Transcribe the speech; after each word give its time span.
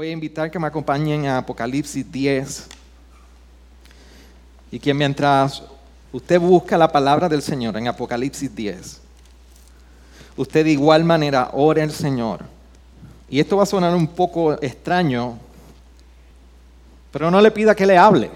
Voy 0.00 0.08
a 0.08 0.12
invitar 0.12 0.50
que 0.50 0.58
me 0.58 0.66
acompañen 0.66 1.26
a 1.26 1.36
Apocalipsis 1.36 2.10
10 2.10 2.68
y 4.72 4.78
que 4.78 4.94
mientras 4.94 5.62
usted 6.10 6.40
busca 6.40 6.78
la 6.78 6.90
palabra 6.90 7.28
del 7.28 7.42
Señor 7.42 7.76
en 7.76 7.86
Apocalipsis 7.86 8.56
10, 8.56 8.98
usted 10.38 10.64
de 10.64 10.70
igual 10.70 11.04
manera 11.04 11.50
ore 11.52 11.82
al 11.82 11.92
Señor. 11.92 12.46
Y 13.28 13.40
esto 13.40 13.58
va 13.58 13.64
a 13.64 13.66
sonar 13.66 13.94
un 13.94 14.06
poco 14.06 14.54
extraño, 14.62 15.36
pero 17.12 17.30
no 17.30 17.38
le 17.38 17.50
pida 17.50 17.74
que 17.74 17.84
le 17.84 17.98
hable. 17.98 18.30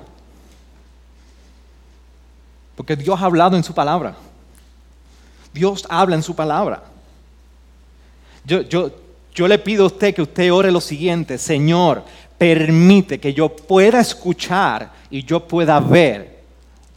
Porque 2.77 2.95
Dios 2.95 3.19
ha 3.19 3.25
hablado 3.25 3.57
en 3.57 3.65
su 3.65 3.73
palabra. 3.73 4.15
Dios 5.55 5.87
habla 5.89 6.15
en 6.15 6.23
su 6.23 6.37
palabra. 6.37 6.83
Yo, 8.45 8.61
yo, 8.61 9.04
yo 9.35 9.49
le 9.49 9.59
pido 9.59 9.85
a 9.85 9.87
usted 9.89 10.15
que 10.15 10.23
usted 10.23 10.53
ore 10.53 10.71
lo 10.71 10.81
siguiente, 10.81 11.39
Señor, 11.39 12.05
permite 12.39 13.19
que 13.19 13.35
yo 13.35 13.49
pueda 13.49 14.01
escuchar 14.01 14.93
y 15.11 15.25
yo 15.25 15.41
pueda 15.41 15.81
ver 15.81 16.43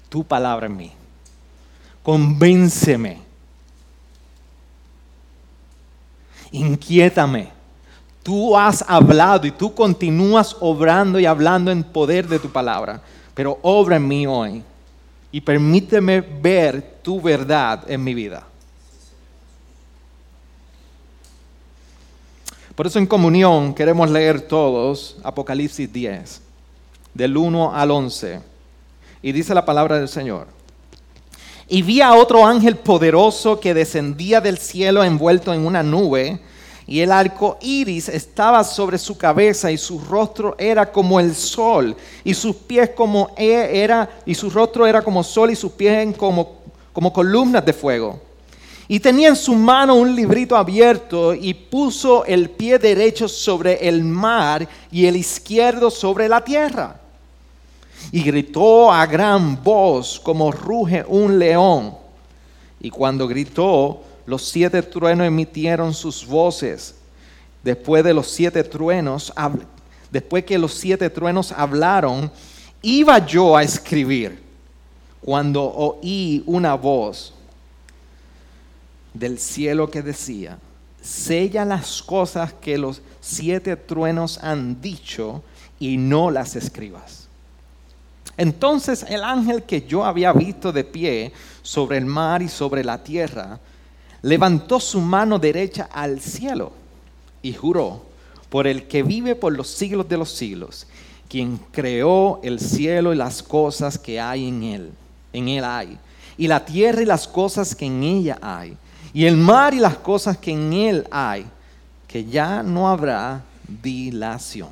tu 0.08 0.24
palabra 0.24 0.68
en 0.68 0.78
mí. 0.78 0.92
Convénceme. 2.04 3.18
Inquiétame. 6.52 7.50
Tú 8.22 8.56
has 8.56 8.84
hablado 8.88 9.48
y 9.48 9.52
tú 9.52 9.74
continúas 9.74 10.56
obrando 10.60 11.20
y 11.20 11.26
hablando 11.26 11.72
en 11.72 11.84
poder 11.84 12.28
de 12.28 12.40
tu 12.40 12.50
palabra, 12.50 13.02
pero 13.34 13.58
obra 13.62 13.96
en 13.96 14.08
mí 14.08 14.28
hoy 14.28 14.64
y 15.32 15.42
permíteme 15.42 16.22
ver 16.22 17.00
tu 17.02 17.22
verdad 17.22 17.90
en 17.90 18.04
mi 18.04 18.14
vida. 18.14 18.46
Por 22.78 22.86
eso 22.86 23.00
en 23.00 23.08
comunión 23.08 23.74
queremos 23.74 24.08
leer 24.08 24.40
todos 24.40 25.18
Apocalipsis 25.24 25.92
10, 25.92 26.42
del 27.12 27.36
1 27.36 27.76
al 27.76 27.90
11. 27.90 28.40
Y 29.24 29.32
dice 29.32 29.56
la 29.56 29.66
palabra 29.66 29.98
del 29.98 30.08
Señor. 30.08 30.46
Y 31.68 31.82
vi 31.82 32.02
a 32.02 32.14
otro 32.14 32.46
ángel 32.46 32.76
poderoso 32.76 33.60
que 33.60 33.74
descendía 33.74 34.42
del 34.42 34.60
cielo 34.60 35.04
envuelto 35.04 35.56
en 35.56 35.66
una 35.66 35.82
nube, 35.82 36.40
y 36.86 37.00
el 37.00 37.12
arco 37.12 37.58
iris 37.62 38.10
estaba 38.10 38.64
sobre 38.64 39.00
su 39.00 39.18
cabeza, 39.18 39.72
y 39.72 39.78
su 39.80 40.00
rostro 40.00 40.56
era 40.60 40.92
como 40.92 41.20
el 41.20 41.34
sol, 41.34 41.98
y 42.24 42.36
sus 42.36 42.56
pies 42.58 42.92
como 42.92 43.32
e, 43.36 43.82
era, 43.82 44.08
y 44.24 44.36
su 44.36 44.52
rostro 44.52 44.86
era 44.86 45.02
como 45.02 45.24
sol, 45.24 45.50
y 45.50 45.56
sus 45.56 45.72
pies 45.72 46.16
como, 46.16 46.58
como 46.94 47.12
columnas 47.12 47.66
de 47.66 47.74
fuego. 47.74 48.27
Y 48.88 49.00
tenía 49.00 49.28
en 49.28 49.36
su 49.36 49.54
mano 49.54 49.96
un 49.96 50.16
librito 50.16 50.56
abierto 50.56 51.34
y 51.34 51.54
puso 51.54 52.24
el 52.24 52.50
pie 52.50 52.80
derecho 52.80 53.28
sobre 53.28 53.88
el 53.88 54.04
mar 54.04 54.68
y 54.92 55.06
el 55.06 55.18
izquierdo 55.18 55.92
sobre 55.92 56.30
la 56.30 56.42
tierra. 56.42 57.00
Y 58.12 58.24
gritó 58.24 58.92
a 58.92 59.06
gran 59.06 59.62
voz 59.62 60.20
como 60.20 60.52
ruge 60.52 61.04
un 61.06 61.38
león. 61.38 61.96
Y 62.80 62.90
cuando 62.90 63.28
gritó, 63.28 64.04
los 64.26 64.44
siete 64.44 64.82
truenos 64.82 65.28
emitieron 65.28 65.94
sus 65.94 66.26
voces. 66.26 66.96
Después 67.64 68.06
de 68.06 68.14
los 68.14 68.28
siete 68.30 68.64
truenos, 68.64 69.34
después 70.10 70.46
que 70.46 70.58
los 70.58 70.74
siete 70.74 71.10
truenos 71.10 71.52
hablaron, 71.52 72.32
iba 72.82 73.26
yo 73.26 73.58
a 73.58 73.64
escribir 73.64 74.42
cuando 75.20 75.62
oí 75.64 76.42
una 76.46 76.76
voz 76.76 77.34
del 79.20 79.40
cielo 79.40 79.90
que 79.90 80.02
decía, 80.02 80.60
sella 81.02 81.66
las 81.66 82.02
cosas 82.02 82.54
que 82.54 82.78
los 82.78 83.02
siete 83.22 83.76
truenos 83.76 84.40
han 84.42 84.82
dicho 84.82 85.44
y 85.80 85.98
no 85.98 86.32
las 86.32 86.56
escribas. 86.56 87.28
Entonces 88.38 89.06
el 89.10 89.24
ángel 89.24 89.64
que 89.64 89.82
yo 89.82 90.06
había 90.06 90.32
visto 90.34 90.72
de 90.72 90.84
pie 90.84 91.32
sobre 91.64 91.98
el 91.98 92.06
mar 92.06 92.42
y 92.42 92.48
sobre 92.48 92.84
la 92.84 93.04
tierra, 93.04 93.60
levantó 94.22 94.80
su 94.80 95.02
mano 95.02 95.38
derecha 95.38 95.90
al 95.92 96.22
cielo 96.22 96.72
y 97.42 97.54
juró 97.54 98.04
por 98.50 98.68
el 98.68 98.88
que 98.88 99.04
vive 99.04 99.36
por 99.36 99.54
los 99.54 99.68
siglos 99.68 100.08
de 100.08 100.18
los 100.18 100.32
siglos, 100.32 100.88
quien 101.28 101.60
creó 101.72 102.40
el 102.44 102.60
cielo 102.60 103.14
y 103.14 103.18
las 103.18 103.44
cosas 103.44 103.98
que 103.98 104.20
hay 104.20 104.48
en 104.48 104.64
él, 104.64 104.92
en 105.34 105.50
él 105.50 105.66
hay, 105.66 105.98
y 106.38 106.48
la 106.48 106.64
tierra 106.64 107.02
y 107.02 107.06
las 107.06 107.28
cosas 107.28 107.76
que 107.76 107.86
en 107.86 108.02
ella 108.04 108.38
hay 108.42 108.78
y 109.18 109.26
el 109.26 109.36
mar 109.36 109.74
y 109.74 109.80
las 109.80 109.98
cosas 109.98 110.38
que 110.38 110.52
en 110.52 110.72
él 110.72 111.08
hay, 111.10 111.44
que 112.08 112.24
ya 112.26 112.62
no 112.62 112.88
habrá 112.88 113.42
dilación, 113.68 114.70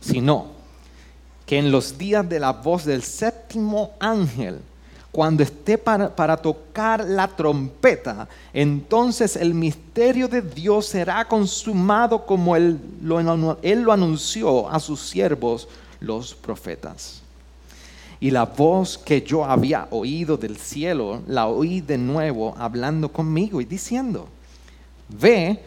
sino 0.00 0.46
que 1.46 1.60
en 1.60 1.70
los 1.70 1.96
días 1.96 2.28
de 2.28 2.40
la 2.40 2.50
voz 2.50 2.84
del 2.84 3.04
séptimo 3.04 3.92
ángel, 4.00 4.60
cuando 5.12 5.44
esté 5.44 5.78
para, 5.78 6.36
tocar 6.36 7.04
la 7.04 7.28
trompeta, 7.28 8.26
entonces 8.52 9.36
el 9.36 9.54
misterio 9.54 10.26
de 10.26 10.42
Dios 10.42 10.86
será 10.86 11.28
consumado 11.28 12.26
como 12.26 12.56
él 12.56 12.80
lo 13.00 13.92
anunció 13.92 14.68
a 14.68 14.80
sus 14.80 14.98
siervos, 14.98 15.68
los 16.00 16.34
profetas. 16.34 17.23
Y 18.24 18.30
la 18.30 18.46
voz 18.46 18.96
que 18.96 19.20
yo 19.20 19.44
había 19.44 19.86
oído 19.90 20.38
del 20.38 20.56
cielo, 20.56 21.20
la 21.26 21.46
oí 21.46 21.82
de 21.82 21.98
nuevo 21.98 22.54
hablando 22.56 23.12
conmigo 23.12 23.60
y 23.60 23.66
diciendo, 23.66 24.30
ve, 25.10 25.60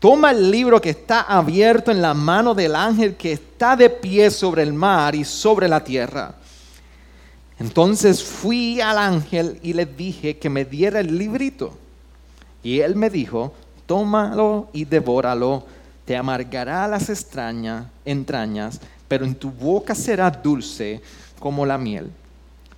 toma 0.00 0.32
el 0.32 0.50
libro 0.50 0.80
que 0.80 0.90
está 0.90 1.20
abierto 1.20 1.92
en 1.92 2.02
la 2.02 2.12
mano 2.12 2.52
del 2.52 2.74
ángel 2.74 3.14
que 3.14 3.30
está 3.30 3.76
de 3.76 3.88
pie 3.88 4.28
sobre 4.32 4.64
el 4.64 4.72
mar 4.72 5.14
y 5.14 5.22
sobre 5.22 5.68
la 5.68 5.84
tierra. 5.84 6.34
Entonces 7.60 8.24
fui 8.24 8.80
al 8.80 8.98
ángel 8.98 9.60
y 9.62 9.72
le 9.72 9.86
dije 9.86 10.36
que 10.36 10.50
me 10.50 10.64
diera 10.64 10.98
el 10.98 11.16
librito. 11.16 11.78
Y 12.64 12.80
él 12.80 12.96
me 12.96 13.08
dijo, 13.08 13.54
tómalo 13.86 14.68
y 14.72 14.84
devóralo, 14.84 15.64
te 16.04 16.16
amargará 16.16 16.88
las 16.88 17.08
extrañas, 17.08 17.86
entrañas, 18.04 18.80
pero 19.06 19.24
en 19.24 19.36
tu 19.36 19.48
boca 19.48 19.94
será 19.94 20.28
dulce 20.28 21.00
como 21.40 21.66
la 21.66 21.78
miel. 21.78 22.12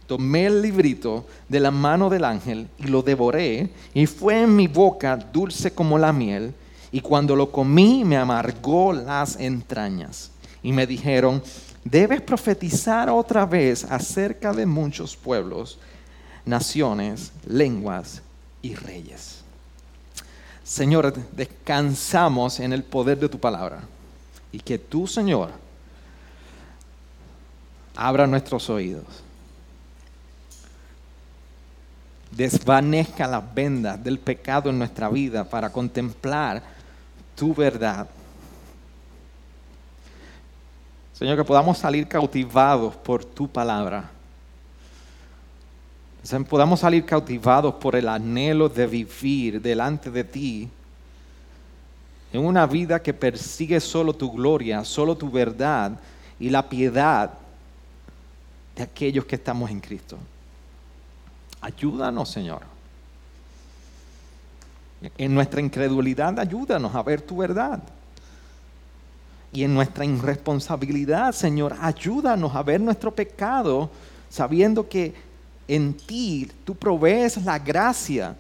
Tomé 0.07 0.47
el 0.47 0.63
librito 0.63 1.27
de 1.49 1.61
la 1.61 1.71
mano 1.71 2.09
del 2.09 2.25
ángel 2.25 2.69
y 2.79 2.85
lo 2.85 3.03
devoré, 3.03 3.71
y 3.93 4.07
fue 4.07 4.43
en 4.43 4.57
mi 4.57 4.69
boca 4.69 5.17
dulce 5.17 5.73
como 5.73 5.99
la 5.99 6.13
miel, 6.13 6.55
y 6.91 7.01
cuando 7.01 7.37
lo 7.37 7.51
comí 7.51 8.05
me 8.05 8.17
amargó 8.17 8.93
las 8.93 9.37
entrañas. 9.37 10.31
Y 10.63 10.73
me 10.73 10.87
dijeron, 10.87 11.43
debes 11.85 12.21
profetizar 12.21 13.11
otra 13.11 13.45
vez 13.47 13.85
acerca 13.85 14.53
de 14.53 14.67
muchos 14.67 15.17
pueblos, 15.17 15.79
naciones, 16.45 17.33
lenguas 17.47 18.23
y 18.61 18.75
reyes. 18.75 19.41
Señor, 20.63 21.15
descansamos 21.33 22.61
en 22.61 22.73
el 22.73 22.85
poder 22.85 23.19
de 23.19 23.29
tu 23.29 23.39
palabra, 23.39 23.81
y 24.53 24.59
que 24.59 24.79
tú, 24.79 25.07
Señor, 25.07 25.62
abra 27.95 28.27
nuestros 28.27 28.69
oídos. 28.71 29.05
Desvanezca 32.31 33.27
las 33.27 33.55
vendas 33.55 34.03
del 34.03 34.19
pecado 34.19 34.71
en 34.71 34.79
nuestra 34.79 35.09
vida 35.09 35.45
para 35.45 35.71
contemplar 35.71 36.63
tu 37.37 37.55
verdad. 37.55 38.09
Señor, 41.13 41.37
que 41.37 41.45
podamos 41.45 41.79
salir 41.79 42.09
cautivados 42.09 42.97
por 42.97 43.25
tu 43.25 43.47
palabra. 43.47 44.11
Podamos 46.49 46.81
salir 46.81 47.05
cautivados 47.05 47.75
por 47.75 47.97
el 47.97 48.09
anhelo 48.09 48.69
de 48.69 48.87
vivir 48.87 49.61
delante 49.61 50.11
de 50.11 50.25
ti 50.25 50.71
en 52.33 52.45
una 52.45 52.67
vida 52.67 53.03
que 53.03 53.13
persigue 53.13 53.79
solo 53.79 54.15
tu 54.15 54.33
gloria, 54.33 54.85
solo 54.85 55.17
tu 55.17 55.31
verdad 55.31 55.93
y 56.41 56.49
la 56.49 56.69
piedad 56.69 57.31
de 58.77 58.83
aquellos 58.83 59.25
que 59.25 59.37
estamos 59.37 59.71
en 59.71 59.81
Cristo. 59.81 60.19
Ayúdanos, 61.61 62.31
Señor. 62.31 62.63
En 65.19 65.35
nuestra 65.35 65.61
incredulidad, 65.61 66.39
ayúdanos 66.39 66.95
a 66.95 67.03
ver 67.03 67.23
tu 67.23 67.37
verdad. 67.37 67.83
y 69.55 69.65
en 69.65 69.75
nuestra 69.75 70.07
irresponsabilidad, 70.07 71.35
Señor, 71.35 71.77
ayúdanos 71.79 72.57
a 72.57 72.63
ver 72.63 72.81
nuestro 72.81 73.15
pecado 73.15 73.91
sabiendo 74.31 74.89
que 74.89 75.13
en 75.69 75.93
ti 75.93 76.51
tú 76.65 76.75
provees 76.75 77.37
la 77.45 77.59
gracia 77.59 78.35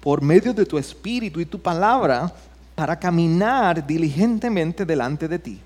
por 0.00 0.20
medio 0.20 0.52
de 0.52 0.66
tu 0.66 0.76
espíritu 0.76 1.40
y 1.40 1.46
tu 1.46 1.60
palabra 1.60 2.32
para 2.74 2.98
caminar 2.98 3.86
diligentemente 3.86 4.84
delante 4.84 5.28
de 5.28 5.38
ti, 5.38 5.60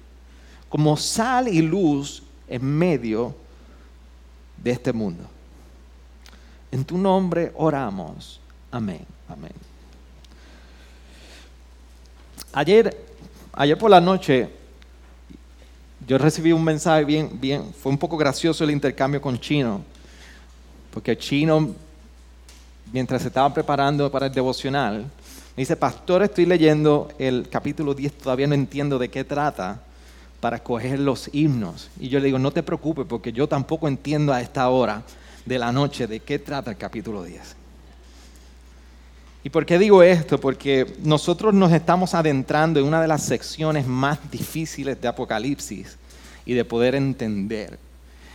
como 0.69 0.97
sal 0.97 1.49
y 1.49 1.62
luz 1.62 2.23
en 2.47 2.62
medio 2.62 3.29
de 3.29 3.42
este 4.70 4.93
mundo. 4.93 5.25
En 6.70 6.85
tu 6.85 6.97
nombre 6.97 7.53
oramos. 7.56 8.41
Amén. 8.70 9.05
Amén. 9.29 9.53
Ayer, 12.53 12.97
ayer 13.53 13.79
por 13.79 13.91
la 13.91 14.00
noche, 14.00 14.49
yo 16.06 16.19
recibí 16.19 16.53
un 16.53 16.64
mensaje 16.64 17.05
bien, 17.05 17.31
bien, 17.41 17.73
fue 17.73 17.91
un 17.91 17.99
poco 17.99 18.17
gracioso 18.17 18.64
el 18.64 18.70
intercambio 18.70 19.20
con 19.20 19.38
Chino, 19.38 19.82
porque 20.93 21.17
Chino, 21.17 21.75
mientras 22.93 23.23
se 23.23 23.29
estaba 23.29 23.53
preparando 23.53 24.11
para 24.11 24.26
el 24.26 24.32
devocional, 24.32 25.03
me 25.56 25.62
dice, 25.62 25.76
pastor, 25.76 26.23
estoy 26.23 26.47
leyendo 26.47 27.11
el 27.19 27.49
capítulo 27.49 27.94
10, 27.94 28.19
todavía 28.19 28.47
no 28.47 28.55
entiendo 28.55 28.99
de 28.99 29.09
qué 29.09 29.25
trata 29.25 29.81
para 30.43 30.56
escoger 30.56 30.99
los 30.99 31.31
himnos. 31.33 31.89
Y 32.00 32.09
yo 32.09 32.19
le 32.19 32.27
digo, 32.27 32.37
no 32.37 32.50
te 32.50 32.65
preocupes, 32.65 33.06
porque 33.09 33.33
yo 33.33 33.47
tampoco 33.47 33.87
entiendo 33.87 34.33
a 34.33 34.41
esta 34.41 34.69
hora 34.71 35.05
de 35.47 35.56
la 35.56 35.71
noche 35.71 36.09
de 36.09 36.19
qué 36.19 36.41
trata 36.41 36.73
el 36.73 36.77
capítulo 36.77 37.23
10. 37.23 37.55
¿Y 39.44 39.50
por 39.50 39.65
qué 39.65 39.79
digo 39.79 40.03
esto? 40.03 40.41
Porque 40.41 40.97
nosotros 41.05 41.55
nos 41.55 41.71
estamos 41.71 42.12
adentrando 42.12 42.81
en 42.81 42.87
una 42.87 43.00
de 43.00 43.06
las 43.06 43.23
secciones 43.23 43.87
más 43.87 44.19
difíciles 44.33 45.00
de 45.00 45.06
Apocalipsis 45.06 45.97
y 46.45 46.55
de 46.55 46.65
poder 46.65 46.97
entender. 46.97 47.79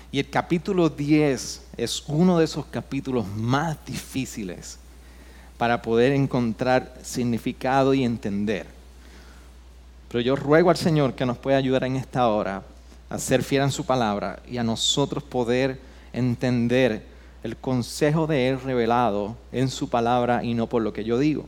Y 0.09 0.19
el 0.19 0.29
capítulo 0.29 0.87
10 0.87 1.61
es 1.75 2.03
uno 2.07 2.39
de 2.39 2.45
esos 2.45 2.67
capítulos 2.67 3.27
más 3.35 3.75
difíciles 3.85 4.77
para 5.57 5.81
poder 5.81 6.13
encontrar 6.13 6.97
significado 7.03 7.93
y 7.93 8.05
entender. 8.05 8.76
Pero 10.09 10.21
yo 10.21 10.35
ruego 10.35 10.69
al 10.69 10.77
Señor 10.77 11.13
que 11.13 11.25
nos 11.25 11.37
pueda 11.37 11.57
ayudar 11.57 11.83
en 11.83 11.97
esta 11.97 12.27
hora 12.29 12.63
a 13.09 13.19
ser 13.19 13.43
fiel 13.43 13.63
en 13.63 13.71
su 13.71 13.85
palabra 13.85 14.39
y 14.49 14.57
a 14.57 14.63
nosotros 14.63 15.23
poder 15.23 15.79
entender 16.13 17.05
el 17.43 17.57
consejo 17.57 18.27
de 18.27 18.49
Él 18.49 18.61
revelado 18.61 19.35
en 19.51 19.69
su 19.69 19.89
palabra 19.89 20.43
y 20.43 20.53
no 20.53 20.67
por 20.67 20.81
lo 20.81 20.93
que 20.93 21.03
yo 21.03 21.19
digo. 21.19 21.45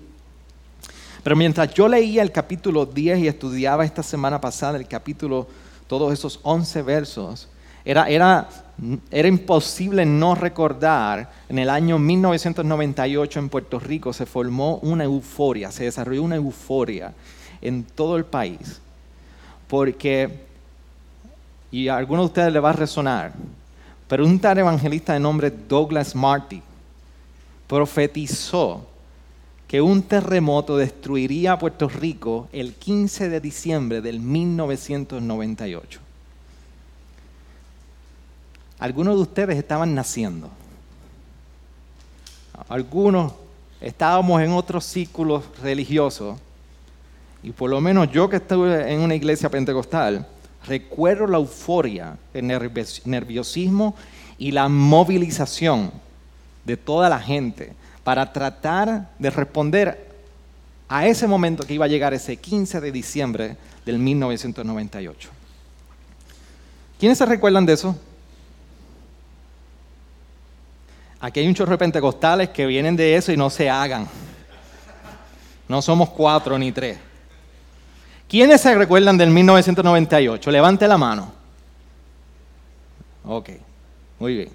Pero 1.23 1.35
mientras 1.35 1.73
yo 1.73 1.87
leía 1.87 2.21
el 2.21 2.31
capítulo 2.31 2.85
10 2.85 3.19
y 3.19 3.27
estudiaba 3.27 3.85
esta 3.85 4.03
semana 4.03 4.39
pasada 4.39 4.77
el 4.77 4.87
capítulo, 4.87 5.47
todos 5.87 6.13
esos 6.13 6.39
11 6.43 6.81
versos, 6.83 7.47
era, 7.83 8.07
era, 8.07 8.47
era 9.09 9.27
imposible 9.27 10.05
no 10.05 10.35
recordar, 10.35 11.31
en 11.49 11.59
el 11.59 11.69
año 11.69 11.97
1998 11.97 13.39
en 13.39 13.49
Puerto 13.49 13.79
Rico 13.79 14.13
se 14.13 14.25
formó 14.25 14.77
una 14.77 15.05
euforia, 15.05 15.71
se 15.71 15.85
desarrolló 15.85 16.23
una 16.23 16.35
euforia 16.35 17.13
en 17.61 17.83
todo 17.83 18.17
el 18.17 18.25
país, 18.25 18.81
porque, 19.67 20.39
y 21.71 21.87
a 21.87 21.97
algunos 21.97 22.23
de 22.23 22.27
ustedes 22.27 22.53
le 22.53 22.59
va 22.59 22.69
a 22.69 22.73
resonar, 22.73 23.33
pero 24.07 24.25
un 24.25 24.39
tal 24.39 24.57
evangelista 24.57 25.13
de 25.13 25.19
nombre 25.19 25.51
Douglas 25.51 26.15
Marty 26.15 26.61
profetizó 27.67 28.85
que 29.67 29.81
un 29.81 30.01
terremoto 30.01 30.77
destruiría 30.77 31.59
Puerto 31.59 31.87
Rico 31.87 32.49
el 32.51 32.73
15 32.73 33.29
de 33.29 33.39
diciembre 33.39 34.01
del 34.01 34.19
1998. 34.19 35.99
Algunos 38.79 39.15
de 39.15 39.21
ustedes 39.21 39.57
estaban 39.57 39.93
naciendo. 39.93 40.49
Algunos 42.67 43.33
estábamos 43.79 44.41
en 44.41 44.53
otros 44.53 44.85
círculos 44.85 45.43
religiosos. 45.61 46.39
Y 47.43 47.51
por 47.51 47.69
lo 47.69 47.79
menos 47.79 48.11
yo 48.11 48.29
que 48.29 48.37
estuve 48.37 48.91
en 48.91 48.99
una 48.99 49.15
iglesia 49.15 49.49
pentecostal, 49.49 50.27
recuerdo 50.67 51.27
la 51.27 51.37
euforia, 51.37 52.17
el 52.33 52.47
nerviosismo 53.05 53.95
y 54.37 54.51
la 54.51 54.67
movilización 54.67 55.91
de 56.65 56.77
toda 56.77 57.09
la 57.09 57.19
gente 57.19 57.73
para 58.03 58.31
tratar 58.31 59.09
de 59.17 59.29
responder 59.29 60.09
a 60.87 61.05
ese 61.05 61.27
momento 61.27 61.65
que 61.65 61.75
iba 61.75 61.85
a 61.85 61.89
llegar 61.89 62.13
ese 62.13 62.37
15 62.37 62.81
de 62.81 62.91
diciembre 62.91 63.57
del 63.85 63.99
1998. 63.99 65.29
¿Quiénes 66.99 67.17
se 67.17 67.25
recuerdan 67.25 67.65
de 67.65 67.73
eso? 67.73 67.95
Aquí 71.21 71.39
hay 71.39 71.47
un 71.47 71.53
chorro 71.53 71.71
de 71.71 71.77
pentecostales 71.77 72.49
que 72.49 72.65
vienen 72.65 72.95
de 72.95 73.15
eso 73.15 73.31
y 73.31 73.37
no 73.37 73.49
se 73.49 73.69
hagan. 73.69 74.07
No 75.67 75.81
somos 75.81 76.09
cuatro 76.09 76.57
ni 76.57 76.71
tres. 76.71 76.97
¿Quiénes 78.29 78.61
se 78.61 78.75
recuerdan 78.75 79.17
del 79.17 79.31
1998? 79.31 80.51
Levante 80.51 80.87
la 80.87 80.97
mano. 80.97 81.31
Ok, 83.25 83.49
muy 84.19 84.35
bien. 84.35 84.49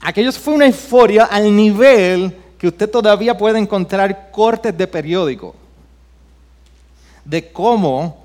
Aquello 0.00 0.32
fue 0.32 0.54
una 0.54 0.66
euforia 0.66 1.24
al 1.24 1.54
nivel 1.54 2.34
que 2.56 2.68
usted 2.68 2.88
todavía 2.88 3.36
puede 3.36 3.58
encontrar 3.58 4.30
cortes 4.30 4.76
de 4.76 4.86
periódico 4.86 5.54
de 7.24 7.50
cómo 7.50 8.24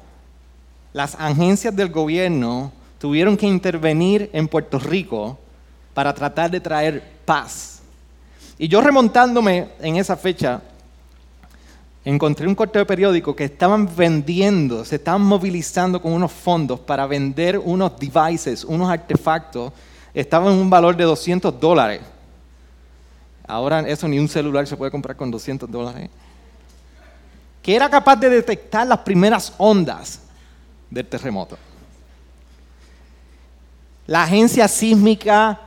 las 0.93 1.15
agencias 1.15 1.75
del 1.75 1.89
gobierno 1.89 2.71
tuvieron 2.99 3.37
que 3.37 3.47
intervenir 3.47 4.29
en 4.33 4.47
Puerto 4.47 4.77
Rico 4.77 5.39
para 5.93 6.13
tratar 6.13 6.51
de 6.51 6.59
traer 6.59 7.03
paz. 7.25 7.81
Y 8.57 8.67
yo 8.67 8.81
remontándome 8.81 9.69
en 9.79 9.95
esa 9.95 10.17
fecha, 10.17 10.61
encontré 12.09 12.47
un 12.47 12.55
corte 12.55 12.79
de 12.79 12.85
periódico 12.85 13.35
que 13.35 13.43
estaban 13.43 13.87
vendiendo, 13.95 14.83
se 14.83 14.95
estaban 14.95 15.21
movilizando 15.21 16.01
con 16.01 16.11
unos 16.11 16.31
fondos 16.31 16.79
para 16.79 17.05
vender 17.05 17.57
unos 17.57 17.99
devices, 17.99 18.63
unos 18.63 18.89
artefactos, 18.89 19.71
estaban 20.13 20.53
en 20.53 20.59
un 20.59 20.69
valor 20.69 20.95
de 20.95 21.03
200 21.03 21.59
dólares. 21.59 22.01
Ahora 23.47 23.81
eso 23.81 24.07
ni 24.07 24.17
un 24.17 24.27
celular 24.27 24.65
se 24.65 24.75
puede 24.75 24.91
comprar 24.91 25.15
con 25.15 25.29
200 25.29 25.69
dólares. 25.69 26.09
Que 27.61 27.75
era 27.75 27.89
capaz 27.89 28.15
de 28.15 28.29
detectar 28.29 28.87
las 28.87 28.99
primeras 28.99 29.53
ondas 29.57 30.21
del 30.89 31.05
terremoto. 31.05 31.57
La 34.07 34.23
agencia 34.23 34.67
sísmica 34.67 35.59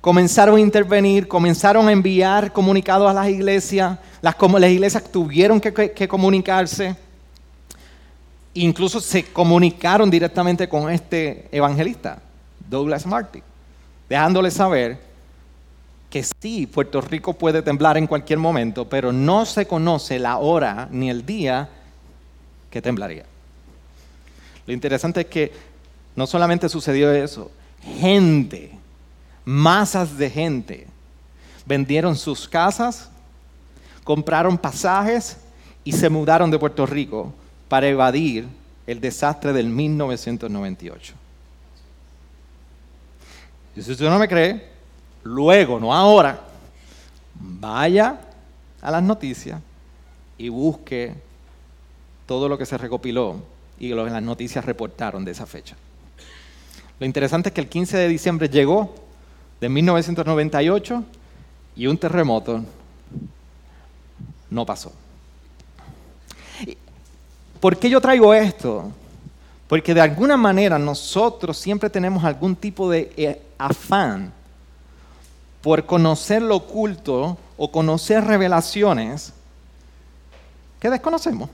comenzaron 0.00 0.56
a 0.56 0.60
intervenir, 0.60 1.28
comenzaron 1.28 1.88
a 1.88 1.92
enviar 1.92 2.52
comunicados 2.52 3.10
a 3.10 3.12
las 3.12 3.28
iglesias, 3.28 3.98
las, 4.22 4.34
las 4.40 4.70
iglesias 4.70 5.04
tuvieron 5.10 5.60
que, 5.60 6.08
comunicarse, 6.08 6.96
incluso 8.54 9.00
se 9.00 9.24
comunicaron 9.24 10.10
directamente 10.10 10.68
con 10.68 10.90
este 10.90 11.48
evangelista, 11.52 12.20
Douglas 12.68 13.06
Marty, 13.06 13.42
dejándole 14.08 14.50
saber 14.50 14.98
que 16.08 16.24
sí, 16.40 16.66
Puerto 16.66 17.00
Rico 17.00 17.34
puede 17.34 17.62
temblar 17.62 17.96
en 17.96 18.06
cualquier 18.06 18.38
momento, 18.38 18.88
pero 18.88 19.12
no 19.12 19.46
se 19.46 19.66
conoce 19.66 20.18
la 20.18 20.38
hora 20.38 20.88
ni 20.90 21.08
el 21.08 21.24
día 21.24 21.68
que 22.70 22.82
temblaría. 22.82 23.24
Lo 24.66 24.72
interesante 24.72 25.20
es 25.20 25.26
que 25.26 25.52
no 26.16 26.26
solamente 26.26 26.68
sucedió 26.68 27.12
eso, 27.12 27.50
gente 28.00 28.79
masas 29.44 30.16
de 30.16 30.30
gente 30.30 30.86
vendieron 31.66 32.16
sus 32.16 32.48
casas, 32.48 33.10
compraron 34.04 34.58
pasajes 34.58 35.36
y 35.84 35.92
se 35.92 36.08
mudaron 36.08 36.50
de 36.50 36.58
Puerto 36.58 36.84
Rico 36.86 37.32
para 37.68 37.88
evadir 37.88 38.46
el 38.86 39.00
desastre 39.00 39.52
del 39.52 39.68
1998. 39.68 41.14
Y 43.76 43.82
si 43.82 43.92
usted 43.92 44.08
no 44.08 44.18
me 44.18 44.26
cree, 44.26 44.68
luego, 45.22 45.78
no 45.78 45.94
ahora, 45.94 46.40
vaya 47.34 48.20
a 48.82 48.90
las 48.90 49.02
noticias 49.02 49.60
y 50.36 50.48
busque 50.48 51.14
todo 52.26 52.48
lo 52.48 52.58
que 52.58 52.66
se 52.66 52.78
recopiló 52.78 53.42
y 53.78 53.90
lo 53.90 54.04
que 54.04 54.10
las 54.10 54.22
noticias 54.22 54.64
reportaron 54.64 55.24
de 55.24 55.32
esa 55.32 55.46
fecha. 55.46 55.76
Lo 56.98 57.06
interesante 57.06 57.50
es 57.50 57.54
que 57.54 57.60
el 57.60 57.68
15 57.68 57.96
de 57.96 58.08
diciembre 58.08 58.48
llegó 58.48 58.94
de 59.60 59.68
1998 59.68 61.04
y 61.76 61.86
un 61.86 61.98
terremoto 61.98 62.62
no 64.50 64.66
pasó. 64.66 64.92
¿Por 67.60 67.76
qué 67.76 67.90
yo 67.90 68.00
traigo 68.00 68.32
esto? 68.32 68.90
Porque 69.68 69.94
de 69.94 70.00
alguna 70.00 70.36
manera 70.36 70.78
nosotros 70.78 71.56
siempre 71.56 71.90
tenemos 71.90 72.24
algún 72.24 72.56
tipo 72.56 72.90
de 72.90 73.12
eh, 73.16 73.40
afán 73.58 74.32
por 75.62 75.84
conocer 75.84 76.40
lo 76.40 76.56
oculto 76.56 77.36
o 77.56 77.70
conocer 77.70 78.24
revelaciones 78.24 79.32
que 80.80 80.88
desconocemos. 80.88 81.50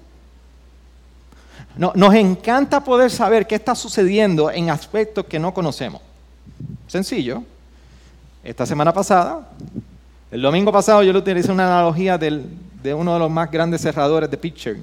No, 1.76 1.92
nos 1.94 2.14
encanta 2.14 2.82
poder 2.82 3.10
saber 3.10 3.46
qué 3.46 3.56
está 3.56 3.74
sucediendo 3.74 4.50
en 4.50 4.70
aspectos 4.70 5.26
que 5.26 5.38
no 5.38 5.52
conocemos. 5.52 6.00
Sencillo. 6.86 7.42
Esta 8.46 8.64
semana 8.64 8.92
pasada, 8.92 9.48
el 10.30 10.40
domingo 10.40 10.70
pasado 10.70 11.02
yo 11.02 11.12
le 11.12 11.18
utilicé 11.18 11.50
una 11.50 11.66
analogía 11.66 12.16
de 12.16 12.94
uno 12.94 13.14
de 13.14 13.18
los 13.18 13.28
más 13.28 13.50
grandes 13.50 13.80
cerradores 13.80 14.30
de 14.30 14.36
pitcher 14.36 14.76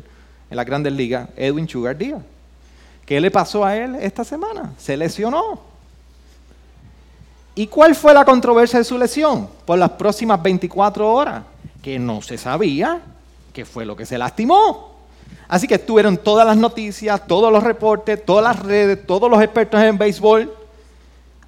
en 0.49 0.57
la 0.57 0.65
grandes 0.65 0.91
ligas, 0.91 1.29
Edwin 1.37 1.65
Sugar 1.69 1.97
Díaz. 1.97 2.21
¿Qué 3.05 3.21
le 3.21 3.31
pasó 3.31 3.63
a 3.63 3.73
él 3.77 3.95
esta 4.01 4.25
semana? 4.25 4.73
Se 4.77 4.97
lesionó. 4.97 5.61
¿Y 7.55 7.67
cuál 7.67 7.95
fue 7.95 8.13
la 8.13 8.25
controversia 8.25 8.79
de 8.79 8.85
su 8.85 8.97
lesión? 8.97 9.47
Por 9.63 9.79
las 9.79 9.91
próximas 9.91 10.43
24 10.43 11.09
horas, 11.09 11.43
que 11.81 11.97
no 11.97 12.21
se 12.21 12.37
sabía 12.37 12.99
qué 13.53 13.63
fue 13.63 13.85
lo 13.85 13.95
que 13.95 14.05
se 14.05 14.17
lastimó. 14.17 14.91
Así 15.47 15.69
que 15.69 15.75
estuvieron 15.75 16.17
todas 16.17 16.45
las 16.45 16.57
noticias, 16.57 17.25
todos 17.27 17.49
los 17.49 17.63
reportes, 17.63 18.25
todas 18.25 18.43
las 18.43 18.59
redes, 18.61 19.07
todos 19.07 19.31
los 19.31 19.41
expertos 19.41 19.81
en 19.81 19.97
béisbol 19.97 20.53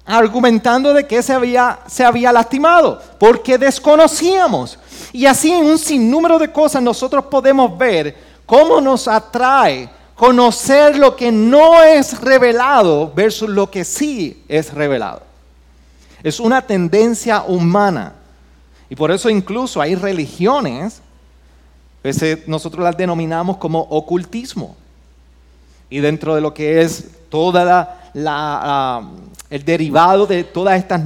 argumentando 0.06 0.94
de 0.94 1.06
que 1.06 1.22
se 1.22 1.32
había, 1.32 1.80
se 1.86 2.04
había 2.04 2.32
lastimado, 2.32 3.02
porque 3.18 3.58
desconocíamos. 3.58 4.78
Y 5.12 5.26
así 5.26 5.52
en 5.52 5.64
un 5.64 5.78
sinnúmero 5.78 6.38
de 6.38 6.52
cosas 6.52 6.82
nosotros 6.82 7.24
podemos 7.24 7.76
ver 7.76 8.16
cómo 8.46 8.80
nos 8.80 9.08
atrae 9.08 9.90
conocer 10.14 10.96
lo 10.96 11.14
que 11.14 11.30
no 11.30 11.82
es 11.82 12.20
revelado 12.20 13.12
versus 13.14 13.48
lo 13.48 13.70
que 13.70 13.84
sí 13.84 14.42
es 14.48 14.72
revelado. 14.72 15.22
Es 16.22 16.40
una 16.40 16.62
tendencia 16.62 17.42
humana. 17.42 18.14
Y 18.88 18.96
por 18.96 19.10
eso 19.10 19.28
incluso 19.28 19.80
hay 19.80 19.94
religiones, 19.94 21.02
nosotros 22.46 22.84
las 22.84 22.96
denominamos 22.96 23.58
como 23.58 23.80
ocultismo. 23.80 24.76
Y 25.90 25.98
dentro 25.98 26.34
de 26.34 26.40
lo 26.40 26.54
que 26.54 26.82
es 26.82 27.04
toda 27.28 28.00
la, 28.14 29.08
el 29.48 29.64
derivado 29.64 30.26
de 30.26 30.44
todas 30.44 30.78
estas 30.78 31.02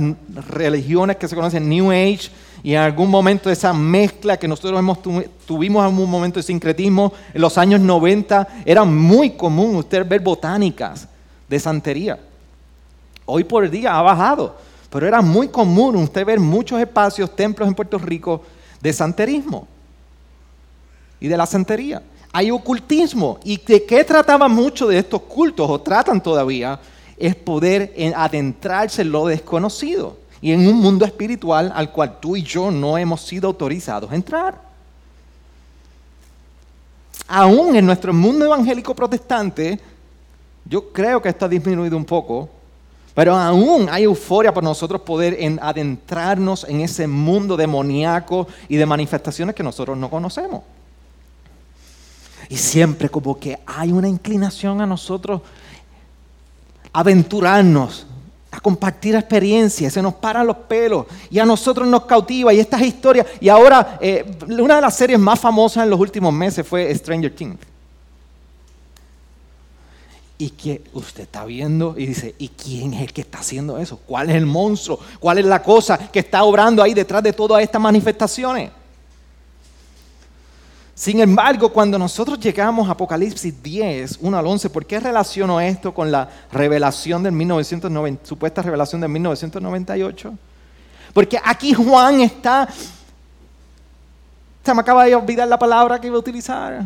religiones 0.49 1.16
que 1.16 1.28
se 1.28 1.37
conocen 1.37 1.68
New 1.68 1.90
Age, 1.90 2.30
y 2.62 2.75
en 2.75 2.80
algún 2.80 3.09
momento 3.09 3.50
esa 3.50 3.73
mezcla 3.73 4.37
que 4.37 4.47
nosotros 4.47 4.78
hemos 4.78 4.99
tuvimos 5.47 5.88
en 5.88 5.99
un 5.99 6.11
momento 6.11 6.38
de 6.38 6.42
sincretismo 6.42 7.12
en 7.32 7.40
los 7.40 7.56
años 7.56 7.80
90, 7.80 8.47
era 8.64 8.85
muy 8.85 9.30
común 9.30 9.76
usted 9.76 10.06
ver 10.06 10.20
botánicas 10.20 11.09
de 11.49 11.59
santería. 11.59 12.18
Hoy 13.25 13.44
por 13.44 13.68
día 13.70 13.99
ha 13.99 14.02
bajado, 14.02 14.56
pero 14.90 15.06
era 15.06 15.23
muy 15.23 15.49
común 15.49 15.97
usted 15.97 16.25
ver 16.26 16.38
muchos 16.38 16.80
espacios, 16.80 17.35
templos 17.35 17.66
en 17.66 17.75
Puerto 17.75 17.97
Rico 17.97 18.42
de 18.80 18.92
santerismo 18.92 19.66
y 21.18 21.28
de 21.28 21.37
la 21.37 21.47
santería. 21.47 22.02
Hay 22.32 22.50
ocultismo. 22.50 23.38
¿Y 23.44 23.59
de 23.59 23.85
qué 23.85 24.04
trataba 24.04 24.49
mucho 24.49 24.87
de 24.87 24.99
estos 24.99 25.23
cultos, 25.23 25.68
o 25.68 25.80
tratan 25.80 26.23
todavía? 26.23 26.78
Es 27.21 27.37
poder 27.37 27.95
adentrarse 28.17 29.03
en 29.03 29.12
lo 29.12 29.27
desconocido 29.27 30.17
y 30.43 30.53
en 30.53 30.67
un 30.67 30.77
mundo 30.77 31.05
espiritual 31.05 31.71
al 31.75 31.93
cual 31.93 32.19
tú 32.19 32.35
y 32.35 32.43
yo 32.43 32.71
no 32.71 32.99
hemos 32.99 33.21
sido 33.21 33.49
autorizados 33.49 34.11
a 34.11 34.15
entrar. 34.15 34.61
Aún 37.29 37.77
en 37.77 37.87
nuestro 37.87 38.12
mundo 38.12 38.45
evangélico 38.45 38.95
protestante, 38.95 39.79
yo 40.65 40.93
creo 40.93 41.23
que 41.23 41.29
esto 41.29 41.49
disminuido 41.49 41.97
un 41.97 42.05
poco, 42.05 42.49
pero 43.15 43.35
aún 43.35 43.89
hay 43.91 44.05
euforia 44.05 44.53
por 44.53 44.65
nosotros 44.65 45.03
poder 45.03 45.39
adentrarnos 45.61 46.65
en 46.69 46.81
ese 46.81 47.07
mundo 47.07 47.57
demoníaco 47.57 48.49
y 48.69 48.77
de 48.77 48.87
manifestaciones 48.87 49.55
que 49.55 49.62
nosotros 49.62 49.97
no 49.97 50.09
conocemos. 50.09 50.62
Y 52.49 52.57
siempre 52.57 53.09
como 53.09 53.39
que 53.39 53.59
hay 53.67 53.93
una 53.93 54.09
inclinación 54.09 54.81
a 54.81 54.87
nosotros 54.87 55.43
aventurarnos 56.92 58.06
a 58.50 58.61
compartir 58.61 59.14
experiencias, 59.14 59.92
se 59.92 60.02
nos 60.02 60.14
paran 60.14 60.47
los 60.47 60.56
pelos 60.56 61.06
y 61.30 61.38
a 61.38 61.44
nosotros 61.44 61.87
nos 61.87 62.04
cautiva 62.04 62.52
y 62.52 62.59
estas 62.59 62.82
historias. 62.82 63.26
Y 63.40 63.49
ahora, 63.49 63.99
eh, 64.00 64.38
una 64.49 64.76
de 64.76 64.80
las 64.80 64.97
series 64.97 65.18
más 65.18 65.38
famosas 65.38 65.85
en 65.85 65.90
los 65.90 66.00
últimos 66.00 66.32
meses 66.32 66.66
fue 66.66 66.92
Stranger 66.94 67.35
Things. 67.35 67.59
Y 70.38 70.50
que 70.50 70.82
usted 70.94 71.25
está 71.25 71.44
viendo 71.44 71.94
y 71.99 72.06
dice, 72.06 72.35
¿y 72.38 72.49
quién 72.49 72.94
es 72.94 73.02
el 73.02 73.12
que 73.12 73.20
está 73.20 73.38
haciendo 73.38 73.78
eso? 73.78 74.00
¿Cuál 74.06 74.30
es 74.30 74.37
el 74.37 74.47
monstruo? 74.47 74.99
¿Cuál 75.20 75.38
es 75.38 75.44
la 75.44 75.62
cosa 75.62 75.99
que 75.99 76.20
está 76.20 76.42
obrando 76.42 76.82
ahí 76.82 76.94
detrás 76.94 77.23
de 77.23 77.32
todas 77.32 77.62
estas 77.62 77.80
manifestaciones? 77.80 78.70
Sin 81.00 81.19
embargo, 81.19 81.71
cuando 81.71 81.99
nosotros 81.99 82.38
llegamos 82.38 82.87
a 82.87 82.92
Apocalipsis 82.92 83.62
10, 83.62 84.19
1 84.21 84.38
al 84.38 84.47
11, 84.47 84.69
¿por 84.69 84.85
qué 84.85 85.00
relaciono 85.00 85.59
esto 85.59 85.95
con 85.95 86.12
la 86.12 86.28
revelación 86.52 87.23
del 87.23 87.33
1990, 87.33 88.26
supuesta 88.26 88.61
revelación 88.61 89.00
del 89.00 89.09
1998? 89.09 90.35
Porque 91.14 91.40
aquí 91.42 91.73
Juan 91.73 92.21
está, 92.21 92.69
se 94.62 94.75
me 94.75 94.80
acaba 94.83 95.07
de 95.07 95.14
olvidar 95.14 95.49
la 95.49 95.59
palabra 95.59 95.99
que 95.99 96.09
iba 96.09 96.16
a 96.16 96.21
utilizar, 96.21 96.83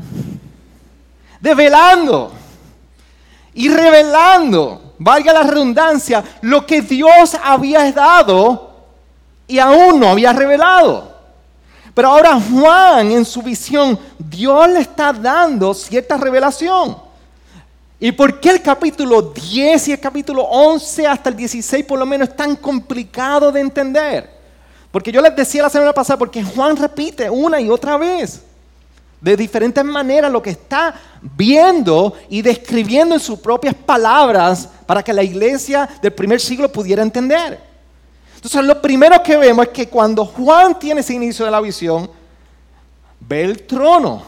develando 1.41 2.33
y 3.53 3.69
revelando, 3.69 4.95
valga 4.97 5.33
la 5.33 5.43
redundancia, 5.43 6.23
lo 6.43 6.65
que 6.65 6.83
Dios 6.83 7.37
había 7.43 7.91
dado 7.91 8.77
y 9.49 9.59
aún 9.59 9.99
no 9.99 10.11
había 10.11 10.33
revelado. 10.33 11.14
Pero 11.95 12.09
ahora 12.09 12.41
Juan 12.41 13.13
en 13.13 13.25
su 13.25 13.41
visión, 13.41 13.99
Dios 14.19 14.69
le 14.69 14.81
está 14.81 15.13
dando 15.13 15.73
cierta 15.73 16.17
revelación. 16.17 16.97
¿Y 18.01 18.11
por 18.11 18.41
qué 18.41 18.51
el 18.51 18.61
capítulo 18.61 19.23
10 19.23 19.89
y 19.89 19.93
el 19.93 20.01
capítulo 20.01 20.43
11 20.43 21.07
hasta 21.07 21.31
el 21.31 21.37
16 21.37 21.85
por 21.85 21.99
lo 21.99 22.05
menos 22.05 22.29
es 22.29 22.37
tan 22.37 22.57
complicado 22.57 23.53
de 23.53 23.61
entender? 23.61 24.29
Porque 24.91 25.13
yo 25.13 25.21
les 25.23 25.35
decía 25.35 25.63
la 25.63 25.71
semana 25.71 25.93
pasada, 25.93 26.19
porque 26.19 26.43
Juan 26.43 26.77
repite 26.77 27.31
una 27.31 27.61
y 27.61 27.71
otra 27.71 27.97
vez, 27.97 28.43
de 29.21 29.37
diferentes 29.37 29.85
maneras, 29.85 30.31
lo 30.31 30.43
que 30.43 30.51
está 30.51 30.95
viendo 31.23 32.15
y 32.29 32.43
describiendo 32.43 33.15
en 33.15 33.21
sus 33.21 33.39
propias 33.39 33.75
palabras 33.75 34.69
para 34.85 35.03
que 35.03 35.13
la 35.13 35.23
iglesia 35.23 35.89
del 36.03 36.13
primer 36.13 36.41
siglo 36.41 36.71
pudiera 36.71 37.03
entender. 37.03 37.74
Entonces 38.45 38.69
lo 38.69 38.83
primero 38.83 39.23
que 39.23 39.39
vemos 39.39 39.65
es 39.65 39.73
que 39.73 39.89
cuando 39.89 40.27
Juan 40.27 40.79
tiene 40.79 41.01
ese 41.01 41.15
inicio 41.15 41.47
de 41.47 41.51
la 41.51 41.63
visión, 41.63 42.11
ve 43.19 43.43
el 43.43 43.63
trono. 43.63 44.23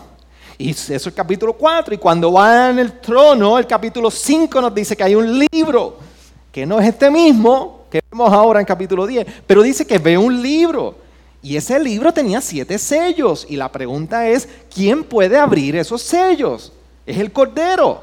Y 0.57 0.71
eso 0.71 0.95
es 0.95 1.07
el 1.07 1.13
capítulo 1.13 1.53
4. 1.53 1.95
Y 1.95 1.99
cuando 1.99 2.33
va 2.33 2.71
en 2.71 2.79
el 2.79 2.99
trono, 2.99 3.59
el 3.59 3.67
capítulo 3.67 4.11
5 4.11 4.59
nos 4.59 4.75
dice 4.75 4.97
que 4.97 5.05
hay 5.05 5.15
un 5.15 5.39
libro, 5.53 5.99
que 6.51 6.65
no 6.65 6.81
es 6.81 6.89
este 6.89 7.11
mismo 7.11 7.85
que 7.91 8.01
vemos 8.11 8.33
ahora 8.33 8.59
en 8.59 8.65
capítulo 8.65 9.07
10, 9.07 9.27
pero 9.47 9.61
dice 9.61 9.87
que 9.87 9.99
ve 9.99 10.17
un 10.17 10.41
libro. 10.41 10.97
Y 11.43 11.55
ese 11.55 11.79
libro 11.79 12.11
tenía 12.11 12.41
siete 12.41 12.79
sellos. 12.79 13.47
Y 13.51 13.57
la 13.57 13.71
pregunta 13.71 14.27
es, 14.27 14.49
¿quién 14.75 15.05
puede 15.05 15.37
abrir 15.37 15.77
esos 15.77 16.01
sellos? 16.01 16.73
Es 17.05 17.19
el 17.19 17.31
Cordero. 17.31 18.03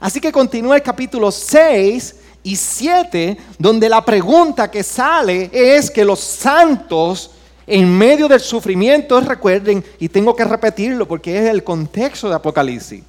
Así 0.00 0.20
que 0.20 0.32
continúa 0.32 0.74
el 0.74 0.82
capítulo 0.82 1.30
6 1.30 2.16
y 2.42 2.56
7, 2.56 3.36
donde 3.58 3.88
la 3.88 4.04
pregunta 4.04 4.70
que 4.70 4.82
sale 4.82 5.50
es 5.52 5.90
que 5.90 6.04
los 6.04 6.20
santos 6.20 7.32
en 7.70 7.96
medio 7.96 8.26
del 8.26 8.40
sufrimiento, 8.40 9.20
recuerden, 9.20 9.84
y 10.00 10.08
tengo 10.08 10.34
que 10.34 10.44
repetirlo 10.44 11.06
porque 11.06 11.38
es 11.38 11.48
el 11.48 11.62
contexto 11.62 12.28
de 12.28 12.34
Apocalipsis, 12.34 13.04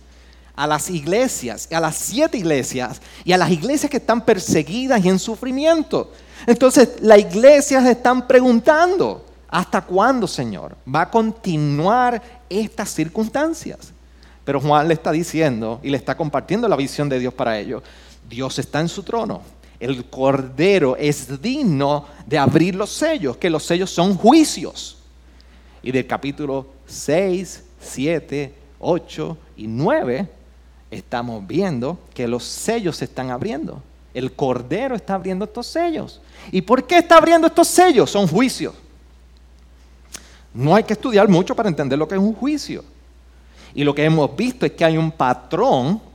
a 0.56 0.68
las 0.68 0.88
iglesias, 0.92 1.68
a 1.72 1.80
las 1.80 1.96
siete 1.96 2.38
iglesias 2.38 3.02
y 3.24 3.32
a 3.32 3.40
las 3.40 3.50
iglesias 3.50 3.90
que 3.90 3.98
están 3.98 4.24
perseguidas 4.24 5.04
y 5.04 5.10
en 5.10 5.18
sufrimiento. 5.18 6.12
Entonces, 6.46 6.90
las 7.02 7.18
iglesias 7.18 7.88
están 7.88 8.28
preguntando, 8.28 9.26
¿hasta 9.48 9.82
cuándo, 9.82 10.28
Señor, 10.28 10.76
va 10.94 11.02
a 11.02 11.10
continuar 11.10 12.22
estas 12.48 12.90
circunstancias? 12.94 13.92
Pero 14.46 14.62
Juan 14.62 14.88
le 14.88 14.94
está 14.94 15.12
diciendo 15.12 15.80
y 15.82 15.90
le 15.90 15.98
está 15.98 16.16
compartiendo 16.16 16.68
la 16.68 16.76
visión 16.76 17.10
de 17.10 17.18
Dios 17.18 17.34
para 17.34 17.58
ellos. 17.58 17.82
Dios 18.32 18.58
está 18.58 18.80
en 18.80 18.88
su 18.88 19.04
trono. 19.04 19.42
El 19.78 20.06
Cordero 20.06 20.96
es 20.96 21.42
digno 21.42 22.06
de 22.26 22.38
abrir 22.38 22.74
los 22.76 22.90
sellos, 22.90 23.36
que 23.36 23.50
los 23.50 23.64
sellos 23.64 23.92
son 23.92 24.16
juicios. 24.16 24.98
Y 25.84 25.92
del 25.92 26.08
capítulo 26.08 26.68
6, 26.88 27.64
7, 27.82 28.54
8 28.80 29.38
y 29.58 29.68
9 29.68 30.30
estamos 30.90 31.46
viendo 31.46 32.00
que 32.14 32.28
los 32.28 32.44
sellos 32.44 32.98
se 32.98 33.06
están 33.06 33.32
abriendo. 33.32 33.84
El 34.14 34.32
Cordero 34.32 34.96
está 34.96 35.16
abriendo 35.16 35.46
estos 35.46 35.68
sellos. 35.68 36.22
¿Y 36.52 36.62
por 36.62 36.86
qué 36.86 37.00
está 37.00 37.18
abriendo 37.18 37.48
estos 37.48 37.68
sellos? 37.68 38.10
Son 38.10 38.28
juicios. 38.28 38.74
No 40.54 40.74
hay 40.76 40.84
que 40.84 40.94
estudiar 40.94 41.28
mucho 41.28 41.56
para 41.56 41.70
entender 41.70 42.00
lo 42.00 42.08
que 42.08 42.16
es 42.16 42.22
un 42.22 42.34
juicio. 42.34 42.84
Y 43.74 43.84
lo 43.84 43.94
que 43.94 44.06
hemos 44.06 44.34
visto 44.36 44.66
es 44.66 44.72
que 44.74 44.86
hay 44.86 44.98
un 44.98 45.12
patrón 45.12 46.11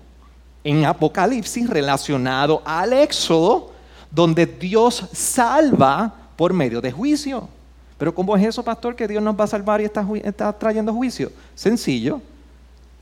en 0.66 0.84
Apocalipsis 0.84 1.70
relacionado 1.70 2.60
al 2.64 2.92
Éxodo, 2.92 3.70
donde 4.10 4.46
Dios 4.46 5.04
salva 5.12 6.12
por 6.34 6.52
medio 6.52 6.80
de 6.80 6.90
juicio. 6.90 7.48
Pero 7.96 8.12
¿cómo 8.12 8.36
es 8.36 8.44
eso, 8.44 8.64
pastor, 8.64 8.96
que 8.96 9.06
Dios 9.06 9.22
nos 9.22 9.38
va 9.38 9.44
a 9.44 9.46
salvar 9.46 9.80
y 9.80 9.84
está, 9.84 10.52
trayendo 10.58 10.92
juicio? 10.92 11.30
Sencillo. 11.54 12.20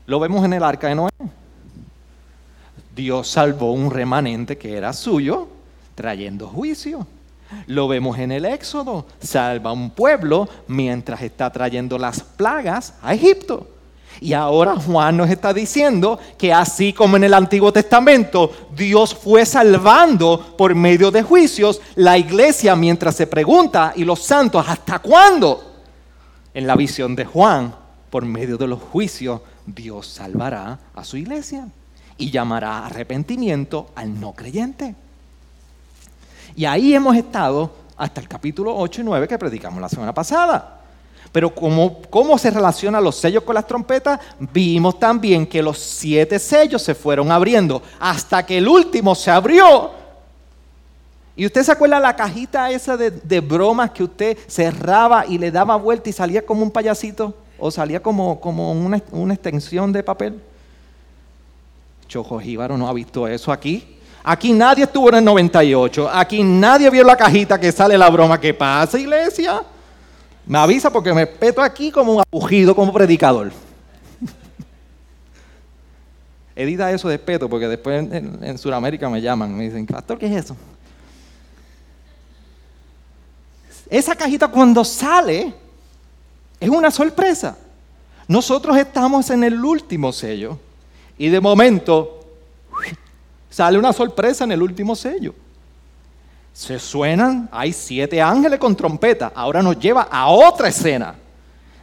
Lo 0.05 0.19
vemos 0.19 0.45
en 0.45 0.53
el 0.53 0.63
arca 0.63 0.89
de 0.89 0.95
Noé. 0.95 1.09
Dios 2.95 3.29
salvó 3.29 3.71
un 3.71 3.89
remanente 3.89 4.59
que 4.59 4.77
era 4.77 4.93
suyo, 4.93 5.47
trayendo 5.95 6.47
juicio. 6.47 7.07
Lo 7.65 7.87
vemos 7.87 8.19
en 8.19 8.31
el 8.31 8.45
Éxodo. 8.45 9.07
Salva 9.19 9.71
un 9.71 9.89
pueblo 9.89 10.47
mientras 10.67 11.19
está 11.23 11.49
trayendo 11.49 11.97
las 11.97 12.21
plagas 12.21 12.93
a 13.01 13.15
Egipto. 13.15 13.74
Y 14.21 14.33
ahora 14.33 14.75
Juan 14.75 15.17
nos 15.17 15.29
está 15.29 15.53
diciendo 15.53 16.19
que 16.37 16.53
así 16.53 16.93
como 16.93 17.17
en 17.17 17.25
el 17.25 17.33
Antiguo 17.33 17.71
Testamento 17.73 18.51
Dios 18.75 19.13
fue 19.13 19.45
salvando 19.45 20.55
por 20.57 20.73
medio 20.75 21.11
de 21.11 21.23
juicios, 21.23 21.81
la 21.95 22.17
iglesia 22.17 22.75
mientras 22.75 23.15
se 23.15 23.27
pregunta 23.27 23.93
y 23.95 24.03
los 24.03 24.21
santos, 24.21 24.65
¿hasta 24.67 24.99
cuándo? 24.99 25.73
En 26.53 26.65
la 26.65 26.75
visión 26.75 27.15
de 27.15 27.25
Juan, 27.25 27.75
por 28.09 28.25
medio 28.25 28.57
de 28.57 28.67
los 28.67 28.81
juicios, 28.81 29.41
Dios 29.65 30.07
salvará 30.07 30.79
a 30.93 31.03
su 31.03 31.17
iglesia 31.17 31.67
y 32.17 32.31
llamará 32.31 32.85
arrepentimiento 32.85 33.89
al 33.95 34.19
no 34.19 34.33
creyente. 34.33 34.95
Y 36.55 36.65
ahí 36.65 36.93
hemos 36.93 37.15
estado 37.17 37.71
hasta 37.97 38.21
el 38.21 38.27
capítulo 38.27 38.75
8 38.75 39.01
y 39.01 39.03
9 39.03 39.27
que 39.27 39.37
predicamos 39.37 39.81
la 39.81 39.89
semana 39.89 40.13
pasada. 40.13 40.84
Pero 41.35 41.53
¿cómo, 41.53 41.99
cómo 42.09 42.37
se 42.37 42.49
relacionan 42.49 43.03
los 43.03 43.17
sellos 43.17 43.43
con 43.43 43.55
las 43.55 43.67
trompetas? 43.67 44.21
Vimos 44.39 44.97
también 44.97 45.45
que 45.45 45.61
los 45.61 45.77
siete 45.77 46.39
sellos 46.39 46.81
se 46.81 46.95
fueron 46.95 47.29
abriendo 47.29 47.81
hasta 47.99 48.45
que 48.45 48.57
el 48.57 48.69
último 48.69 49.13
se 49.15 49.29
abrió. 49.29 49.91
¿Y 51.35 51.45
usted 51.45 51.63
se 51.63 51.73
acuerda 51.73 51.99
la 51.99 52.15
cajita 52.15 52.71
esa 52.71 52.95
de, 52.95 53.39
bromas 53.41 53.91
que 53.91 54.05
usted 54.05 54.37
cerraba 54.47 55.25
y 55.27 55.37
le 55.37 55.51
daba 55.51 55.75
vuelta 55.75 56.09
y 56.09 56.13
salía 56.13 56.45
como 56.45 56.63
un 56.63 56.71
payasito? 56.71 57.33
¿O 57.59 57.69
salía 57.69 58.01
como, 58.01 58.39
como 58.39 58.71
una, 58.71 59.01
una 59.11 59.33
extensión 59.33 59.91
de 59.91 60.03
papel? 60.03 60.41
Chojo 62.07 62.39
Jíbaro 62.39 62.77
no 62.77 62.87
ha 62.87 62.93
visto 62.93 63.27
eso 63.27 63.51
aquí. 63.51 63.99
Aquí 64.23 64.53
nadie 64.53 64.85
estuvo 64.85 65.09
en 65.09 65.15
el 65.15 65.25
98. 65.25 66.09
Aquí 66.13 66.41
nadie 66.43 66.89
vio 66.89 67.03
la 67.03 67.17
cajita 67.17 67.59
que 67.59 67.73
sale 67.73 67.97
la 67.97 68.09
broma. 68.09 68.39
¿Qué 68.39 68.53
pasa, 68.53 68.97
iglesia? 68.97 69.61
Me 70.45 70.59
avisa 70.59 70.91
porque 70.91 71.13
me 71.13 71.25
peto 71.25 71.61
aquí 71.61 71.91
como 71.91 72.15
un 72.15 72.21
abugido, 72.21 72.75
como 72.75 72.93
predicador. 72.93 73.51
Edita 76.55 76.91
eso 76.91 77.09
de 77.09 77.17
peto 77.17 77.49
porque 77.49 77.67
después 77.67 78.11
en, 78.11 78.43
en 78.43 78.57
Sudamérica 78.57 79.09
me 79.09 79.21
llaman. 79.21 79.55
Me 79.55 79.63
dicen, 79.63 79.85
Pastor, 79.87 80.19
¿qué 80.19 80.27
es 80.27 80.45
eso? 80.45 80.55
Esa 83.89 84.15
cajita 84.15 84.47
cuando 84.47 84.83
sale 84.83 85.53
es 86.59 86.69
una 86.69 86.91
sorpresa. 86.91 87.57
Nosotros 88.27 88.75
estamos 88.77 89.29
en 89.29 89.43
el 89.43 89.63
último 89.63 90.11
sello 90.11 90.59
y 91.17 91.29
de 91.29 91.39
momento 91.39 92.25
sale 93.49 93.77
una 93.77 93.93
sorpresa 93.93 94.43
en 94.43 94.51
el 94.51 94.61
último 94.61 94.95
sello. 94.95 95.33
Se 96.55 96.79
suenan, 96.79 97.49
hay 97.51 97.73
siete 97.73 98.21
ángeles 98.21 98.59
con 98.59 98.77
trompeta. 98.77 99.33
Ahora 99.35 99.61
nos 99.61 99.77
lleva 99.77 100.03
a 100.03 100.29
otra 100.29 100.69
escena. 100.69 101.13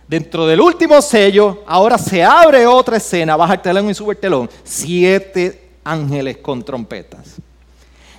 Dentro 0.09 0.47
del 0.47 0.63
último 0.63 1.03
sello, 1.03 1.63
ahora 1.67 1.99
se 1.99 2.25
abre 2.25 2.67
otra 2.67 2.97
escena, 2.97 3.37
baja 3.37 3.53
el 3.53 3.61
telón 3.61 3.91
y 3.91 3.95
sube 3.95 4.15
el 4.15 4.19
telón. 4.19 4.49
Siete 4.65 5.73
ángeles 5.85 6.39
con 6.39 6.65
trompetas. 6.65 7.37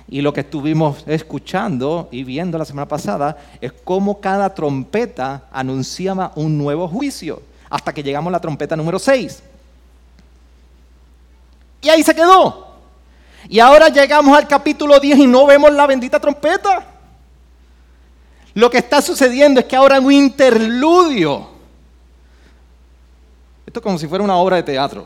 Y 0.08 0.20
lo 0.20 0.32
que 0.32 0.42
estuvimos 0.42 1.02
escuchando 1.08 2.08
y 2.12 2.22
viendo 2.22 2.56
la 2.56 2.64
semana 2.64 2.86
pasada 2.86 3.36
es 3.60 3.72
cómo 3.72 4.20
cada 4.20 4.54
trompeta 4.54 5.48
anunciaba 5.50 6.30
un 6.36 6.56
nuevo 6.56 6.86
juicio, 6.86 7.42
hasta 7.68 7.92
que 7.92 8.04
llegamos 8.04 8.30
a 8.30 8.32
la 8.34 8.40
trompeta 8.40 8.76
número 8.76 9.00
6. 9.00 9.42
Y 11.82 11.88
ahí 11.88 12.04
se 12.04 12.14
quedó. 12.14 12.63
Y 13.48 13.60
ahora 13.60 13.88
llegamos 13.88 14.36
al 14.36 14.48
capítulo 14.48 14.98
10 14.98 15.18
y 15.18 15.26
no 15.26 15.46
vemos 15.46 15.72
la 15.72 15.86
bendita 15.86 16.18
trompeta. 16.18 16.84
Lo 18.54 18.70
que 18.70 18.78
está 18.78 19.02
sucediendo 19.02 19.60
es 19.60 19.66
que 19.66 19.76
ahora 19.76 19.96
hay 19.96 20.04
un 20.04 20.12
interludio. 20.12 21.48
Esto 23.66 23.80
es 23.80 23.82
como 23.82 23.98
si 23.98 24.06
fuera 24.06 24.24
una 24.24 24.36
obra 24.36 24.56
de 24.56 24.62
teatro. 24.62 25.04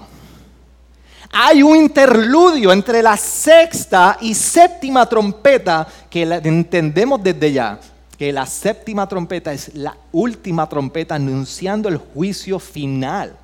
Hay 1.32 1.62
un 1.62 1.76
interludio 1.76 2.72
entre 2.72 3.02
la 3.02 3.16
sexta 3.16 4.16
y 4.20 4.34
séptima 4.34 5.06
trompeta 5.06 5.86
que 6.08 6.22
entendemos 6.22 7.22
desde 7.22 7.52
ya, 7.52 7.78
que 8.16 8.32
la 8.32 8.46
séptima 8.46 9.06
trompeta 9.06 9.52
es 9.52 9.74
la 9.74 9.96
última 10.12 10.68
trompeta 10.68 11.16
anunciando 11.16 11.88
el 11.88 11.98
juicio 11.98 12.58
final 12.58 13.36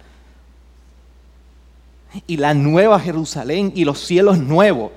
y 2.26 2.36
la 2.36 2.54
nueva 2.54 2.98
Jerusalén 3.00 3.72
y 3.74 3.84
los 3.84 4.04
cielos 4.04 4.38
nuevos. 4.38 4.92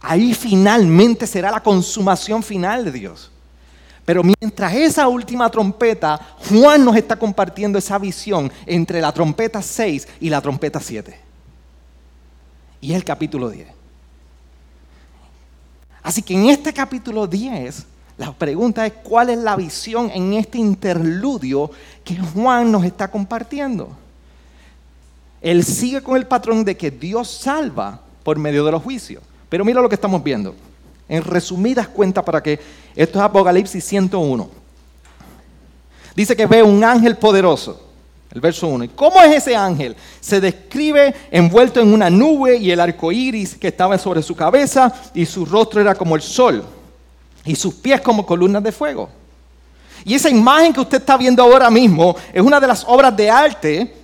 Ahí 0.00 0.34
finalmente 0.34 1.26
será 1.26 1.50
la 1.50 1.62
consumación 1.62 2.42
final 2.42 2.84
de 2.84 2.92
Dios. 2.92 3.30
Pero 4.04 4.22
mientras 4.22 4.74
esa 4.74 5.06
última 5.08 5.48
trompeta, 5.50 6.18
Juan 6.48 6.84
nos 6.84 6.96
está 6.96 7.16
compartiendo 7.16 7.78
esa 7.78 7.98
visión 7.98 8.50
entre 8.66 9.00
la 9.00 9.12
trompeta 9.12 9.62
6 9.62 10.08
y 10.20 10.30
la 10.30 10.40
trompeta 10.40 10.80
7. 10.80 11.16
Y 12.80 12.90
es 12.90 12.96
el 12.96 13.04
capítulo 13.04 13.50
10. 13.50 13.68
Así 16.02 16.22
que 16.22 16.34
en 16.34 16.48
este 16.48 16.72
capítulo 16.72 17.26
10, 17.26 17.86
la 18.16 18.32
pregunta 18.32 18.86
es 18.86 18.94
cuál 19.02 19.30
es 19.30 19.38
la 19.38 19.54
visión 19.54 20.10
en 20.12 20.32
este 20.32 20.58
interludio 20.58 21.70
que 22.02 22.18
Juan 22.18 22.72
nos 22.72 22.84
está 22.84 23.10
compartiendo. 23.10 23.96
Él 25.40 25.64
sigue 25.64 26.02
con 26.02 26.16
el 26.16 26.26
patrón 26.26 26.64
de 26.64 26.76
que 26.76 26.90
Dios 26.90 27.30
salva 27.30 28.00
por 28.22 28.38
medio 28.38 28.64
de 28.64 28.72
los 28.72 28.82
juicios. 28.82 29.22
Pero 29.48 29.64
mira 29.64 29.80
lo 29.80 29.88
que 29.88 29.94
estamos 29.94 30.22
viendo. 30.22 30.54
En 31.08 31.24
resumidas 31.24 31.88
cuentas 31.88 32.24
para 32.24 32.42
que 32.42 32.60
esto 32.94 33.18
es 33.18 33.24
Apocalipsis 33.24 33.84
101. 33.84 34.50
Dice 36.14 36.36
que 36.36 36.46
ve 36.46 36.62
un 36.62 36.84
ángel 36.84 37.16
poderoso. 37.16 37.88
El 38.32 38.40
verso 38.40 38.68
1. 38.68 38.84
¿Y 38.84 38.88
cómo 38.88 39.20
es 39.22 39.36
ese 39.38 39.56
ángel? 39.56 39.96
Se 40.20 40.40
describe 40.40 41.14
envuelto 41.32 41.80
en 41.80 41.92
una 41.92 42.08
nube 42.08 42.56
y 42.56 42.70
el 42.70 42.78
arco 42.78 43.10
iris 43.10 43.56
que 43.56 43.68
estaba 43.68 43.98
sobre 43.98 44.22
su 44.22 44.36
cabeza 44.36 44.92
y 45.14 45.26
su 45.26 45.44
rostro 45.44 45.80
era 45.80 45.96
como 45.96 46.14
el 46.14 46.22
sol 46.22 46.64
y 47.44 47.56
sus 47.56 47.74
pies 47.74 48.00
como 48.00 48.24
columnas 48.24 48.62
de 48.62 48.70
fuego. 48.70 49.08
Y 50.04 50.14
esa 50.14 50.30
imagen 50.30 50.72
que 50.72 50.80
usted 50.80 50.98
está 50.98 51.16
viendo 51.16 51.42
ahora 51.42 51.70
mismo 51.70 52.14
es 52.32 52.40
una 52.40 52.60
de 52.60 52.66
las 52.68 52.84
obras 52.86 53.16
de 53.16 53.28
arte 53.28 53.99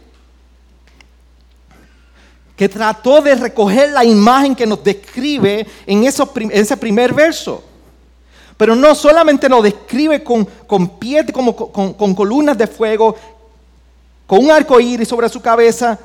que 2.57 2.69
trató 2.69 3.21
de 3.21 3.35
recoger 3.35 3.93
la 3.93 4.05
imagen 4.05 4.57
que 4.57 4.67
nos 4.67 4.83
describe 4.83 5.67
en, 5.87 6.05
ese 6.05 6.77
primer 6.77 7.13
verso. 7.13 7.63
Pero 8.57 8.75
no 8.75 8.95
solamente 8.95 9.49
nos 9.49 9.63
describe 9.63 10.25
con, 10.25 10.47
pies, 10.99 11.27
como, 11.33 11.55
con, 11.55 12.15
columnas 12.15 12.57
de 12.57 12.67
fuego, 12.67 13.15
con 14.27 14.39
un 14.39 14.51
arco 14.51 14.81
iris 14.81 15.07
sobre 15.07 15.29
su 15.29 15.43
cabeza 15.43 15.99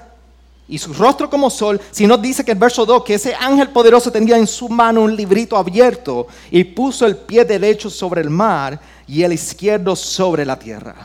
y 0.67 0.77
su 0.77 0.93
rostro 0.93 1.29
como 1.29 1.49
sol, 1.49 1.79
sino 1.91 2.17
dice 2.17 2.43
que 2.43 2.51
el 2.51 2.57
verso 2.57 2.85
2, 2.85 3.03
que 3.05 3.13
ese 3.13 3.33
ángel 3.33 3.69
poderoso 3.69 4.11
tenía 4.11 4.37
en 4.37 4.47
su 4.47 4.67
mano 4.67 5.01
un 5.01 5.15
librito 5.15 5.55
abierto 5.55 6.27
y 6.49 6.65
puso 6.65 7.05
el 7.05 7.15
pie 7.15 7.45
derecho 7.45 7.89
sobre 7.89 8.21
el 8.21 8.29
mar 8.29 8.79
y 9.07 9.23
el 9.23 9.31
izquierdo 9.31 9.95
sobre 9.95 10.45
la 10.45 10.59
tierra. 10.59 10.95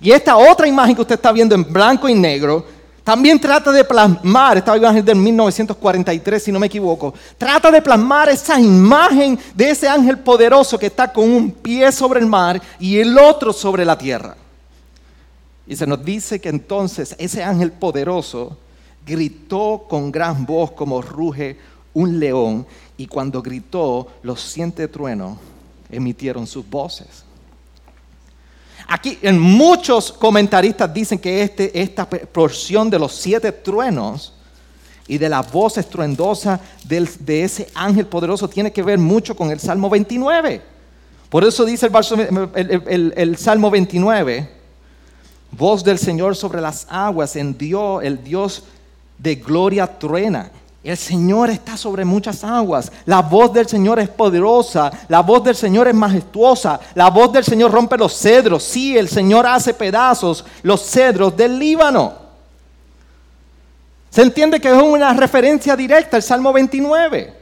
Y 0.00 0.10
esta 0.12 0.38
otra 0.38 0.66
imagen 0.66 0.94
que 0.94 1.02
usted 1.02 1.16
está 1.16 1.30
viendo 1.32 1.54
en 1.54 1.70
blanco 1.70 2.08
y 2.08 2.14
negro, 2.14 2.64
también 3.10 3.40
trata 3.40 3.72
de 3.72 3.82
plasmar, 3.82 4.58
esta 4.58 4.76
imagen 4.76 5.04
del 5.04 5.16
1943 5.16 6.44
si 6.44 6.52
no 6.52 6.60
me 6.60 6.68
equivoco, 6.68 7.12
trata 7.36 7.68
de 7.68 7.82
plasmar 7.82 8.28
esa 8.28 8.60
imagen 8.60 9.36
de 9.52 9.70
ese 9.70 9.88
ángel 9.88 10.20
poderoso 10.20 10.78
que 10.78 10.86
está 10.86 11.12
con 11.12 11.28
un 11.28 11.50
pie 11.50 11.90
sobre 11.90 12.20
el 12.20 12.26
mar 12.26 12.62
y 12.78 13.00
el 13.00 13.18
otro 13.18 13.52
sobre 13.52 13.84
la 13.84 13.98
tierra. 13.98 14.36
Y 15.66 15.74
se 15.74 15.88
nos 15.88 16.04
dice 16.04 16.40
que 16.40 16.50
entonces 16.50 17.16
ese 17.18 17.42
ángel 17.42 17.72
poderoso 17.72 18.56
gritó 19.04 19.86
con 19.88 20.12
gran 20.12 20.46
voz 20.46 20.70
como 20.70 21.02
ruge 21.02 21.58
un 21.92 22.20
león 22.20 22.64
y 22.96 23.08
cuando 23.08 23.42
gritó 23.42 24.06
los 24.22 24.40
siete 24.40 24.86
truenos 24.86 25.36
emitieron 25.90 26.46
sus 26.46 26.70
voces. 26.70 27.24
Aquí 28.92 29.16
en 29.22 29.38
muchos 29.38 30.12
comentaristas 30.12 30.92
dicen 30.92 31.16
que 31.16 31.42
este, 31.44 31.80
esta 31.80 32.08
porción 32.08 32.90
de 32.90 32.98
los 32.98 33.14
siete 33.14 33.52
truenos 33.52 34.32
y 35.06 35.16
de 35.16 35.28
la 35.28 35.42
voz 35.42 35.78
estruendosa 35.78 36.58
de 36.82 37.44
ese 37.44 37.68
ángel 37.72 38.06
poderoso 38.06 38.48
tiene 38.48 38.72
que 38.72 38.82
ver 38.82 38.98
mucho 38.98 39.36
con 39.36 39.52
el 39.52 39.60
Salmo 39.60 39.88
29. 39.88 40.60
Por 41.28 41.44
eso 41.44 41.64
dice 41.64 41.88
el, 42.56 43.14
el 43.16 43.36
Salmo 43.36 43.70
29, 43.70 44.50
voz 45.52 45.84
del 45.84 45.96
Señor 45.96 46.34
sobre 46.34 46.60
las 46.60 46.88
aguas, 46.90 47.36
en 47.36 47.56
Dios, 47.56 48.02
el 48.02 48.24
Dios 48.24 48.64
de 49.18 49.36
gloria 49.36 49.86
truena. 49.86 50.50
El 50.82 50.96
Señor 50.96 51.50
está 51.50 51.76
sobre 51.76 52.04
muchas 52.04 52.42
aguas. 52.42 52.90
La 53.04 53.20
voz 53.20 53.52
del 53.52 53.68
Señor 53.68 53.98
es 53.98 54.08
poderosa. 54.08 54.90
La 55.08 55.20
voz 55.20 55.44
del 55.44 55.54
Señor 55.54 55.88
es 55.88 55.94
majestuosa. 55.94 56.80
La 56.94 57.10
voz 57.10 57.32
del 57.32 57.44
Señor 57.44 57.70
rompe 57.70 57.98
los 57.98 58.16
cedros. 58.16 58.62
Sí, 58.62 58.96
el 58.96 59.08
Señor 59.08 59.46
hace 59.46 59.74
pedazos 59.74 60.44
los 60.62 60.82
cedros 60.82 61.36
del 61.36 61.58
Líbano. 61.58 62.14
Se 64.08 64.22
entiende 64.22 64.60
que 64.60 64.68
es 64.68 64.82
una 64.82 65.12
referencia 65.12 65.76
directa 65.76 66.16
al 66.16 66.22
Salmo 66.22 66.52
29. 66.52 67.34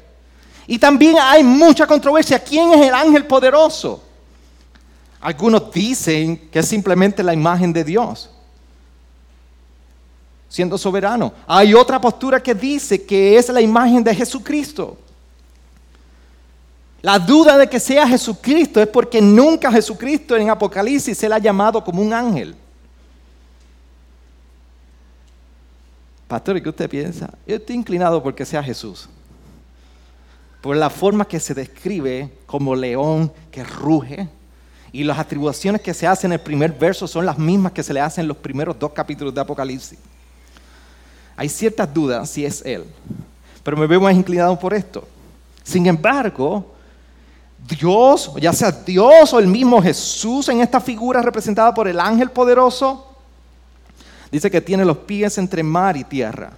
Y 0.66 0.78
también 0.78 1.16
hay 1.20 1.44
mucha 1.44 1.86
controversia. 1.86 2.38
¿Quién 2.40 2.72
es 2.72 2.88
el 2.88 2.94
ángel 2.94 3.24
poderoso? 3.24 4.02
Algunos 5.20 5.72
dicen 5.72 6.48
que 6.50 6.58
es 6.58 6.68
simplemente 6.68 7.22
la 7.22 7.32
imagen 7.32 7.72
de 7.72 7.84
Dios, 7.84 8.30
siendo 10.48 10.78
soberano. 10.78 11.32
Hay 11.46 11.74
otra 11.74 12.00
postura 12.00 12.42
que 12.42 12.54
dice 12.54 13.04
que 13.04 13.36
es 13.36 13.48
la 13.50 13.60
imagen 13.60 14.02
de 14.02 14.14
Jesucristo. 14.14 14.96
La 17.02 17.18
duda 17.18 17.56
de 17.56 17.68
que 17.68 17.78
sea 17.78 18.08
Jesucristo 18.08 18.80
es 18.80 18.88
porque 18.88 19.20
nunca 19.20 19.70
Jesucristo 19.70 20.36
en 20.36 20.50
Apocalipsis 20.50 21.16
se 21.16 21.28
le 21.28 21.34
ha 21.34 21.38
llamado 21.38 21.84
como 21.84 22.02
un 22.02 22.12
ángel. 22.12 22.56
Pastor, 26.26 26.56
¿y 26.56 26.62
qué 26.62 26.68
usted 26.68 26.90
piensa? 26.90 27.30
Yo 27.46 27.56
estoy 27.56 27.76
inclinado 27.76 28.22
porque 28.22 28.44
sea 28.44 28.62
Jesús. 28.62 29.08
Por 30.60 30.76
la 30.76 30.90
forma 30.90 31.26
que 31.26 31.38
se 31.38 31.54
describe 31.54 32.32
como 32.46 32.74
león 32.74 33.32
que 33.50 33.62
ruge. 33.62 34.28
Y 34.90 35.04
las 35.04 35.18
atribuciones 35.18 35.80
que 35.80 35.94
se 35.94 36.06
hacen 36.06 36.32
en 36.32 36.38
el 36.38 36.44
primer 36.44 36.72
verso 36.72 37.06
son 37.06 37.24
las 37.24 37.38
mismas 37.38 37.72
que 37.72 37.82
se 37.82 37.94
le 37.94 38.00
hacen 38.00 38.22
en 38.22 38.28
los 38.28 38.36
primeros 38.38 38.78
dos 38.78 38.92
capítulos 38.92 39.32
de 39.32 39.40
Apocalipsis. 39.40 39.98
Hay 41.38 41.48
ciertas 41.48 41.94
dudas 41.94 42.28
si 42.28 42.44
es 42.44 42.62
Él. 42.66 42.84
Pero 43.62 43.76
me 43.76 43.86
veo 43.86 44.00
más 44.00 44.12
inclinado 44.12 44.58
por 44.58 44.74
esto. 44.74 45.06
Sin 45.62 45.86
embargo, 45.86 46.74
Dios, 47.68 48.32
ya 48.40 48.52
sea 48.52 48.72
Dios 48.72 49.32
o 49.32 49.38
el 49.38 49.46
mismo 49.46 49.80
Jesús 49.80 50.48
en 50.48 50.60
esta 50.60 50.80
figura 50.80 51.22
representada 51.22 51.72
por 51.72 51.86
el 51.86 52.00
ángel 52.00 52.32
poderoso, 52.32 53.06
dice 54.32 54.50
que 54.50 54.60
tiene 54.60 54.84
los 54.84 54.98
pies 54.98 55.38
entre 55.38 55.62
mar 55.62 55.96
y 55.96 56.02
tierra. 56.02 56.50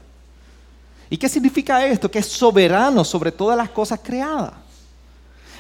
¿Y 1.11 1.19
qué 1.19 1.29
significa 1.29 1.85
esto? 1.85 2.11
Que 2.11 2.21
es 2.21 2.27
soberano 2.27 3.05
sobre 3.05 3.33
todas 3.33 3.59
las 3.59 3.69
cosas 3.69 4.01
creadas. 4.03 4.55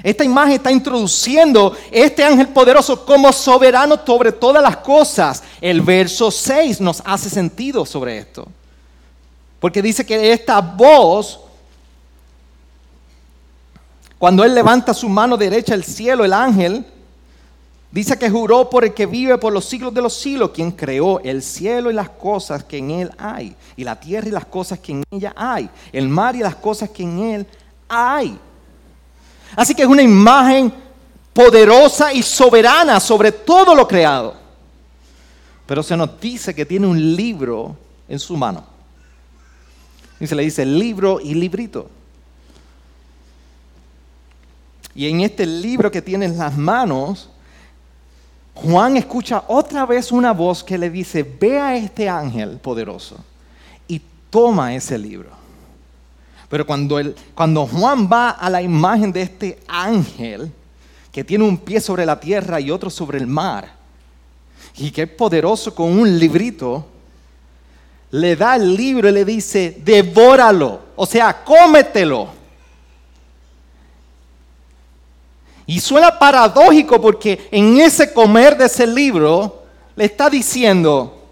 Esta 0.03 0.25
imagen 0.25 0.55
está 0.55 0.73
introduciendo 0.73 1.77
este 1.91 2.25
ángel 2.25 2.49
poderoso 2.49 3.05
como 3.05 3.31
soberano 3.35 4.01
sobre 4.07 4.33
todas 4.33 4.63
las 4.63 4.79
cosas. 4.79 5.43
El 5.61 5.83
verso 5.83 6.31
6 6.31 6.81
nos 6.81 7.03
hace 7.05 7.29
sentido 7.29 7.85
sobre 7.85 8.17
esto. 8.17 8.49
Porque 9.61 9.83
dice 9.83 10.05
que 10.05 10.33
esta 10.33 10.61
voz 10.61 11.41
cuando 14.21 14.45
él 14.45 14.55
levanta 14.55 14.93
su 14.93 15.09
mano 15.09 15.39
derecha 15.39 15.73
al 15.73 15.83
cielo, 15.83 16.27
el 16.27 16.35
ángel, 16.35 16.85
dice 17.91 18.19
que 18.19 18.29
juró 18.29 18.69
por 18.69 18.85
el 18.85 18.93
que 18.93 19.07
vive 19.07 19.39
por 19.39 19.51
los 19.51 19.65
siglos 19.65 19.95
de 19.95 20.03
los 20.03 20.13
siglos, 20.13 20.51
quien 20.51 20.73
creó 20.73 21.21
el 21.21 21.41
cielo 21.41 21.91
y 21.91 21.95
las 21.95 22.11
cosas 22.11 22.63
que 22.63 22.77
en 22.77 22.91
él 22.91 23.11
hay, 23.17 23.57
y 23.77 23.83
la 23.83 23.99
tierra 23.99 24.29
y 24.29 24.31
las 24.31 24.45
cosas 24.45 24.79
que 24.79 24.93
en 24.93 25.05
ella 25.11 25.33
hay, 25.35 25.71
el 25.91 26.07
mar 26.11 26.37
y 26.37 26.41
las 26.41 26.55
cosas 26.57 26.91
que 26.91 27.03
en 27.03 27.19
él 27.19 27.47
hay. 27.89 28.39
Así 29.57 29.75
que 29.75 29.85
es 29.85 29.89
una 29.89 30.03
imagen 30.03 30.71
poderosa 31.33 32.13
y 32.13 32.23
soberana 32.23 33.01
sobre 33.01 33.33
todo 33.33 33.75
lo 33.75 33.89
creado. 33.89 34.35
Pero 35.65 35.83
se 35.83 35.97
nos 35.97 36.21
dice 36.21 36.55
que 36.55 36.67
tiene 36.67 36.87
un 36.87 37.17
libro 37.17 37.75
en 38.07 38.19
su 38.19 38.37
mano. 38.37 38.67
Y 40.21 40.27
se 40.27 40.35
le 40.35 40.43
dice 40.43 40.65
libro 40.67 41.19
y 41.21 41.35
librito. 41.35 41.89
Y 44.95 45.09
en 45.09 45.23
este 45.23 45.47
libro 45.47 45.91
que 45.91 46.03
tiene 46.03 46.27
en 46.27 46.37
las 46.37 46.57
manos, 46.57 47.31
Juan 48.55 48.97
escucha 48.97 49.45
otra 49.49 49.87
vez 49.87 50.13
una 50.13 50.33
voz 50.33 50.63
que 50.63 50.77
le 50.77 50.91
dice, 50.91 51.23
ve 51.23 51.59
a 51.59 51.77
este 51.77 52.09
ángel 52.09 52.59
poderoso 52.59 53.17
y 53.89 54.01
toma 54.29 54.75
ese 54.75 54.99
libro. 54.99 55.31
Pero 56.51 56.67
cuando, 56.67 57.01
cuando 57.35 57.67
Juan 57.67 58.09
va 58.13 58.31
a 58.31 58.51
la 58.51 58.61
imagen 58.61 59.13
de 59.13 59.23
este 59.23 59.61
ángel, 59.69 60.53
que 61.13 61.25
tiene 61.25 61.45
un 61.45 61.57
pie 61.57 61.81
sobre 61.81 62.05
la 62.05 62.19
tierra 62.19 62.61
y 62.61 62.71
otro 62.71 62.91
sobre 62.91 63.19
el 63.19 63.27
mar, 63.27 63.73
y 64.77 64.91
que 64.91 65.03
es 65.03 65.09
poderoso 65.09 65.75
con 65.75 65.99
un 65.99 66.19
librito, 66.19 66.87
le 68.11 68.35
da 68.37 68.57
el 68.57 68.75
libro 68.75 69.09
y 69.09 69.13
le 69.13 69.25
dice, 69.25 69.81
devóralo, 69.85 70.81
o 70.97 71.07
sea, 71.07 71.45
cómetelo. 71.45 72.29
Y 75.67 75.79
suena 75.79 76.19
paradójico 76.19 77.01
porque 77.01 77.49
en 77.53 77.81
ese 77.81 78.13
comer 78.13 78.57
de 78.57 78.67
ese 78.67 78.87
libro 78.87 79.63
le 79.95 80.05
está 80.07 80.29
diciendo, 80.29 81.23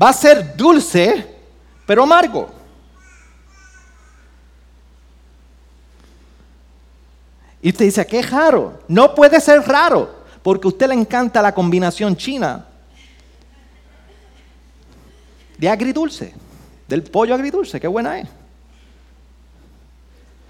va 0.00 0.08
a 0.08 0.14
ser 0.14 0.56
dulce, 0.56 1.26
pero 1.86 2.04
amargo. 2.04 2.48
Y 7.60 7.70
usted 7.70 7.84
dice, 7.86 8.06
qué 8.06 8.22
raro. 8.22 8.80
No 8.88 9.14
puede 9.14 9.40
ser 9.40 9.60
raro, 9.66 10.10
porque 10.42 10.66
a 10.66 10.68
usted 10.68 10.88
le 10.88 10.94
encanta 10.94 11.42
la 11.42 11.54
combinación 11.54 12.16
china 12.16 12.66
de 15.58 15.68
agridulce, 15.68 16.32
del 16.88 17.02
pollo 17.02 17.34
agridulce, 17.34 17.80
qué 17.80 17.88
buena 17.88 18.18
es. 18.18 18.28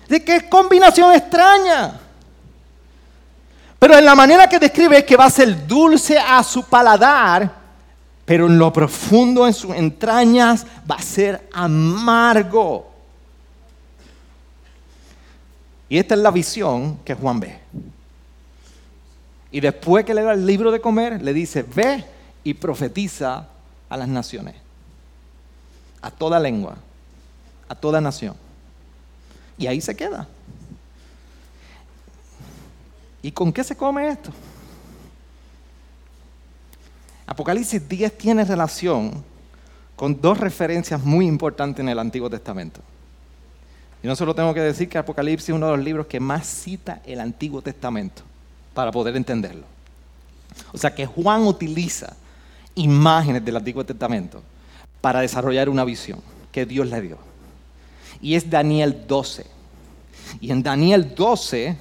¿De 0.09 0.23
qué 0.23 0.49
combinación 0.49 1.13
extraña? 1.15 2.01
Pero 3.79 3.99
en 3.99 4.05
la 4.05 4.15
manera 4.15 4.49
que 4.49 4.59
describe 4.59 4.99
es 4.99 5.05
que 5.05 5.17
va 5.17 5.27
a 5.27 5.31
ser 5.31 5.67
dulce 5.67 6.19
a 6.19 6.43
su 6.43 6.65
paladar, 6.65 7.53
pero 8.25 8.47
en 8.47 8.59
lo 8.59 8.73
profundo, 8.73 9.47
en 9.47 9.53
sus 9.53 9.75
entrañas, 9.75 10.67
va 10.91 10.97
a 10.97 11.03
ser 11.03 11.49
amargo. 11.53 12.91
Y 15.89 15.99
esta 15.99 16.15
es 16.15 16.21
la 16.21 16.31
visión 16.31 16.99
que 17.05 17.15
Juan 17.15 17.41
ve. 17.41 17.61
Y 19.51 19.61
después 19.61 20.05
que 20.05 20.15
le 20.15 20.23
da 20.23 20.33
el 20.33 20.47
libro 20.47 20.73
de 20.73 20.81
comer, 20.81 21.23
le 21.23 21.33
dice, 21.33 21.63
ve 21.63 22.05
y 22.43 22.55
profetiza 22.55 23.47
a 23.89 23.97
las 23.97 24.09
naciones, 24.09 24.57
a 26.05 26.11
toda 26.11 26.39
lengua, 26.39 26.77
a 27.67 27.75
toda 27.75 27.99
nación. 27.99 28.37
Y 29.57 29.67
ahí 29.67 29.81
se 29.81 29.97
queda. 29.97 30.29
¿Y 33.23 33.33
con 33.33 33.51
qué 33.51 33.65
se 33.65 33.75
come 33.75 34.07
esto? 34.09 34.31
Apocalipsis 37.27 37.89
10 37.89 38.19
tiene 38.19 38.45
relación 38.45 39.25
con 39.97 40.21
dos 40.21 40.37
referencias 40.37 41.03
muy 41.03 41.27
importantes 41.27 41.81
en 41.81 41.89
el 41.89 41.99
Antiguo 41.99 42.29
Testamento. 42.29 42.83
Y 44.03 44.07
no 44.07 44.15
solo 44.15 44.35
tengo 44.35 44.53
que 44.53 44.61
decir 44.61 44.91
que 44.91 44.99
Apocalipsis 44.99 45.49
es 45.49 45.55
uno 45.55 45.71
de 45.71 45.77
los 45.79 45.85
libros 45.87 46.07
que 46.07 46.21
más 46.21 46.47
cita 46.47 47.01
el 47.07 47.19
Antiguo 47.19 47.63
Testamento 47.63 48.23
para 48.75 48.93
poder 48.93 49.17
entenderlo. 49.17 49.65
O 50.71 50.77
sea 50.77 50.95
que 50.95 51.07
Juan 51.07 51.47
utiliza 51.47 52.15
imágenes 52.75 53.43
del 53.43 53.57
Antiguo 53.57 53.85
Testamento 53.85 54.43
para 55.05 55.21
desarrollar 55.21 55.69
una 55.69 55.85
visión 55.85 56.19
que 56.51 56.65
Dios 56.65 56.89
le 56.89 56.99
dio. 57.03 57.19
Y 58.23 58.37
es 58.37 58.49
Daniel 58.49 59.05
12. 59.07 59.45
Y 60.41 60.51
en 60.51 60.63
Daniel 60.63 61.15
12 61.15 61.77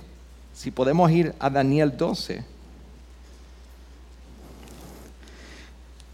si 0.54 0.72
podemos 0.72 1.10
ir 1.10 1.34
a 1.40 1.50
Daniel 1.50 1.96
12. 1.96 2.44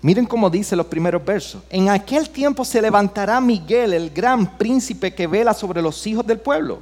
Miren 0.04 0.28
cómo 0.28 0.52
dice 0.52 0.76
los 0.76 0.86
primeros 0.86 1.26
versos. 1.26 1.64
En 1.72 1.90
aquel 1.90 2.30
tiempo 2.30 2.64
se 2.64 2.80
levantará 2.80 3.42
Miguel, 3.42 3.94
el 3.94 4.12
gran 4.12 4.56
príncipe 4.60 5.12
que 5.12 5.26
vela 5.26 5.56
sobre 5.56 5.82
los 5.82 6.06
hijos 6.06 6.28
del 6.28 6.38
pueblo. 6.38 6.78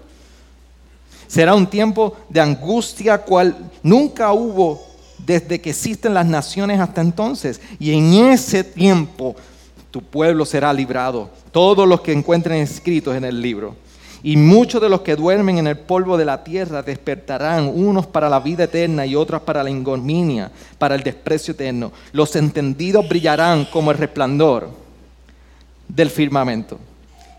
Será 1.25 1.55
un 1.55 1.67
tiempo 1.67 2.17
de 2.27 2.41
angustia 2.41 3.19
cual 3.19 3.71
nunca 3.81 4.33
hubo 4.33 4.85
desde 5.19 5.61
que 5.61 5.69
existen 5.69 6.13
las 6.13 6.25
naciones 6.25 6.81
hasta 6.81 6.99
entonces. 6.99 7.61
Y 7.79 7.93
en 7.93 8.13
ese 8.13 8.65
tiempo 8.65 9.33
tu 9.97 10.03
pueblo 10.03 10.45
será 10.45 10.71
librado. 10.71 11.27
Todos 11.51 11.87
los 11.87 12.01
que 12.01 12.11
encuentren 12.11 12.61
escritos 12.61 13.15
en 13.15 13.25
el 13.25 13.41
libro. 13.41 13.75
Y 14.21 14.37
muchos 14.37 14.79
de 14.79 14.89
los 14.89 15.01
que 15.01 15.15
duermen 15.15 15.57
en 15.57 15.65
el 15.65 15.75
polvo 15.75 16.17
de 16.17 16.25
la 16.25 16.43
tierra 16.43 16.83
despertarán, 16.83 17.71
unos 17.73 18.05
para 18.05 18.29
la 18.29 18.39
vida 18.39 18.65
eterna 18.65 19.07
y 19.07 19.15
otros 19.15 19.41
para 19.41 19.63
la 19.63 19.71
ingorminia, 19.71 20.51
para 20.77 20.93
el 20.93 21.01
desprecio 21.01 21.53
eterno. 21.53 21.91
Los 22.11 22.35
entendidos 22.35 23.09
brillarán 23.09 23.65
como 23.65 23.89
el 23.89 23.97
resplandor 23.97 24.69
del 25.87 26.11
firmamento. 26.11 26.77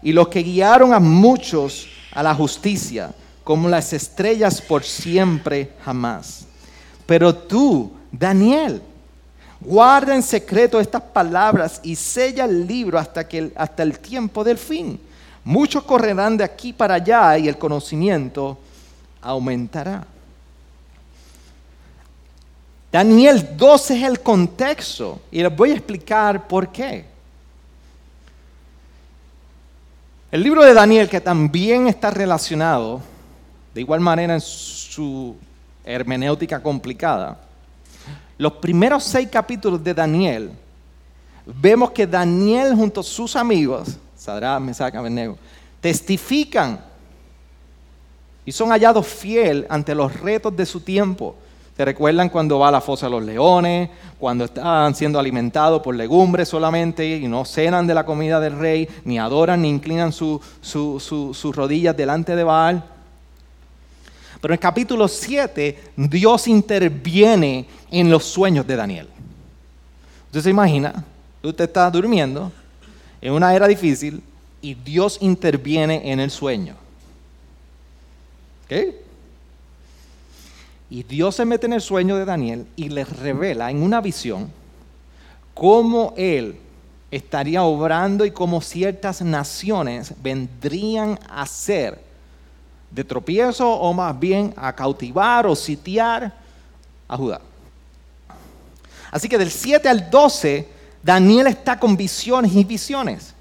Y 0.02 0.10
los 0.10 0.26
que 0.26 0.42
guiaron 0.42 0.92
a 0.92 0.98
muchos 0.98 1.86
a 2.10 2.24
la 2.24 2.34
justicia, 2.34 3.14
como 3.44 3.68
las 3.68 3.92
estrellas 3.92 4.60
por 4.60 4.82
siempre 4.82 5.70
jamás. 5.84 6.44
Pero 7.06 7.32
tú, 7.32 7.92
Daniel, 8.10 8.82
guarda 9.60 10.14
en 10.14 10.22
secreto 10.22 10.80
estas 10.80 11.02
palabras 11.02 11.80
y 11.82 11.96
sella 11.96 12.44
el 12.44 12.66
libro 12.66 12.98
hasta, 12.98 13.26
que, 13.26 13.52
hasta 13.56 13.82
el 13.82 13.98
tiempo 13.98 14.44
del 14.44 14.58
fin 14.58 15.00
Muchos 15.48 15.82
correrán 15.84 16.36
de 16.36 16.44
aquí 16.44 16.74
para 16.74 16.96
allá 16.96 17.38
y 17.38 17.48
el 17.48 17.56
conocimiento 17.56 18.58
aumentará. 19.22 20.06
Daniel 22.92 23.56
12 23.56 23.96
es 23.96 24.04
el 24.04 24.20
contexto 24.20 25.22
y 25.30 25.42
les 25.42 25.56
voy 25.56 25.70
a 25.70 25.72
explicar 25.72 26.46
por 26.46 26.70
qué. 26.70 27.06
El 30.30 30.42
libro 30.42 30.62
de 30.62 30.74
Daniel, 30.74 31.08
que 31.08 31.22
también 31.22 31.86
está 31.86 32.10
relacionado, 32.10 33.00
de 33.72 33.80
igual 33.80 34.00
manera 34.00 34.34
en 34.34 34.42
su 34.42 35.34
hermenéutica 35.82 36.62
complicada, 36.62 37.40
los 38.38 38.52
primeros 38.54 39.04
seis 39.04 39.28
capítulos 39.30 39.82
de 39.82 39.92
Daniel, 39.92 40.52
vemos 41.44 41.90
que 41.90 42.06
Daniel 42.06 42.74
junto 42.74 43.00
a 43.00 43.04
sus 43.04 43.36
amigos, 43.36 43.98
Mesach, 44.60 44.94
Abednego, 44.94 45.36
testifican 45.80 46.80
y 48.44 48.52
son 48.52 48.70
hallados 48.70 49.06
fiel 49.06 49.66
ante 49.68 49.94
los 49.94 50.20
retos 50.20 50.56
de 50.56 50.64
su 50.64 50.80
tiempo. 50.80 51.34
¿Se 51.76 51.84
recuerdan 51.84 52.28
cuando 52.28 52.58
va 52.58 52.68
a 52.68 52.72
la 52.72 52.80
fosa 52.80 53.06
de 53.06 53.12
los 53.12 53.22
leones? 53.22 53.90
Cuando 54.18 54.46
están 54.46 54.94
siendo 54.94 55.18
alimentados 55.18 55.80
por 55.80 55.94
legumbres 55.94 56.48
solamente 56.48 57.06
y 57.06 57.28
no 57.28 57.44
cenan 57.44 57.86
de 57.86 57.94
la 57.94 58.04
comida 58.04 58.40
del 58.40 58.58
rey, 58.58 58.88
ni 59.04 59.18
adoran 59.18 59.62
ni 59.62 59.68
inclinan 59.68 60.12
sus 60.12 60.40
rodillas 61.54 61.96
delante 61.96 62.34
de 62.34 62.44
Baal. 62.44 62.84
Pero 64.40 64.52
en 64.52 64.56
el 64.56 64.60
capítulo 64.60 65.08
7, 65.08 65.92
Dios 65.96 66.46
interviene 66.46 67.66
en 67.90 68.10
los 68.10 68.24
sueños 68.24 68.66
de 68.66 68.76
Daniel. 68.76 69.08
Usted 70.26 70.42
se 70.42 70.50
imagina, 70.50 71.04
usted 71.42 71.64
está 71.64 71.90
durmiendo 71.90 72.52
en 73.20 73.32
una 73.32 73.54
era 73.54 73.66
difícil 73.66 74.22
y 74.60 74.74
Dios 74.74 75.18
interviene 75.20 76.12
en 76.12 76.20
el 76.20 76.30
sueño. 76.30 76.74
¿Ok? 78.64 78.94
Y 80.90 81.02
Dios 81.02 81.34
se 81.34 81.44
mete 81.44 81.66
en 81.66 81.74
el 81.74 81.80
sueño 81.80 82.16
de 82.16 82.24
Daniel 82.24 82.66
y 82.76 82.88
le 82.88 83.04
revela 83.04 83.70
en 83.70 83.82
una 83.82 84.00
visión 84.00 84.50
cómo 85.52 86.14
él 86.16 86.56
estaría 87.10 87.62
obrando 87.62 88.24
y 88.24 88.30
cómo 88.30 88.60
ciertas 88.60 89.20
naciones 89.22 90.14
vendrían 90.22 91.18
a 91.28 91.46
ser 91.46 92.07
de 92.90 93.04
tropiezo 93.04 93.70
o 93.70 93.92
más 93.92 94.18
bien 94.18 94.54
a 94.56 94.74
cautivar 94.74 95.46
o 95.46 95.54
sitiar 95.54 96.34
a 97.06 97.16
Judá. 97.16 97.40
Así 99.10 99.28
que 99.28 99.38
del 99.38 99.50
7 99.50 99.88
al 99.88 100.10
12, 100.10 100.68
Daniel 101.02 101.46
está 101.46 101.78
con 101.78 101.96
visiones 101.96 102.52
y 102.54 102.64
visiones. 102.64 103.34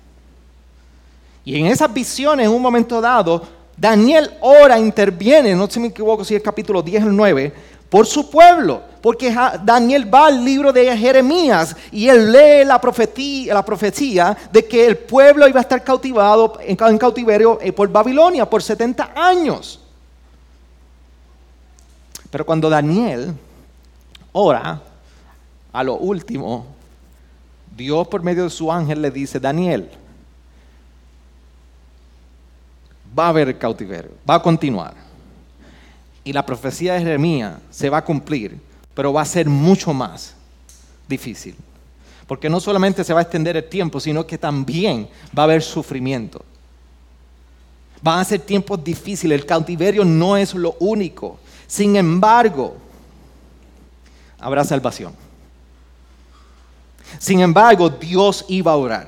Y 1.43 1.60
en 1.60 1.67
esas 1.67 1.93
visiones, 1.93 2.45
en 2.45 2.51
un 2.51 2.62
momento 2.62 2.99
dado, 3.01 3.47
Daniel 3.75 4.31
ora, 4.41 4.79
interviene, 4.79 5.55
no 5.55 5.69
se 5.69 5.79
me 5.79 5.88
equivoco 5.88 6.25
si 6.25 6.36
es 6.36 6.41
capítulo 6.41 6.81
10 6.81 7.03
o 7.05 7.07
9, 7.07 7.53
por 7.89 8.06
su 8.06 8.30
pueblo. 8.30 8.84
Porque 9.02 9.34
Daniel 9.63 10.13
va 10.13 10.28
al 10.28 10.43
libro 10.43 10.73
de 10.73 10.97
Jeremías 10.97 11.76
y 11.91 12.10
él 12.10 12.32
lee 12.32 12.65
la 12.65 12.80
profecía, 12.82 14.38
de 14.52 14.65
que 14.65 14.86
el 14.86 14.97
pueblo 14.97 15.47
iba 15.47 15.60
a 15.60 15.62
estar 15.62 15.84
cautivado 15.84 16.58
en 16.60 16.97
cautiverio 16.97 17.60
eh, 17.62 17.71
por 17.71 17.89
Babilonia 17.89 18.50
por 18.50 18.62
70 18.62 19.12
años. 19.15 19.80
Pero 22.30 22.45
cuando 22.45 22.69
Daniel 22.69 23.34
ora, 24.34 24.82
a 25.71 25.84
lo 25.84 25.95
último, 25.95 26.65
Dios 27.76 28.08
por 28.08 28.23
medio 28.23 28.43
de 28.43 28.50
su 28.50 28.71
ángel 28.71 29.02
le 29.02 29.12
dice, 29.12 29.39
Daniel, 29.39 29.89
va 33.17 33.28
a 33.28 33.30
haber 33.30 33.58
cautiverio, 33.58 34.12
va 34.30 34.36
a 34.36 34.41
continuar. 34.41 35.07
Y 36.27 36.33
la 36.33 36.45
profecía 36.45 36.95
de 36.95 36.99
Jeremías 36.99 37.53
se 37.69 37.89
va 37.89 37.99
a 37.99 38.03
cumplir, 38.03 38.59
pero 38.93 39.13
va 39.13 39.21
a 39.21 39.25
ser 39.25 39.47
mucho 39.47 39.93
más 39.93 40.33
difícil. 41.07 41.55
Porque 42.27 42.49
no 42.49 42.59
solamente 42.59 43.01
se 43.05 43.13
va 43.13 43.19
a 43.19 43.23
extender 43.23 43.55
el 43.55 43.63
tiempo, 43.69 43.97
sino 44.01 44.27
que 44.27 44.37
también 44.37 45.07
va 45.27 45.43
a 45.43 45.45
haber 45.45 45.63
sufrimiento. 45.63 46.43
Van 48.01 48.19
a 48.19 48.25
ser 48.25 48.41
tiempos 48.41 48.83
difíciles, 48.83 49.39
el 49.39 49.45
cautiverio 49.45 50.03
no 50.03 50.35
es 50.35 50.53
lo 50.53 50.75
único. 50.81 51.39
Sin 51.65 51.95
embargo, 51.95 52.75
habrá 54.37 54.65
salvación. 54.65 55.13
Sin 57.19 57.39
embargo, 57.39 57.89
Dios 57.89 58.43
iba 58.49 58.73
a 58.73 58.75
orar. 58.75 59.07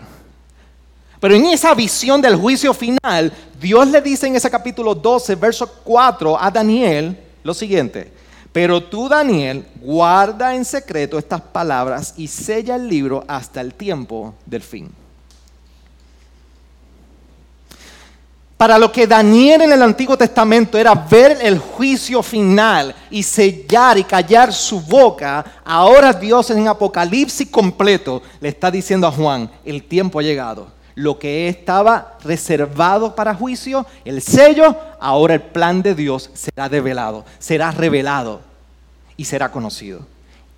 Pero 1.19 1.35
en 1.35 1.47
esa 1.47 1.73
visión 1.73 2.21
del 2.21 2.37
juicio 2.37 2.73
final, 2.73 3.33
Dios 3.59 3.87
le 3.87 4.01
dice 4.01 4.27
en 4.27 4.35
ese 4.35 4.49
capítulo 4.49 4.95
12, 4.95 5.35
verso 5.35 5.67
4 5.83 6.41
a 6.41 6.49
Daniel 6.49 7.17
lo 7.43 7.53
siguiente. 7.53 8.11
Pero 8.53 8.81
tú, 8.81 9.09
Daniel, 9.09 9.65
guarda 9.81 10.55
en 10.55 10.65
secreto 10.65 11.19
estas 11.19 11.41
palabras 11.41 12.13
y 12.17 12.27
sella 12.27 12.75
el 12.75 12.87
libro 12.87 13.23
hasta 13.27 13.61
el 13.61 13.73
tiempo 13.73 14.33
del 14.45 14.61
fin. 14.61 14.89
Para 18.57 18.77
lo 18.77 18.91
que 18.91 19.07
Daniel 19.07 19.61
en 19.61 19.71
el 19.71 19.81
Antiguo 19.81 20.17
Testamento 20.17 20.77
era 20.77 20.93
ver 20.93 21.37
el 21.41 21.59
juicio 21.59 22.21
final 22.21 22.93
y 23.09 23.23
sellar 23.23 23.97
y 23.97 24.03
callar 24.03 24.51
su 24.51 24.81
boca, 24.81 25.45
ahora 25.63 26.11
Dios 26.11 26.49
en 26.49 26.67
Apocalipsis 26.67 27.47
completo 27.47 28.21
le 28.41 28.49
está 28.49 28.69
diciendo 28.69 29.07
a 29.07 29.11
Juan, 29.11 29.49
el 29.63 29.83
tiempo 29.83 30.19
ha 30.19 30.23
llegado 30.23 30.78
lo 30.99 31.17
que 31.17 31.47
estaba 31.47 32.17
reservado 32.25 33.15
para 33.15 33.33
juicio, 33.33 33.85
el 34.03 34.21
sello, 34.21 34.75
ahora 34.99 35.35
el 35.35 35.41
plan 35.41 35.81
de 35.81 35.95
Dios 35.95 36.29
será 36.33 36.67
develado, 36.67 37.23
será 37.39 37.71
revelado 37.71 38.41
y 39.15 39.23
será 39.23 39.49
conocido. 39.49 40.05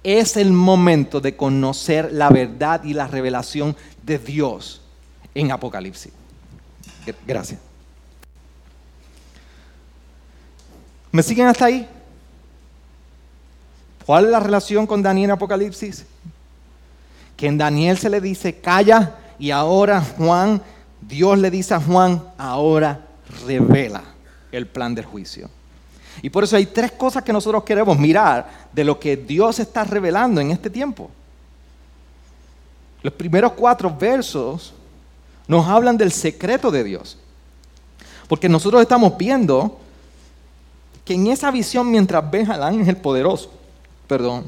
Es 0.03 0.37
el 0.37 0.51
momento 0.51 1.21
de 1.21 1.35
conocer 1.35 2.11
la 2.11 2.29
verdad 2.29 2.83
y 2.83 2.95
la 2.95 3.05
revelación 3.05 3.75
de 4.01 4.17
Dios 4.17 4.81
en 5.35 5.51
Apocalipsis. 5.51 6.11
Gracias. 7.27 7.59
¿Me 11.11 11.21
siguen 11.21 11.45
hasta 11.45 11.65
ahí? 11.65 11.87
¿Cuál 14.07 14.25
es 14.25 14.31
la 14.31 14.39
relación 14.39 14.87
con 14.87 15.03
Daniel 15.03 15.25
en 15.25 15.31
Apocalipsis? 15.31 16.03
Que 17.37 17.45
en 17.45 17.59
Daniel 17.59 17.99
se 17.99 18.09
le 18.09 18.19
dice, 18.19 18.55
calla 18.55 19.17
y 19.41 19.49
ahora 19.49 20.01
Juan, 20.01 20.61
Dios 21.01 21.35
le 21.39 21.49
dice 21.49 21.73
a 21.73 21.81
Juan, 21.81 22.23
ahora 22.37 23.07
revela 23.47 24.03
el 24.51 24.67
plan 24.67 24.93
del 24.93 25.05
juicio. 25.05 25.49
Y 26.21 26.29
por 26.29 26.43
eso 26.43 26.55
hay 26.55 26.67
tres 26.67 26.91
cosas 26.91 27.23
que 27.23 27.33
nosotros 27.33 27.63
queremos 27.63 27.97
mirar 27.97 28.67
de 28.71 28.83
lo 28.83 28.99
que 28.99 29.17
Dios 29.17 29.57
está 29.57 29.83
revelando 29.83 30.39
en 30.39 30.51
este 30.51 30.69
tiempo. 30.69 31.09
Los 33.01 33.13
primeros 33.13 33.53
cuatro 33.53 33.89
versos 33.89 34.75
nos 35.47 35.65
hablan 35.67 35.97
del 35.97 36.11
secreto 36.11 36.69
de 36.69 36.83
Dios. 36.83 37.17
Porque 38.27 38.47
nosotros 38.47 38.79
estamos 38.79 39.17
viendo 39.17 39.79
que 41.03 41.15
en 41.15 41.25
esa 41.25 41.49
visión, 41.49 41.89
mientras 41.89 42.29
ves 42.29 42.47
al 42.47 42.61
ángel 42.61 42.95
poderoso, 42.95 43.51
perdón, 44.07 44.45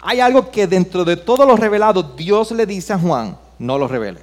Hay 0.00 0.20
algo 0.20 0.50
que 0.50 0.66
dentro 0.66 1.04
de 1.04 1.16
todo 1.16 1.44
lo 1.44 1.56
revelado 1.56 2.02
Dios 2.02 2.50
le 2.52 2.66
dice 2.66 2.92
a 2.92 2.98
Juan, 2.98 3.38
no 3.58 3.78
lo 3.78 3.88
revele. 3.88 4.22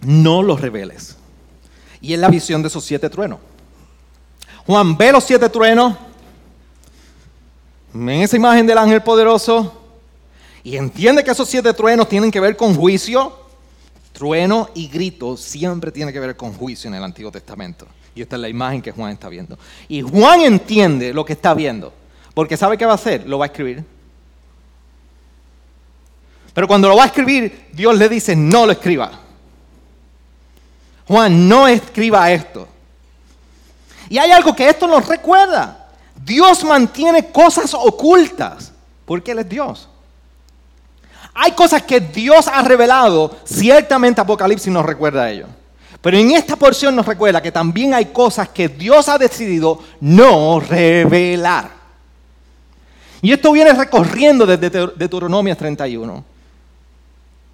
No 0.00 0.42
lo 0.42 0.56
reveles. 0.56 1.16
Y 2.00 2.12
es 2.12 2.18
la 2.18 2.28
visión 2.28 2.62
de 2.62 2.68
esos 2.68 2.84
siete 2.84 3.10
truenos. 3.10 3.38
Juan 4.66 4.96
ve 4.96 5.12
los 5.12 5.24
siete 5.24 5.48
truenos, 5.48 5.96
en 7.94 8.08
esa 8.10 8.36
imagen 8.36 8.66
del 8.66 8.78
ángel 8.78 9.02
poderoso, 9.02 9.82
y 10.62 10.76
entiende 10.76 11.22
que 11.22 11.30
esos 11.30 11.48
siete 11.48 11.72
truenos 11.72 12.08
tienen 12.08 12.30
que 12.30 12.40
ver 12.40 12.56
con 12.56 12.74
juicio. 12.74 13.46
Trueno 14.12 14.70
y 14.74 14.88
grito 14.88 15.36
siempre 15.36 15.92
tiene 15.92 16.12
que 16.12 16.18
ver 16.18 16.36
con 16.36 16.52
juicio 16.52 16.88
en 16.88 16.94
el 16.94 17.04
Antiguo 17.04 17.30
Testamento. 17.30 17.86
Y 18.16 18.22
esta 18.22 18.36
es 18.36 18.42
la 18.42 18.48
imagen 18.48 18.80
que 18.80 18.92
Juan 18.92 19.12
está 19.12 19.28
viendo. 19.28 19.58
Y 19.88 20.00
Juan 20.00 20.40
entiende 20.40 21.12
lo 21.12 21.22
que 21.22 21.34
está 21.34 21.52
viendo, 21.52 21.92
porque 22.32 22.56
sabe 22.56 22.78
qué 22.78 22.86
va 22.86 22.92
a 22.92 22.96
hacer, 22.96 23.28
lo 23.28 23.38
va 23.38 23.44
a 23.44 23.48
escribir. 23.48 23.84
Pero 26.54 26.66
cuando 26.66 26.88
lo 26.88 26.96
va 26.96 27.02
a 27.02 27.08
escribir, 27.08 27.68
Dios 27.72 27.94
le 27.98 28.08
dice, 28.08 28.34
no 28.34 28.64
lo 28.64 28.72
escriba. 28.72 29.12
Juan, 31.06 31.46
no 31.46 31.68
escriba 31.68 32.32
esto. 32.32 32.66
Y 34.08 34.16
hay 34.16 34.30
algo 34.30 34.56
que 34.56 34.66
esto 34.66 34.86
nos 34.86 35.06
recuerda. 35.06 35.90
Dios 36.14 36.64
mantiene 36.64 37.30
cosas 37.30 37.74
ocultas, 37.74 38.72
porque 39.04 39.32
Él 39.32 39.40
es 39.40 39.48
Dios. 39.50 39.90
Hay 41.34 41.52
cosas 41.52 41.82
que 41.82 42.00
Dios 42.00 42.48
ha 42.48 42.62
revelado, 42.62 43.36
ciertamente 43.44 44.22
Apocalipsis 44.22 44.72
nos 44.72 44.86
recuerda 44.86 45.24
a 45.24 45.30
ello. 45.30 45.48
Pero 46.00 46.16
en 46.18 46.32
esta 46.32 46.56
porción 46.56 46.94
nos 46.94 47.06
recuerda 47.06 47.42
que 47.42 47.50
también 47.50 47.94
hay 47.94 48.06
cosas 48.06 48.48
que 48.48 48.68
Dios 48.68 49.08
ha 49.08 49.18
decidido 49.18 49.80
no 50.00 50.60
revelar. 50.60 51.70
Y 53.22 53.32
esto 53.32 53.50
viene 53.52 53.72
recorriendo 53.72 54.46
desde 54.46 54.70
Deuteronomio 54.70 55.56
31, 55.56 56.24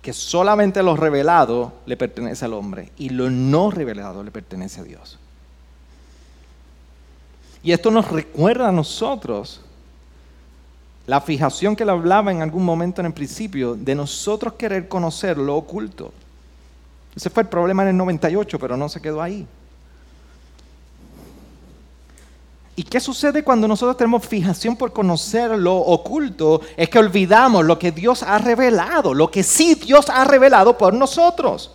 que 0.02 0.12
solamente 0.12 0.82
lo 0.82 0.96
revelado 0.96 1.72
le 1.86 1.96
pertenece 1.96 2.44
al 2.44 2.54
hombre 2.54 2.90
y 2.98 3.08
lo 3.08 3.30
no 3.30 3.70
revelado 3.70 4.22
le 4.22 4.30
pertenece 4.30 4.80
a 4.80 4.84
Dios. 4.84 5.18
Y 7.62 7.72
esto 7.72 7.90
nos 7.90 8.10
recuerda 8.10 8.68
a 8.68 8.72
nosotros 8.72 9.60
La 11.06 11.20
fijación 11.20 11.74
que 11.74 11.84
le 11.84 11.90
hablaba 11.90 12.30
en 12.30 12.42
algún 12.42 12.64
momento 12.64 13.00
en 13.00 13.06
el 13.06 13.12
principio, 13.12 13.74
de 13.74 13.94
nosotros 13.94 14.52
querer 14.54 14.86
conocer 14.86 15.36
lo 15.36 15.56
oculto. 15.56 16.12
Ese 17.14 17.30
fue 17.30 17.42
el 17.42 17.48
problema 17.48 17.82
en 17.82 17.90
el 17.90 17.96
98, 17.96 18.58
pero 18.58 18.76
no 18.76 18.88
se 18.88 19.00
quedó 19.00 19.20
ahí. 19.20 19.46
¿Y 22.74 22.84
qué 22.84 23.00
sucede 23.00 23.44
cuando 23.44 23.68
nosotros 23.68 23.98
tenemos 23.98 24.26
fijación 24.26 24.76
por 24.76 24.92
conocer 24.92 25.50
lo 25.50 25.76
oculto? 25.76 26.62
Es 26.76 26.88
que 26.88 26.98
olvidamos 26.98 27.64
lo 27.66 27.78
que 27.78 27.92
Dios 27.92 28.22
ha 28.22 28.38
revelado, 28.38 29.12
lo 29.12 29.30
que 29.30 29.42
sí 29.42 29.74
Dios 29.74 30.08
ha 30.08 30.24
revelado 30.24 30.78
por 30.78 30.94
nosotros. 30.94 31.72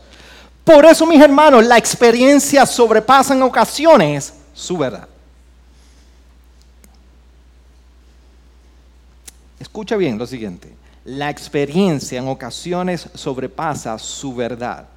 Por 0.64 0.86
eso, 0.86 1.06
mis 1.06 1.22
hermanos, 1.22 1.66
la 1.66 1.78
experiencia 1.78 2.66
sobrepasa 2.66 3.36
en 3.36 3.44
ocasiones 3.44 4.34
su 4.54 4.78
verdad. 4.78 5.08
Escucha 9.60 9.96
bien 9.96 10.18
lo 10.18 10.26
siguiente. 10.26 10.74
La 11.06 11.30
experiencia 11.30 12.20
en 12.20 12.28
ocasiones 12.28 13.08
sobrepasa 13.14 13.98
su 14.00 14.36
verdad. 14.36 14.88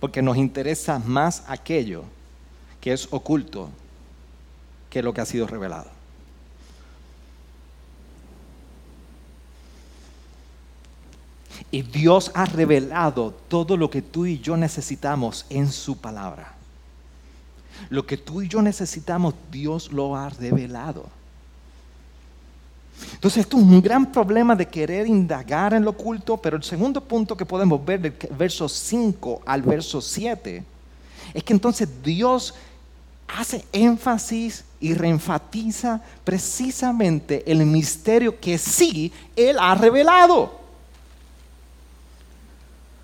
Porque 0.00 0.22
nos 0.22 0.36
interesa 0.36 0.98
más 0.98 1.42
aquello 1.48 2.04
que 2.80 2.92
es 2.92 3.08
oculto 3.10 3.70
que 4.90 5.02
lo 5.02 5.12
que 5.12 5.20
ha 5.20 5.26
sido 5.26 5.46
revelado. 5.46 5.90
Y 11.70 11.82
Dios 11.82 12.30
ha 12.34 12.46
revelado 12.46 13.34
todo 13.48 13.76
lo 13.76 13.90
que 13.90 14.00
tú 14.00 14.24
y 14.24 14.38
yo 14.38 14.56
necesitamos 14.56 15.44
en 15.50 15.70
su 15.70 15.98
palabra. 15.98 16.54
Lo 17.90 18.06
que 18.06 18.16
tú 18.16 18.42
y 18.42 18.48
yo 18.48 18.62
necesitamos, 18.62 19.34
Dios 19.50 19.92
lo 19.92 20.16
ha 20.16 20.30
revelado. 20.30 21.06
Entonces, 23.14 23.40
esto 23.42 23.56
es 23.56 23.62
un 23.62 23.80
gran 23.80 24.10
problema 24.10 24.54
de 24.54 24.66
querer 24.66 25.06
indagar 25.06 25.74
en 25.74 25.84
lo 25.84 25.90
oculto, 25.90 26.36
pero 26.36 26.56
el 26.56 26.62
segundo 26.62 27.00
punto 27.00 27.36
que 27.36 27.44
podemos 27.44 27.84
ver 27.84 28.00
del 28.00 28.14
verso 28.36 28.68
5 28.68 29.42
al 29.44 29.62
verso 29.62 30.00
7 30.00 30.64
es 31.34 31.44
que 31.44 31.52
entonces 31.52 31.88
Dios 32.02 32.54
hace 33.28 33.64
énfasis 33.72 34.64
y 34.80 34.94
reenfatiza 34.94 36.00
precisamente 36.24 37.42
el 37.50 37.64
misterio 37.66 38.38
que 38.40 38.56
sí 38.56 39.12
Él 39.36 39.56
ha 39.60 39.74
revelado. 39.74 40.58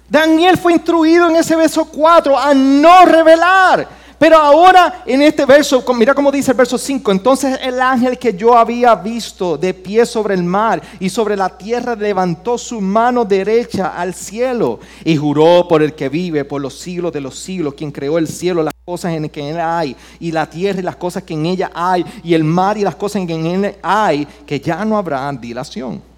Daniel 0.09 0.57
fue 0.59 0.75
instruido 0.75 1.29
en 1.29 1.37
ese 1.37 1.57
verso 1.57 1.85
4 1.87 2.39
a 2.39 2.55
no 2.55 3.05
revelar. 3.05 3.89
Pero 4.19 4.37
ahora 4.37 5.03
en 5.07 5.23
este 5.23 5.45
verso, 5.45 5.85
mira 5.95 6.15
cómo 6.15 6.31
dice 6.31 6.53
el 6.53 6.57
verso 6.57 6.79
5, 6.79 7.13
entonces 7.13 7.59
el 7.63 7.81
ángel 7.81 8.19
que 8.19 8.35
yo 8.35 8.57
había 8.57 8.95
visto 8.95 9.57
de 9.57 9.75
pie 9.75 10.07
sobre 10.07 10.35
el 10.35 10.43
mar 10.43 10.83
y 11.01 11.09
sobre 11.09 11.37
la 11.37 11.49
tierra 11.49 11.95
levantó 11.95 12.57
su 12.57 12.81
mano 12.81 13.25
derecha 13.25 13.89
al 13.89 14.15
cielo 14.15 14.81
y 15.05 15.17
juró 15.17 15.67
por 15.69 15.83
el 15.83 15.95
que 15.95 16.09
vive 16.09 16.45
por 16.45 16.61
los 16.61 16.79
siglos 16.79 17.13
de 17.13 17.21
los 17.21 17.39
siglos, 17.39 17.75
quien 17.75 17.91
creó 17.91 18.19
el 18.19 18.29
cielo, 18.29 18.63
las 18.63 18.75
cosas 18.85 19.13
en 19.13 19.29
que 19.29 19.41
en 19.41 19.57
él 19.57 19.61
hay, 19.61 19.97
y 20.21 20.31
la 20.31 20.49
tierra 20.49 20.81
y 20.81 20.83
las 20.83 20.97
cosas 20.97 21.23
que 21.23 21.35
en 21.35 21.47
ella 21.47 21.71
hay, 21.75 22.05
y 22.23 22.35
el 22.35 22.45
mar 22.45 22.79
y 22.79 22.83
las 22.83 22.95
cosas 22.95 23.17
en 23.17 23.27
que 23.27 23.35
en 23.35 23.47
él 23.47 23.75
hay, 23.83 24.27
que 24.47 24.61
ya 24.61 24.85
no 24.85 24.97
habrá 24.97 25.33
dilación 25.33 26.15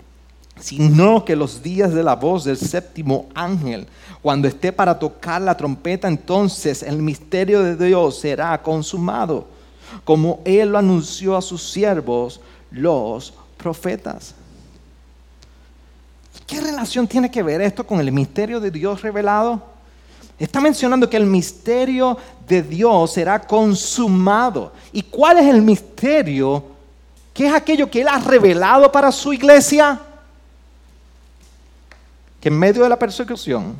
sino 0.58 1.24
que 1.24 1.36
los 1.36 1.62
días 1.62 1.92
de 1.92 2.02
la 2.02 2.14
voz 2.14 2.44
del 2.44 2.56
séptimo 2.56 3.26
ángel, 3.34 3.86
cuando 4.26 4.48
esté 4.48 4.72
para 4.72 4.98
tocar 4.98 5.40
la 5.40 5.56
trompeta, 5.56 6.08
entonces 6.08 6.82
el 6.82 7.00
misterio 7.00 7.62
de 7.62 7.76
Dios 7.76 8.18
será 8.18 8.60
consumado, 8.60 9.46
como 10.02 10.40
Él 10.44 10.70
lo 10.70 10.78
anunció 10.78 11.36
a 11.36 11.40
sus 11.40 11.70
siervos, 11.70 12.40
los 12.72 13.32
profetas. 13.56 14.34
¿Qué 16.44 16.60
relación 16.60 17.06
tiene 17.06 17.30
que 17.30 17.40
ver 17.40 17.60
esto 17.60 17.86
con 17.86 18.00
el 18.00 18.10
misterio 18.10 18.58
de 18.58 18.72
Dios 18.72 19.00
revelado? 19.00 19.62
Está 20.40 20.60
mencionando 20.60 21.08
que 21.08 21.18
el 21.18 21.26
misterio 21.26 22.18
de 22.48 22.62
Dios 22.62 23.12
será 23.12 23.40
consumado. 23.40 24.72
¿Y 24.92 25.02
cuál 25.02 25.38
es 25.38 25.46
el 25.46 25.62
misterio? 25.62 26.64
¿Qué 27.32 27.46
es 27.46 27.54
aquello 27.54 27.88
que 27.88 28.00
Él 28.00 28.08
ha 28.08 28.18
revelado 28.18 28.90
para 28.90 29.12
su 29.12 29.32
iglesia? 29.32 30.00
que 32.40 32.48
en 32.48 32.58
medio 32.58 32.82
de 32.82 32.88
la 32.88 32.98
persecución, 32.98 33.76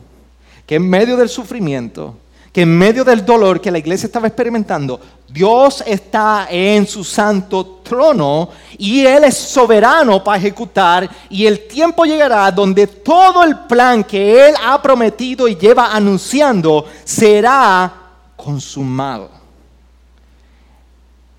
que 0.67 0.75
en 0.75 0.89
medio 0.89 1.17
del 1.17 1.29
sufrimiento, 1.29 2.17
que 2.53 2.63
en 2.63 2.77
medio 2.77 3.05
del 3.05 3.25
dolor 3.25 3.61
que 3.61 3.71
la 3.71 3.79
iglesia 3.79 4.07
estaba 4.07 4.27
experimentando, 4.27 5.01
Dios 5.29 5.85
está 5.87 6.49
en 6.51 6.87
su 6.87 7.05
santo 7.05 7.81
trono 7.85 8.49
y 8.79 9.05
Él 9.05 9.25
es 9.25 9.37
soberano 9.37 10.25
para 10.25 10.39
ejecutar 10.39 11.09
y 11.29 11.47
el 11.47 11.67
tiempo 11.69 12.05
llegará 12.05 12.51
donde 12.51 12.87
todo 12.87 13.45
el 13.45 13.59
plan 13.61 14.03
que 14.03 14.49
Él 14.49 14.55
ha 14.65 14.81
prometido 14.81 15.47
y 15.47 15.57
lleva 15.57 15.95
anunciando 15.95 16.87
será 17.05 17.93
consumado. 18.35 19.31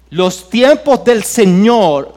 Los 0.10 0.50
tiempos 0.50 1.04
del 1.04 1.24
Señor, 1.24 2.14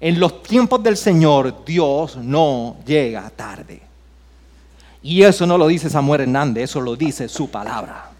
en 0.00 0.20
los 0.20 0.42
tiempos 0.42 0.80
del 0.82 0.96
Señor, 0.96 1.64
Dios 1.64 2.16
no 2.16 2.76
llega 2.86 3.28
tarde. 3.30 3.89
Y 5.02 5.22
eso 5.22 5.46
no 5.46 5.56
lo 5.56 5.66
dice 5.66 5.88
Samuel 5.88 6.22
Hernández, 6.22 6.64
eso 6.64 6.80
lo 6.80 6.94
dice 6.94 7.28
su 7.28 7.50
palabra. 7.50 8.10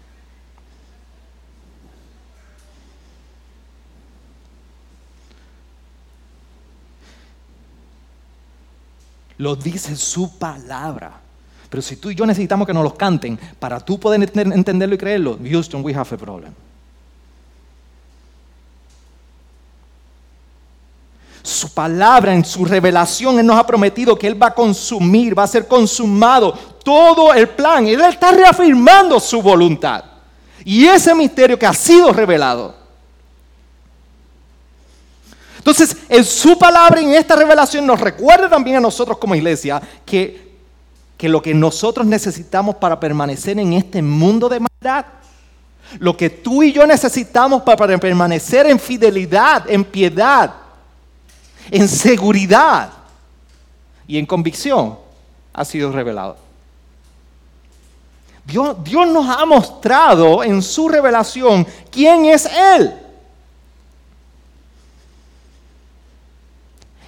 Lo 9.37 9.55
dice 9.55 9.95
su 9.95 10.37
palabra. 10.37 11.19
Pero 11.69 11.81
si 11.81 11.95
tú 11.95 12.11
y 12.11 12.15
yo 12.15 12.25
necesitamos 12.25 12.67
que 12.67 12.73
nos 12.73 12.83
los 12.83 12.95
canten 12.95 13.39
para 13.57 13.79
tú 13.79 13.99
poder 13.99 14.21
entenderlo 14.35 14.95
y 14.95 14.97
creerlo, 14.97 15.39
Houston, 15.41 15.83
we 15.83 15.95
have 15.95 16.13
a 16.13 16.17
problem. 16.17 16.53
Su 21.41 21.73
palabra, 21.73 22.35
en 22.35 22.45
su 22.45 22.65
revelación, 22.65 23.39
Él 23.39 23.45
nos 23.47 23.57
ha 23.57 23.65
prometido 23.65 24.17
que 24.17 24.27
Él 24.27 24.41
va 24.41 24.47
a 24.47 24.53
consumir, 24.53 25.37
va 25.37 25.43
a 25.43 25.47
ser 25.47 25.67
consumado 25.67 26.53
todo 26.83 27.33
el 27.33 27.49
plan. 27.49 27.87
Él 27.87 28.01
está 28.01 28.31
reafirmando 28.31 29.19
su 29.19 29.41
voluntad. 29.41 30.03
Y 30.63 30.85
ese 30.85 31.15
misterio 31.15 31.57
que 31.57 31.65
ha 31.65 31.73
sido 31.73 32.13
revelado. 32.13 32.75
Entonces, 35.57 35.95
en 36.09 36.23
su 36.23 36.57
palabra, 36.57 37.01
en 37.01 37.13
esta 37.13 37.35
revelación, 37.35 37.85
nos 37.85 37.99
recuerda 37.99 38.49
también 38.49 38.77
a 38.77 38.79
nosotros 38.79 39.19
como 39.19 39.35
iglesia 39.35 39.79
que, 40.05 40.53
que 41.17 41.29
lo 41.29 41.39
que 41.39 41.53
nosotros 41.53 42.05
necesitamos 42.05 42.75
para 42.77 42.99
permanecer 42.99 43.59
en 43.59 43.73
este 43.73 44.01
mundo 44.01 44.49
de 44.49 44.59
maldad, 44.59 45.05
lo 45.99 46.17
que 46.17 46.31
tú 46.31 46.63
y 46.63 46.71
yo 46.71 46.87
necesitamos 46.87 47.61
para 47.61 47.97
permanecer 47.99 48.65
en 48.65 48.79
fidelidad, 48.79 49.69
en 49.69 49.83
piedad, 49.83 50.51
en 51.69 51.87
seguridad 51.87 52.91
y 54.07 54.17
en 54.17 54.25
convicción, 54.25 54.97
ha 55.53 55.63
sido 55.63 55.91
revelado. 55.91 56.50
Dios, 58.51 59.07
nos 59.07 59.27
ha 59.29 59.45
mostrado 59.45 60.43
en 60.43 60.61
su 60.61 60.89
revelación 60.89 61.65
quién 61.89 62.25
es 62.25 62.45
Él. 62.45 62.93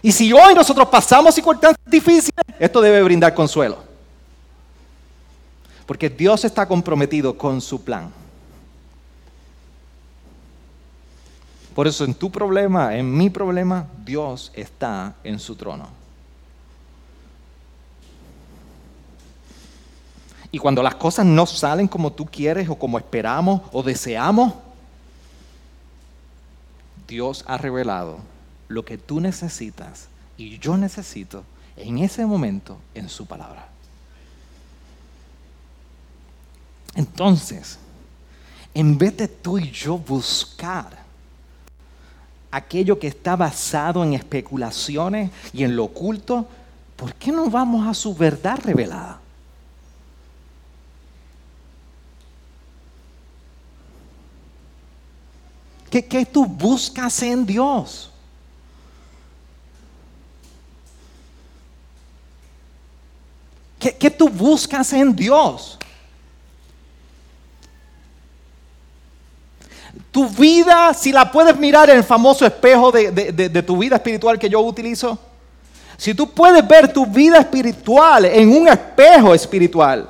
Y 0.01 0.11
si 0.11 0.31
hoy 0.33 0.53
nosotros 0.53 0.87
pasamos 0.89 1.35
circunstancias 1.35 1.85
difíciles, 1.85 2.33
esto 2.59 2.81
debe 2.81 3.03
brindar 3.03 3.33
consuelo. 3.33 3.77
Porque 5.85 6.09
Dios 6.09 6.45
está 6.45 6.67
comprometido 6.67 7.37
con 7.37 7.61
su 7.61 7.83
plan. 7.83 8.11
Por 11.75 11.87
eso 11.87 12.05
en 12.05 12.13
tu 12.13 12.31
problema, 12.31 12.95
en 12.95 13.15
mi 13.15 13.29
problema, 13.29 13.87
Dios 14.05 14.51
está 14.53 15.15
en 15.23 15.39
su 15.39 15.55
trono. 15.55 16.02
Y 20.53 20.59
cuando 20.59 20.83
las 20.83 20.93
cosas 20.93 21.25
no 21.25 21.47
salen 21.47 21.87
como 21.87 22.13
tú 22.13 22.27
quieres 22.27 22.69
o 22.69 22.75
como 22.75 22.99
esperamos 22.99 23.61
o 23.71 23.81
deseamos, 23.81 24.53
Dios 27.07 27.43
ha 27.47 27.57
revelado 27.57 28.19
lo 28.67 28.85
que 28.85 28.99
tú 28.99 29.19
necesitas 29.19 30.09
y 30.37 30.59
yo 30.59 30.77
necesito 30.77 31.43
en 31.75 31.97
ese 31.97 32.23
momento 32.27 32.77
en 32.93 33.09
su 33.09 33.25
palabra. 33.25 33.67
Entonces, 36.93 37.79
en 38.75 38.95
vez 38.95 39.17
de 39.17 39.27
tú 39.27 39.57
y 39.57 39.71
yo 39.71 39.97
buscar 39.97 40.99
aquello 42.51 42.99
que 42.99 43.07
está 43.07 43.35
basado 43.35 44.03
en 44.03 44.13
especulaciones 44.13 45.31
y 45.51 45.63
en 45.63 45.75
lo 45.75 45.85
oculto, 45.85 46.47
¿por 46.95 47.15
qué 47.15 47.31
no 47.31 47.49
vamos 47.49 47.87
a 47.87 47.95
su 47.95 48.13
verdad 48.13 48.59
revelada? 48.63 49.22
¿Qué, 55.93 56.03
qué 56.03 56.25
tú 56.25 56.47
buscas 56.47 57.21
en 57.21 57.45
Dios? 57.45 58.09
¿Qué, 63.77 63.95
¿Qué 63.95 64.09
tú 64.09 64.27
buscas 64.27 64.91
en 64.93 65.15
Dios? 65.15 65.77
Tu 70.11 70.27
vida, 70.29 70.95
si 70.95 71.11
la 71.11 71.31
puedes 71.31 71.55
mirar 71.57 71.91
en 71.91 71.97
el 71.97 72.03
famoso 72.03 72.43
espejo 72.43 72.91
de, 72.91 73.11
de, 73.11 73.31
de, 73.31 73.49
de, 73.49 73.61
tu 73.61 73.77
vida 73.77 73.97
espiritual 73.97 74.39
que 74.39 74.49
yo 74.49 74.61
utilizo, 74.61 75.19
si 75.95 76.15
tú 76.15 76.27
puedes 76.31 76.67
ver 76.67 76.91
tu 76.91 77.05
vida 77.05 77.37
espiritual 77.37 78.25
en 78.25 78.49
un 78.49 78.67
espejo 78.67 79.35
espiritual, 79.35 80.09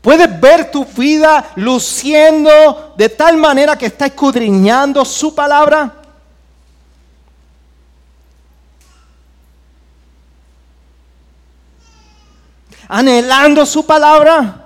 puedes 0.00 0.40
ver 0.40 0.70
tu 0.70 0.84
vida 0.84 1.50
luciendo 1.56 2.94
de 2.96 3.08
tal 3.08 3.36
manera 3.36 3.76
que 3.76 3.86
está 3.86 4.06
escudriñando 4.06 5.04
su 5.04 5.34
palabra. 5.34 5.94
Anhelando 12.88 13.66
su 13.66 13.84
palabra. 13.84 14.64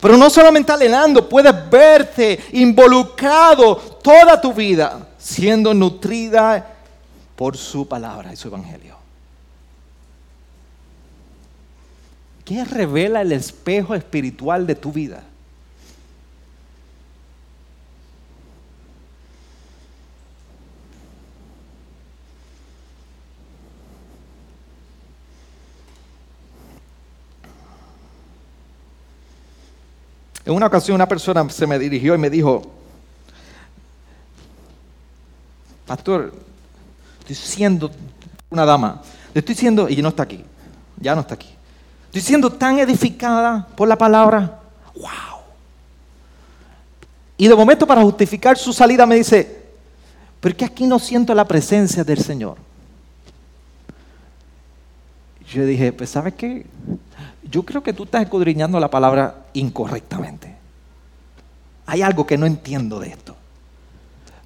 Pero 0.00 0.18
no 0.18 0.28
solamente 0.28 0.70
anhelando, 0.70 1.26
puedes 1.26 1.70
verte 1.70 2.44
involucrado 2.52 3.76
toda 3.76 4.38
tu 4.38 4.52
vida 4.52 5.08
siendo 5.16 5.72
nutrida 5.72 6.74
por 7.34 7.56
su 7.56 7.88
palabra 7.88 8.30
y 8.32 8.36
su 8.36 8.48
evangelio. 8.48 9.03
¿Qué 12.44 12.64
revela 12.64 13.22
el 13.22 13.32
espejo 13.32 13.94
espiritual 13.94 14.66
de 14.66 14.74
tu 14.74 14.92
vida? 14.92 15.24
En 30.44 30.52
una 30.52 30.66
ocasión 30.66 30.96
una 30.96 31.08
persona 31.08 31.48
se 31.48 31.66
me 31.66 31.78
dirigió 31.78 32.14
y 32.14 32.18
me 32.18 32.28
dijo, 32.28 32.70
pastor, 35.86 36.34
estoy 37.20 37.34
siendo 37.34 37.90
una 38.50 38.66
dama, 38.66 39.00
le 39.32 39.38
estoy 39.38 39.54
siendo, 39.54 39.88
y 39.88 40.02
no 40.02 40.10
está 40.10 40.24
aquí, 40.24 40.44
ya 41.00 41.14
no 41.14 41.22
está 41.22 41.34
aquí, 41.34 41.48
estoy 42.14 42.28
siendo 42.28 42.48
tan 42.48 42.78
edificada 42.78 43.66
por 43.74 43.88
la 43.88 43.98
palabra, 43.98 44.60
wow. 44.94 45.40
Y 47.36 47.48
de 47.48 47.56
momento 47.56 47.88
para 47.88 48.02
justificar 48.02 48.56
su 48.56 48.72
salida 48.72 49.04
me 49.04 49.16
dice, 49.16 49.64
pero 50.38 50.56
que 50.56 50.64
aquí 50.64 50.86
no 50.86 51.00
siento 51.00 51.34
la 51.34 51.44
presencia 51.44 52.04
del 52.04 52.18
Señor. 52.18 52.56
Yo 55.52 55.66
dije, 55.66 55.92
pues 55.92 56.10
¿sabes 56.10 56.34
qué? 56.34 56.64
Yo 57.50 57.64
creo 57.64 57.82
que 57.82 57.92
tú 57.92 58.04
estás 58.04 58.22
escudriñando 58.22 58.78
la 58.78 58.88
palabra 58.88 59.46
incorrectamente. 59.52 60.54
Hay 61.84 62.02
algo 62.02 62.24
que 62.24 62.38
no 62.38 62.46
entiendo 62.46 63.00
de 63.00 63.08
esto. 63.08 63.34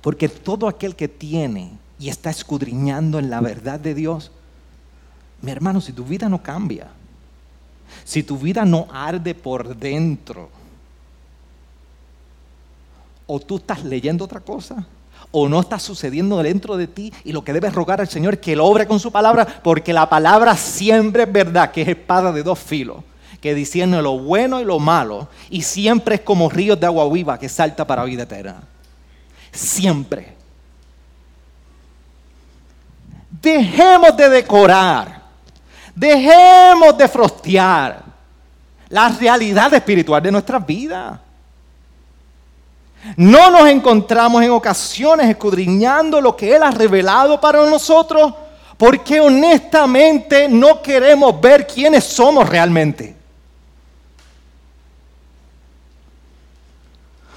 Porque 0.00 0.30
todo 0.30 0.68
aquel 0.68 0.96
que 0.96 1.08
tiene 1.08 1.72
y 1.98 2.08
está 2.08 2.30
escudriñando 2.30 3.18
en 3.18 3.28
la 3.28 3.42
verdad 3.42 3.78
de 3.78 3.92
Dios, 3.92 4.30
mi 5.42 5.50
hermano, 5.50 5.82
si 5.82 5.92
tu 5.92 6.04
vida 6.04 6.30
no 6.30 6.42
cambia, 6.42 6.88
si 8.04 8.22
tu 8.22 8.38
vida 8.38 8.64
no 8.64 8.86
arde 8.92 9.34
por 9.34 9.76
dentro, 9.76 10.48
o 13.26 13.38
tú 13.38 13.56
estás 13.56 13.84
leyendo 13.84 14.24
otra 14.24 14.40
cosa, 14.40 14.86
o 15.30 15.48
no 15.48 15.60
está 15.60 15.78
sucediendo 15.78 16.42
dentro 16.42 16.76
de 16.76 16.86
ti 16.86 17.12
y 17.24 17.32
lo 17.32 17.44
que 17.44 17.52
debes 17.52 17.74
rogar 17.74 18.00
al 18.00 18.08
Señor 18.08 18.34
es 18.34 18.40
que 18.40 18.54
Él 18.54 18.60
obre 18.60 18.86
con 18.86 18.98
su 18.98 19.12
palabra, 19.12 19.46
porque 19.62 19.92
la 19.92 20.08
palabra 20.08 20.56
siempre 20.56 21.24
es 21.24 21.32
verdad, 21.32 21.70
que 21.70 21.82
es 21.82 21.88
espada 21.88 22.32
de 22.32 22.42
dos 22.42 22.58
filos, 22.58 23.04
que 23.40 23.54
discierne 23.54 24.00
lo 24.00 24.18
bueno 24.18 24.60
y 24.60 24.64
lo 24.64 24.78
malo, 24.78 25.28
y 25.50 25.62
siempre 25.62 26.16
es 26.16 26.20
como 26.22 26.48
ríos 26.48 26.80
de 26.80 26.86
agua 26.86 27.08
viva 27.12 27.38
que 27.38 27.48
salta 27.48 27.86
para 27.86 28.04
vida 28.04 28.22
eterna. 28.22 28.62
Siempre. 29.52 30.34
Dejemos 33.42 34.16
de 34.16 34.28
decorar, 34.30 35.17
dejemos 35.98 36.96
de 36.96 37.08
frostear 37.08 38.02
la 38.88 39.08
realidad 39.08 39.72
espiritual 39.74 40.22
de 40.22 40.32
nuestras 40.32 40.64
vidas. 40.64 41.18
No 43.16 43.50
nos 43.50 43.68
encontramos 43.68 44.42
en 44.42 44.50
ocasiones 44.50 45.28
escudriñando 45.28 46.20
lo 46.20 46.36
que 46.36 46.54
Él 46.54 46.62
ha 46.62 46.70
revelado 46.70 47.40
para 47.40 47.64
nosotros 47.68 48.32
porque 48.76 49.20
honestamente 49.20 50.48
no 50.48 50.80
queremos 50.80 51.40
ver 51.40 51.66
quiénes 51.66 52.04
somos 52.04 52.48
realmente. 52.48 53.16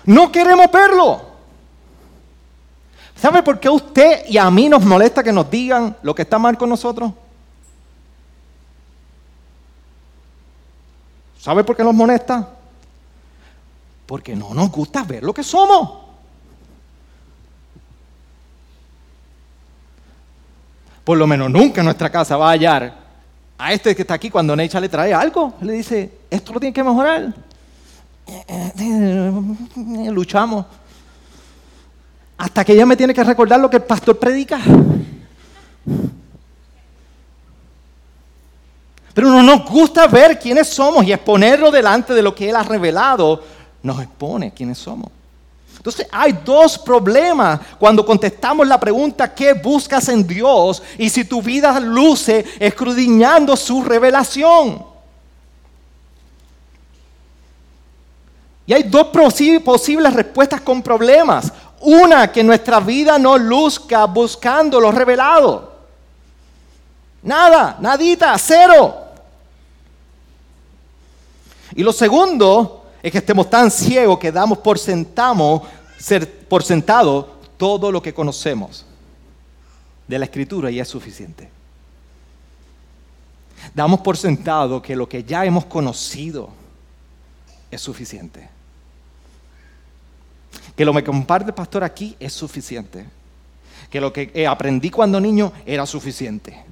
No 0.06 0.32
queremos 0.32 0.72
verlo. 0.72 1.22
¿Sabe 3.16 3.44
por 3.44 3.60
qué 3.60 3.68
a 3.68 3.72
usted 3.72 4.26
y 4.28 4.38
a 4.38 4.50
mí 4.50 4.68
nos 4.68 4.84
molesta 4.84 5.24
que 5.24 5.32
nos 5.32 5.50
digan 5.50 5.96
lo 6.02 6.14
que 6.14 6.24
está 6.24 6.40
mal 6.40 6.58
con 6.58 6.70
nosotros? 6.70 7.12
¿Sabe 11.42 11.64
por 11.64 11.76
qué 11.76 11.84
nos 11.84 11.96
molesta? 11.96 12.48
Porque 14.06 14.36
no 14.36 14.54
nos 14.54 14.72
gusta 14.72 15.04
ver 15.04 15.24
lo 15.24 15.34
que 15.34 15.42
somos. 15.42 15.90
Por 21.04 21.18
lo 21.18 21.26
menos 21.26 21.50
nunca 21.50 21.82
en 21.82 21.86
nuestra 21.86 22.12
casa 22.12 22.38
va 22.38 22.50
a 22.50 22.52
hallar 22.52 22.94
a 23.58 23.74
este 23.74 23.96
que 23.96 24.04
está 24.04 24.14
aquí 24.14 24.30
cuando 24.30 24.56
Necha 24.56 24.80
le 24.80 24.88
trae 24.88 25.16
algo. 25.16 25.56
Le 25.62 25.74
dice, 25.74 26.20
esto 26.30 26.54
lo 26.54 26.60
tiene 26.60 26.74
que 26.74 26.84
mejorar. 26.84 27.34
Luchamos. 30.12 30.68
Hasta 32.38 32.64
que 32.64 32.74
ella 32.74 32.86
me 32.86 32.96
tiene 32.96 33.16
que 33.16 33.24
recordar 33.24 33.60
lo 33.60 33.68
que 33.68 33.78
el 33.78 33.84
pastor 33.84 34.20
predica. 34.20 34.60
Pero 39.14 39.30
no 39.30 39.44
nos 39.44 39.66
gusta 39.70 40.08
ver 40.08 40.40
quiénes 40.40 40.70
somos 40.70 41.06
y 41.06 41.12
exponerlo 41.12 41.70
delante 41.72 42.14
de 42.14 42.22
lo 42.22 42.34
que 42.34 42.50
Él 42.50 42.56
ha 42.56 42.64
revelado 42.64 43.44
nos 43.84 44.02
expone 44.02 44.54
quiénes 44.54 44.78
somos. 44.78 45.10
Entonces 45.76 46.08
hay 46.12 46.34
dos 46.46 46.78
problemas 46.78 47.60
cuando 47.80 48.06
contestamos 48.06 48.68
la 48.68 48.80
pregunta 48.80 49.34
¿qué 49.34 49.54
buscas 49.54 50.08
en 50.10 50.26
Dios? 50.28 50.82
Y 51.00 51.10
si 51.10 51.26
tu 51.26 51.42
vida 51.42 51.80
luce 51.80 52.46
escudriñando 52.60 53.58
su 53.58 53.84
revelación. 53.84 54.86
Y 58.68 58.74
hay 58.74 58.84
dos 58.84 59.08
posi- 59.08 59.62
posibles 59.62 60.14
respuestas 60.14 60.62
con 60.62 60.82
problemas. 60.82 61.52
Una, 61.82 62.32
que 62.32 62.44
nuestra 62.44 62.80
vida 62.80 63.18
no 63.18 63.38
luzca 63.38 64.06
buscando 64.06 64.80
lo 64.80 64.92
revelado. 64.92 65.71
Nada, 67.24 67.78
nadita, 67.80 68.36
cero. 68.38 68.96
Y 71.76 71.84
lo 71.84 71.94
segundo 71.94 72.86
es 73.02 73.12
que 73.12 73.20
estemos 73.20 73.50
tan 73.50 73.70
ciegos 73.72 74.20
que 74.20 74.32
damos 74.32 74.58
por, 74.58 74.78
sentamo- 74.78 75.64
ser- 75.98 76.46
por 76.48 76.64
sentado 76.64 77.36
todo 77.58 77.92
lo 77.92 78.02
que 78.02 78.14
conocemos 78.14 78.86
de 80.08 80.20
la 80.20 80.26
escritura 80.26 80.70
y 80.72 80.80
es 80.80 80.88
suficiente. 80.88 81.50
Damos 83.74 84.02
por 84.02 84.18
sentado 84.18 84.82
que 84.82 84.96
lo 84.96 85.08
que 85.08 85.24
ya 85.24 85.46
hemos 85.46 85.66
conocido 85.66 86.50
es 87.70 87.80
suficiente. 87.80 88.50
Que 90.76 90.84
lo 90.84 90.94
que 90.94 91.04
comparte 91.04 91.50
el 91.52 91.54
pastor 91.56 91.84
aquí 91.84 92.16
es 92.20 92.34
suficiente. 92.34 93.06
Que 93.90 94.02
lo 94.02 94.12
que 94.12 94.32
eh, 94.34 94.48
aprendí 94.48 94.90
cuando 94.90 95.20
niño 95.22 95.54
era 95.66 95.86
suficiente. 95.86 96.64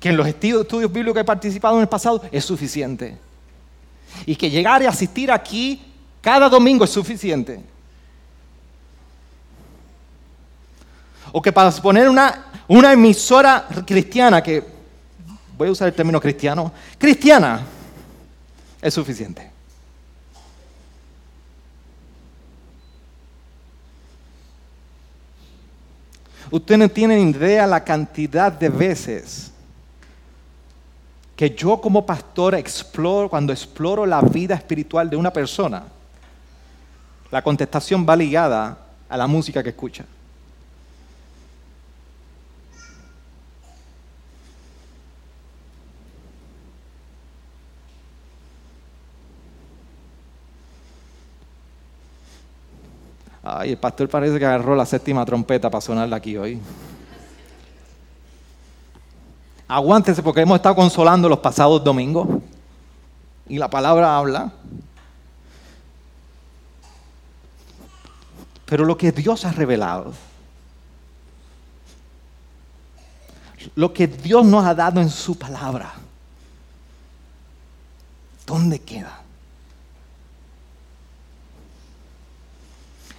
Que 0.00 0.10
en 0.10 0.16
los 0.16 0.26
estudios 0.26 0.92
bíblicos 0.92 1.14
que 1.14 1.20
he 1.20 1.24
participado 1.24 1.76
en 1.76 1.82
el 1.82 1.88
pasado 1.88 2.22
es 2.30 2.44
suficiente. 2.44 3.18
Y 4.26 4.36
que 4.36 4.50
llegar 4.50 4.82
y 4.82 4.86
asistir 4.86 5.30
aquí 5.30 5.82
cada 6.20 6.48
domingo 6.48 6.84
es 6.84 6.90
suficiente. 6.90 7.60
O 11.32 11.42
que 11.42 11.52
para 11.52 11.70
poner 11.70 12.08
una, 12.08 12.46
una 12.68 12.92
emisora 12.92 13.66
cristiana, 13.86 14.42
que 14.42 14.62
voy 15.56 15.68
a 15.68 15.72
usar 15.72 15.88
el 15.88 15.94
término 15.94 16.20
cristiano, 16.20 16.72
cristiana, 16.98 17.60
es 18.80 18.94
suficiente. 18.94 19.50
Usted 26.50 26.76
no 26.76 26.88
tiene 26.88 27.20
idea 27.20 27.66
la 27.66 27.82
cantidad 27.82 28.52
de 28.52 28.68
veces 28.68 29.53
que 31.36 31.50
yo 31.50 31.80
como 31.80 32.06
pastor 32.06 32.54
exploro, 32.54 33.28
cuando 33.28 33.52
exploro 33.52 34.06
la 34.06 34.20
vida 34.20 34.54
espiritual 34.54 35.10
de 35.10 35.16
una 35.16 35.32
persona, 35.32 35.84
la 37.30 37.42
contestación 37.42 38.06
va 38.08 38.14
ligada 38.14 38.78
a 39.08 39.16
la 39.16 39.26
música 39.26 39.62
que 39.62 39.70
escucha. 39.70 40.04
Ay, 53.46 53.72
el 53.72 53.76
pastor 53.76 54.08
parece 54.08 54.38
que 54.38 54.46
agarró 54.46 54.74
la 54.74 54.86
séptima 54.86 55.24
trompeta 55.24 55.68
para 55.68 55.82
sonarla 55.82 56.16
aquí 56.16 56.36
hoy. 56.36 56.60
Aguántese 59.74 60.22
porque 60.22 60.40
hemos 60.40 60.54
estado 60.54 60.76
consolando 60.76 61.28
los 61.28 61.40
pasados 61.40 61.82
domingos 61.82 62.28
y 63.48 63.58
la 63.58 63.68
palabra 63.68 64.16
habla. 64.16 64.52
Pero 68.66 68.84
lo 68.84 68.96
que 68.96 69.10
Dios 69.10 69.44
ha 69.44 69.50
revelado, 69.50 70.12
lo 73.74 73.92
que 73.92 74.06
Dios 74.06 74.46
nos 74.46 74.64
ha 74.64 74.76
dado 74.76 75.00
en 75.00 75.10
su 75.10 75.36
palabra, 75.36 75.92
¿dónde 78.46 78.78
queda? 78.78 79.22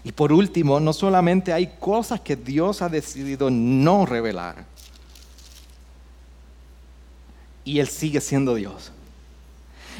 Y 0.06 0.14
por 0.14 0.32
último, 0.32 0.80
no 0.80 0.94
solamente 0.94 1.52
hay 1.52 1.76
cosas 1.82 2.22
que 2.22 2.38
Dios 2.38 2.82
ha 2.82 2.88
decidido 2.88 3.50
no 3.50 4.06
revelar, 4.06 4.74
y 7.66 7.80
Él 7.80 7.88
sigue 7.88 8.22
siendo 8.22 8.56
Dios. 8.56 8.92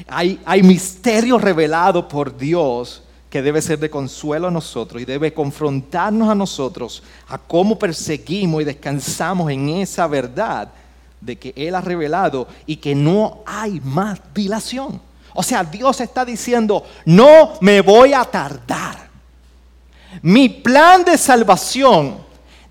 Hay, 0.08 0.62
misterio 0.62 1.38
revelado 1.38 2.08
por 2.08 2.38
Dios 2.38 3.02
que 3.30 3.42
debe 3.42 3.62
ser 3.62 3.80
de 3.80 3.90
consuelo 3.90 4.48
a 4.48 4.52
nosotros 4.52 5.02
y 5.02 5.06
debe 5.06 5.34
confrontarnos 5.34 6.30
a 6.30 6.36
nosotros 6.36 7.04
a 7.28 7.38
cómo 7.38 7.78
perseguimos 7.78 8.62
y 8.62 8.66
descansamos 8.66 9.52
en 9.52 9.70
esa 9.70 10.08
verdad 10.08 10.70
de 11.20 11.38
que 11.38 11.54
Él 11.56 11.76
ha 11.76 11.82
revelado 11.82 12.48
y 12.66 12.78
que 12.78 12.94
no 12.94 13.40
hay 13.46 13.82
más 13.84 14.20
dilación. 14.34 15.02
O 15.34 15.44
sea, 15.44 15.64
Dios 15.64 16.00
está 16.00 16.24
diciendo, 16.24 16.86
no 17.06 17.54
me 17.62 17.82
voy 17.82 18.14
a 18.14 18.24
tardar. 18.24 19.10
Mi 20.22 20.48
plan 20.48 21.04
de 21.04 21.18
salvación, 21.18 22.18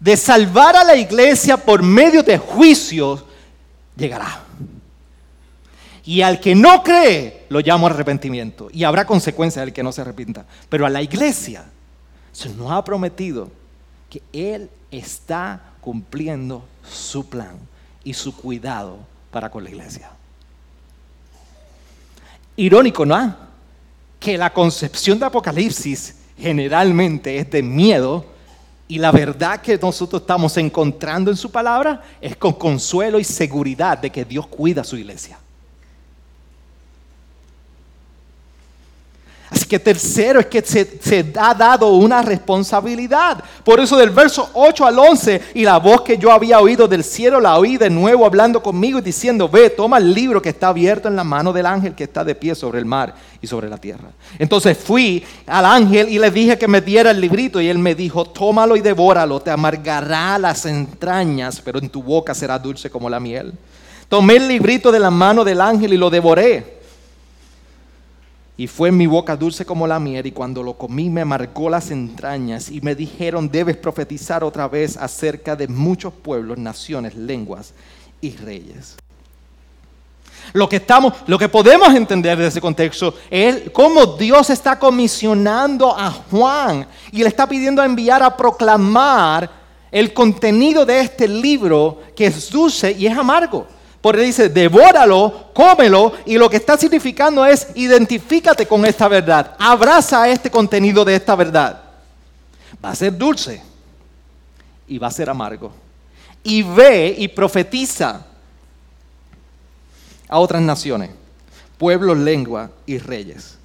de 0.01 0.17
salvar 0.17 0.77
a 0.77 0.85
la 0.85 0.97
iglesia 0.97 1.57
por 1.57 1.83
medio 1.83 2.23
de 2.23 2.39
juicios, 2.39 3.25
llegará. 3.97 4.44
Y 6.07 6.21
al 6.21 6.39
que 6.39 6.55
no 6.55 6.83
cree, 6.83 7.47
lo 7.49 7.61
llamo 7.61 7.87
arrepentimiento. 7.87 8.69
Y 8.73 8.85
habrá 8.85 9.07
consecuencias 9.07 9.65
del 9.65 9.73
que 9.73 9.83
no 9.83 9.93
se 9.93 10.03
arrepienta. 10.03 10.45
Pero 10.69 10.85
a 10.85 10.91
la 10.91 11.01
iglesia 11.01 11.65
se 12.33 12.51
nos 12.51 12.71
ha 12.71 12.85
prometido 12.85 13.51
que 14.11 14.23
Él 14.33 14.69
está 14.91 15.61
cumpliendo 15.81 16.65
su 16.87 17.29
plan 17.29 17.57
y 18.03 18.13
su 18.13 18.37
cuidado 18.37 18.99
para 19.31 19.51
con 19.51 19.65
la 19.65 19.71
iglesia. 19.71 20.11
Irónico, 22.57 23.05
¿no? 23.07 23.35
Que 24.21 24.39
la 24.39 24.53
concepción 24.53 25.19
de 25.19 25.27
Apocalipsis 25.27 26.17
generalmente 26.39 27.39
es 27.39 27.51
de 27.51 27.63
miedo 27.63 28.27
y 28.87 28.99
la 28.99 29.11
verdad 29.11 29.61
que 29.61 29.79
nosotros 29.79 30.23
estamos 30.23 30.57
encontrando 30.57 31.31
en 31.31 31.37
su 31.37 31.51
palabra 31.51 32.03
es 32.21 32.37
con 32.37 32.53
consuelo 32.53 33.19
y 33.19 33.25
seguridad 33.25 33.99
de 33.99 34.11
que 34.11 34.25
Dios 34.25 34.47
cuida 34.47 34.83
a 34.83 34.85
su 34.85 34.97
iglesia. 34.97 35.39
Así 39.55 39.67
que 39.67 39.79
tercero 39.79 40.41
es 40.41 40.47
que 40.47 40.63
se, 40.63 41.33
ha 41.39 41.55
dado 41.55 41.93
una 41.93 42.23
responsabilidad. 42.23 43.45
Por 43.63 43.79
eso 43.79 43.97
del 43.97 44.11
verso 44.11 44.51
8 44.53 44.85
al 44.85 44.99
11, 44.99 45.41
y 45.55 45.63
la 45.63 45.79
voz 45.79 46.03
que 46.03 46.19
yo 46.19 46.33
había 46.33 46.59
oído 46.59 46.89
del 46.89 47.05
cielo 47.05 47.39
la 47.39 47.57
oí 47.57 47.77
de 47.77 47.89
nuevo 47.89 48.27
hablando 48.27 48.61
conmigo 48.61 48.99
y 48.99 49.03
diciendo, 49.03 49.49
ve, 49.49 49.71
toma 49.71 49.99
el 49.99 50.13
libro 50.13 50.43
que 50.43 50.49
está 50.49 50.69
abierto 50.69 51.07
en 51.07 51.15
la 51.15 51.23
mano 51.23 51.53
del 51.53 51.67
ángel 51.67 51.95
que 51.95 52.03
está 52.03 52.25
de 52.25 52.35
pie 52.35 52.57
sobre 52.57 52.81
el 52.81 52.85
mar 52.85 53.15
y 53.41 53.47
sobre 53.47 53.69
la 53.69 53.79
tierra. 53.79 54.09
Entonces 54.41 54.77
fui 54.77 55.25
al 55.47 55.67
ángel 55.67 56.09
y 56.09 56.19
le 56.19 56.33
dije 56.33 56.59
que 56.59 56.67
me 56.67 56.81
diera 56.81 57.13
el 57.13 57.21
librito 57.21 57.61
y 57.61 57.69
él 57.69 57.79
me 57.79 57.95
dijo, 57.95 58.25
tómalo 58.25 58.75
y 58.75 58.81
devóralo, 58.81 59.39
te 59.39 59.53
amargará 59.53 60.37
las 60.37 60.67
entrañas, 60.67 61.63
pero 61.65 61.79
en 61.79 61.89
tu 61.91 62.03
boca 62.03 62.35
será 62.35 62.59
dulce 62.59 62.91
como 62.91 63.09
la 63.09 63.21
miel. 63.21 63.53
Tomé 64.09 64.35
el 64.35 64.49
librito 64.49 64.91
de 64.91 64.99
la 64.99 65.13
mano 65.13 65.45
del 65.45 65.61
ángel 65.61 65.93
y 65.93 65.97
lo 65.97 66.11
devoré 66.11 66.83
y 68.57 68.67
fue 68.69 68.91
en 68.91 68.97
mi 68.97 69.07
boca 69.07 69.37
dulce 69.37 69.65
como 69.65 69.87
la 69.87 69.99
miel, 69.99 70.27
y 70.27 70.33
cuando 70.33 70.63
lo 70.63 70.75
comí 70.75 71.11
me 71.11 71.23
amargó 71.23 71.69
las 71.69 71.91
entrañas, 71.91 72.71
y 72.71 72.81
me 72.81 72.95
dijeron, 72.95 73.51
debes 73.51 73.77
profetizar 73.77 74.45
otra 74.45 74.69
vez 74.69 74.97
acerca 74.97 75.57
de 75.57 75.67
muchos 75.67 76.13
pueblos, 76.13 76.59
naciones, 76.59 77.15
lenguas 77.17 77.75
y 78.21 78.37
reyes. 78.37 78.97
Lo 80.53 80.69
que, 80.69 80.77
estamos, 80.77 81.15
lo 81.27 81.39
que 81.39 81.49
podemos 81.49 81.93
entender 81.95 82.39
de 82.39 82.47
ese 82.47 82.61
contexto 82.61 83.15
es 83.31 83.71
cómo 83.73 84.07
Dios 84.07 84.51
está 84.51 84.79
comisionando 84.79 85.97
a 85.99 86.11
Juan 86.11 86.87
y 87.11 87.23
le 87.23 87.29
está 87.29 87.49
pidiendo 87.49 87.81
a 87.81 87.87
enviar 87.87 88.23
a 88.23 88.37
proclamar 88.37 89.51
el 89.91 90.13
contenido 90.13 90.85
de 90.85 91.01
este 91.01 91.27
libro 91.27 92.03
que 92.15 92.27
es 92.27 92.51
dulce 92.51 92.93
y 92.93 93.07
es 93.07 93.17
amargo. 93.17 93.67
Porque 94.05 94.21
dice, 94.21 94.51
devóralo, 94.51 95.49
cómelo, 95.55 96.13
y 96.27 96.37
lo 96.37 96.51
que 96.51 96.59
está 96.59 96.77
significando 96.77 97.47
es, 97.47 97.69
identifícate 97.75 98.67
con 98.67 98.85
esta 98.85 99.09
verdad, 99.09 99.57
abraza 99.59 100.29
este 100.29 100.51
contenido 100.51 101.07
de 101.07 101.17
esta 101.17 101.35
verdad. 101.35 101.81
Va 102.85 102.91
a 102.91 102.95
ser 102.95 103.17
dulce 103.17 103.63
y 104.87 104.99
va 104.99 105.07
a 105.07 105.11
ser 105.11 105.31
amargo. 105.31 105.73
Y 106.43 106.61
ve 106.63 107.15
y 107.17 107.29
profetiza 107.29 108.27
a 110.29 110.39
otras 110.39 110.61
naciones, 110.61 111.09
pueblos, 111.79 112.19
lengua 112.19 112.71
y 112.85 112.99
reyes. 112.99 113.57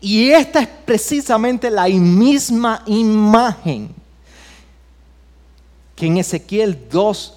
Y 0.00 0.30
esta 0.30 0.62
es 0.62 0.68
precisamente 0.84 1.70
la 1.70 1.86
misma 1.86 2.82
imagen 2.86 3.94
que 5.94 6.06
en 6.06 6.16
Ezequiel 6.16 6.88
2 6.90 7.35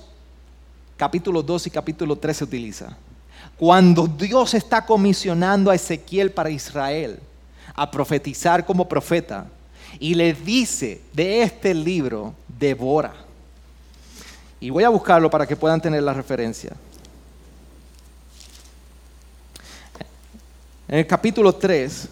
capítulo 1.00 1.42
2 1.42 1.68
y 1.68 1.70
capítulo 1.70 2.18
3 2.18 2.36
se 2.36 2.44
utiliza. 2.44 2.90
Cuando 3.56 4.06
Dios 4.06 4.54
está 4.54 4.86
comisionando 4.86 5.72
a 5.72 5.76
Ezequiel 5.76 6.30
para 6.30 6.50
Israel 6.50 7.22
a 7.74 7.90
profetizar 7.90 8.66
como 8.66 8.90
profeta 8.90 9.48
y 9.98 10.14
le 10.14 10.34
dice 10.34 11.02
de 11.14 11.42
este 11.42 11.74
libro, 11.74 12.34
devora. 12.60 13.14
Y 14.60 14.72
voy 14.72 14.84
a 14.84 14.90
buscarlo 14.90 15.30
para 15.30 15.48
que 15.48 15.56
puedan 15.56 15.80
tener 15.80 16.04
la 16.04 16.14
referencia. 16.14 16.76
En 20.86 21.00
el 21.00 21.08
capítulo 21.08 21.56
3 21.56 22.10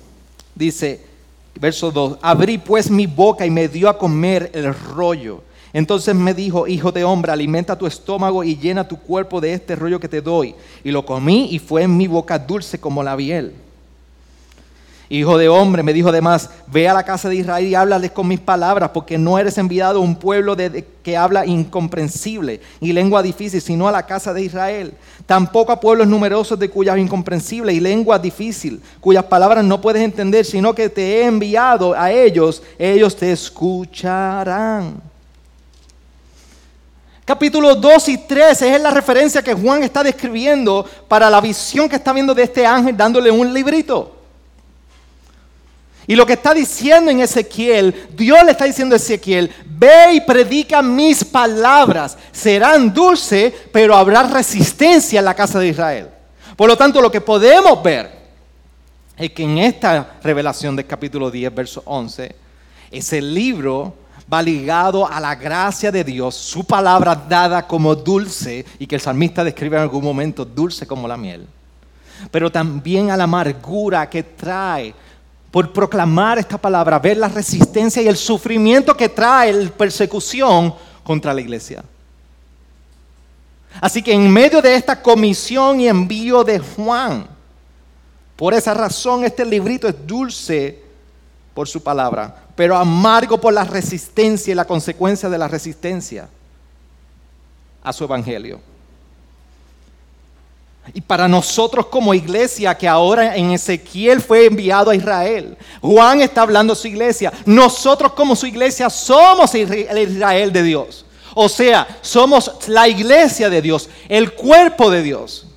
dice, 0.55 1.05
verso 1.59 1.91
2, 1.91 2.19
abrí 2.21 2.57
pues 2.57 2.89
mi 2.89 3.05
boca 3.05 3.45
y 3.45 3.49
me 3.49 3.67
dio 3.67 3.89
a 3.89 3.97
comer 3.97 4.49
el 4.53 4.73
rollo 4.73 5.43
entonces 5.77 6.15
me 6.15 6.33
dijo, 6.33 6.67
hijo 6.67 6.91
de 6.91 7.03
hombre, 7.03 7.31
alimenta 7.31 7.77
tu 7.77 7.85
estómago 7.85 8.43
y 8.43 8.57
llena 8.57 8.87
tu 8.87 8.97
cuerpo 8.97 9.39
de 9.39 9.53
este 9.53 9.75
rollo 9.75 9.99
que 9.99 10.07
te 10.07 10.23
doy. 10.23 10.55
Y 10.83 10.89
lo 10.89 11.05
comí 11.05 11.49
y 11.51 11.59
fue 11.59 11.83
en 11.83 11.95
mi 11.95 12.07
boca 12.07 12.39
dulce 12.39 12.79
como 12.79 13.03
la 13.03 13.15
biel. 13.15 13.53
Hijo 15.07 15.37
de 15.37 15.49
hombre, 15.49 15.83
me 15.83 15.93
dijo 15.93 16.09
además, 16.09 16.49
ve 16.65 16.89
a 16.89 16.95
la 16.95 17.03
casa 17.03 17.29
de 17.29 17.35
Israel 17.35 17.67
y 17.67 17.75
háblales 17.75 18.09
con 18.09 18.27
mis 18.27 18.39
palabras, 18.39 18.89
porque 18.91 19.19
no 19.19 19.37
eres 19.37 19.59
enviado 19.59 19.99
a 19.99 20.01
un 20.01 20.15
pueblo 20.15 20.55
de, 20.55 20.83
que 21.03 21.15
habla 21.15 21.45
incomprensible 21.45 22.59
y 22.81 22.91
lengua 22.91 23.21
difícil, 23.21 23.61
sino 23.61 23.87
a 23.87 23.91
la 23.91 24.07
casa 24.07 24.33
de 24.33 24.41
Israel. 24.41 24.95
Tampoco 25.27 25.71
a 25.71 25.79
pueblos 25.79 26.07
numerosos 26.07 26.57
de 26.57 26.71
cuyas 26.71 26.97
incomprensible 26.97 27.71
y 27.71 27.79
lengua 27.79 28.17
difícil, 28.17 28.81
cuyas 28.99 29.25
palabras 29.25 29.63
no 29.63 29.79
puedes 29.79 30.01
entender, 30.01 30.43
sino 30.43 30.73
que 30.73 30.89
te 30.89 31.19
he 31.19 31.25
enviado 31.25 31.93
a 31.93 32.11
ellos, 32.11 32.63
ellos 32.79 33.15
te 33.15 33.31
escucharán. 33.31 35.16
Capítulo 37.27 37.75
2 37.75 38.07
y 38.07 38.17
3 38.19 38.61
es 38.61 38.81
la 38.81 38.89
referencia 38.89 39.41
que 39.41 39.53
Juan 39.53 39.83
está 39.83 40.01
describiendo 40.01 40.85
para 41.09 41.29
la 41.29 41.41
visión 41.41 41.89
que 41.89 41.97
está 41.97 42.13
viendo 42.13 42.33
de 42.33 42.43
este 42.43 42.65
ángel 42.65 42.95
dándole 42.95 43.29
un 43.29 43.53
librito. 43.53 44.15
Y 46.07 46.15
lo 46.15 46.25
que 46.25 46.31
está 46.31 46.53
diciendo 46.53 47.11
en 47.11 47.19
Ezequiel, 47.19 48.07
Dios 48.15 48.41
le 48.45 48.51
está 48.51 48.63
diciendo 48.63 48.95
a 48.95 48.95
Ezequiel, 48.95 49.51
ve 49.65 50.13
y 50.13 50.21
predica 50.21 50.81
mis 50.81 51.25
palabras, 51.25 52.17
serán 52.31 52.93
dulces, 52.93 53.53
pero 53.73 53.93
habrá 53.93 54.23
resistencia 54.23 55.19
en 55.19 55.25
la 55.25 55.33
casa 55.33 55.59
de 55.59 55.67
Israel. 55.67 56.07
Por 56.55 56.69
lo 56.69 56.77
tanto, 56.77 57.01
lo 57.01 57.11
que 57.11 57.19
podemos 57.19 57.83
ver 57.83 58.09
es 59.17 59.31
que 59.31 59.43
en 59.43 59.57
esta 59.57 60.15
revelación 60.23 60.77
del 60.77 60.87
capítulo 60.87 61.29
10, 61.29 61.53
verso 61.53 61.83
11, 61.87 62.33
ese 62.89 63.21
libro 63.21 64.06
va 64.31 64.41
ligado 64.41 65.07
a 65.07 65.19
la 65.19 65.35
gracia 65.35 65.91
de 65.91 66.03
Dios, 66.03 66.35
su 66.35 66.65
palabra 66.65 67.15
dada 67.15 67.65
como 67.65 67.95
dulce 67.95 68.65
y 68.79 68.87
que 68.87 68.95
el 68.95 69.01
salmista 69.01 69.43
describe 69.43 69.77
en 69.77 69.83
algún 69.83 70.03
momento 70.03 70.43
dulce 70.43 70.85
como 70.85 71.07
la 71.07 71.17
miel, 71.17 71.47
pero 72.31 72.51
también 72.51 73.11
a 73.11 73.17
la 73.17 73.23
amargura 73.23 74.09
que 74.09 74.23
trae 74.23 74.93
por 75.51 75.71
proclamar 75.71 76.37
esta 76.37 76.57
palabra, 76.57 76.99
ver 76.99 77.17
la 77.17 77.29
resistencia 77.29 78.01
y 78.01 78.07
el 78.07 78.17
sufrimiento 78.17 78.95
que 78.95 79.09
trae 79.09 79.53
la 79.53 79.69
persecución 79.69 80.73
contra 81.03 81.33
la 81.33 81.41
iglesia. 81.41 81.83
Así 83.79 84.01
que 84.01 84.11
en 84.11 84.29
medio 84.29 84.61
de 84.61 84.75
esta 84.75 85.01
comisión 85.01 85.79
y 85.79 85.87
envío 85.87 86.43
de 86.43 86.59
Juan, 86.59 87.27
por 88.35 88.53
esa 88.53 88.73
razón 88.73 89.23
este 89.23 89.45
librito 89.45 89.87
es 89.87 89.95
dulce 90.05 90.86
por 91.57 91.67
su 91.67 91.81
palabra, 91.81 92.35
pero 92.55 92.77
amargo 92.77 93.41
por 93.41 93.51
la 93.51 93.63
resistencia 93.63 94.51
y 94.51 94.55
la 94.55 94.65
consecuencia 94.65 95.27
de 95.27 95.39
la 95.39 95.47
resistencia 95.47 96.29
a 97.81 97.91
su 97.91 98.03
evangelio. 98.03 98.59
Y 100.93 101.01
para 101.01 101.27
nosotros 101.27 101.87
como 101.87 102.13
iglesia, 102.13 102.77
que 102.77 102.87
ahora 102.87 103.35
en 103.35 103.49
Ezequiel 103.49 104.21
fue 104.21 104.45
enviado 104.45 104.91
a 104.91 104.95
Israel, 104.95 105.57
Juan 105.81 106.21
está 106.21 106.43
hablando 106.43 106.73
a 106.73 106.75
su 106.75 106.89
iglesia, 106.89 107.33
nosotros 107.43 108.13
como 108.13 108.35
su 108.35 108.45
iglesia 108.45 108.87
somos 108.91 109.55
el 109.55 109.97
Israel 109.97 110.53
de 110.53 110.61
Dios. 110.61 111.07
O 111.33 111.49
sea, 111.49 111.87
somos 112.03 112.51
la 112.67 112.87
iglesia 112.87 113.49
de 113.49 113.63
Dios, 113.63 113.89
el 114.07 114.33
cuerpo 114.33 114.91
de 114.91 115.01
Dios. 115.01 115.47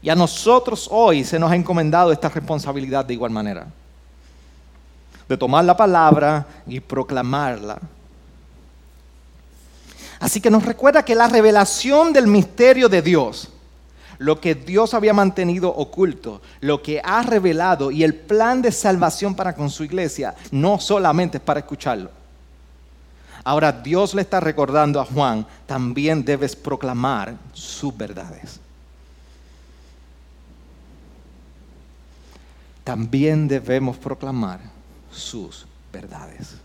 Y 0.00 0.08
a 0.08 0.14
nosotros 0.14 0.88
hoy 0.90 1.24
se 1.24 1.38
nos 1.38 1.50
ha 1.50 1.56
encomendado 1.56 2.10
esta 2.10 2.30
responsabilidad 2.30 3.04
de 3.04 3.12
igual 3.12 3.32
manera. 3.32 3.66
De 5.28 5.36
tomar 5.36 5.64
la 5.64 5.76
palabra 5.76 6.46
y 6.66 6.80
proclamarla. 6.80 7.78
Así 10.20 10.40
que 10.40 10.50
nos 10.50 10.64
recuerda 10.64 11.04
que 11.04 11.14
la 11.14 11.28
revelación 11.28 12.12
del 12.12 12.26
misterio 12.26 12.88
de 12.88 13.02
Dios, 13.02 13.50
lo 14.18 14.40
que 14.40 14.54
Dios 14.54 14.94
había 14.94 15.12
mantenido 15.12 15.68
oculto, 15.68 16.40
lo 16.60 16.82
que 16.82 17.00
ha 17.04 17.22
revelado 17.22 17.90
y 17.90 18.04
el 18.04 18.14
plan 18.14 18.62
de 18.62 18.72
salvación 18.72 19.34
para 19.34 19.54
con 19.54 19.70
su 19.70 19.84
iglesia, 19.84 20.34
no 20.50 20.78
solamente 20.78 21.38
es 21.38 21.42
para 21.42 21.60
escucharlo. 21.60 22.10
Ahora 23.42 23.72
Dios 23.72 24.14
le 24.14 24.22
está 24.22 24.40
recordando 24.40 25.00
a 25.00 25.04
Juan, 25.04 25.46
también 25.66 26.24
debes 26.24 26.56
proclamar 26.56 27.34
sus 27.52 27.94
verdades. 27.94 28.60
también 32.84 33.48
debemos 33.48 33.96
proclamar 33.96 34.60
sus 35.14 35.66
verdades. 35.92 36.56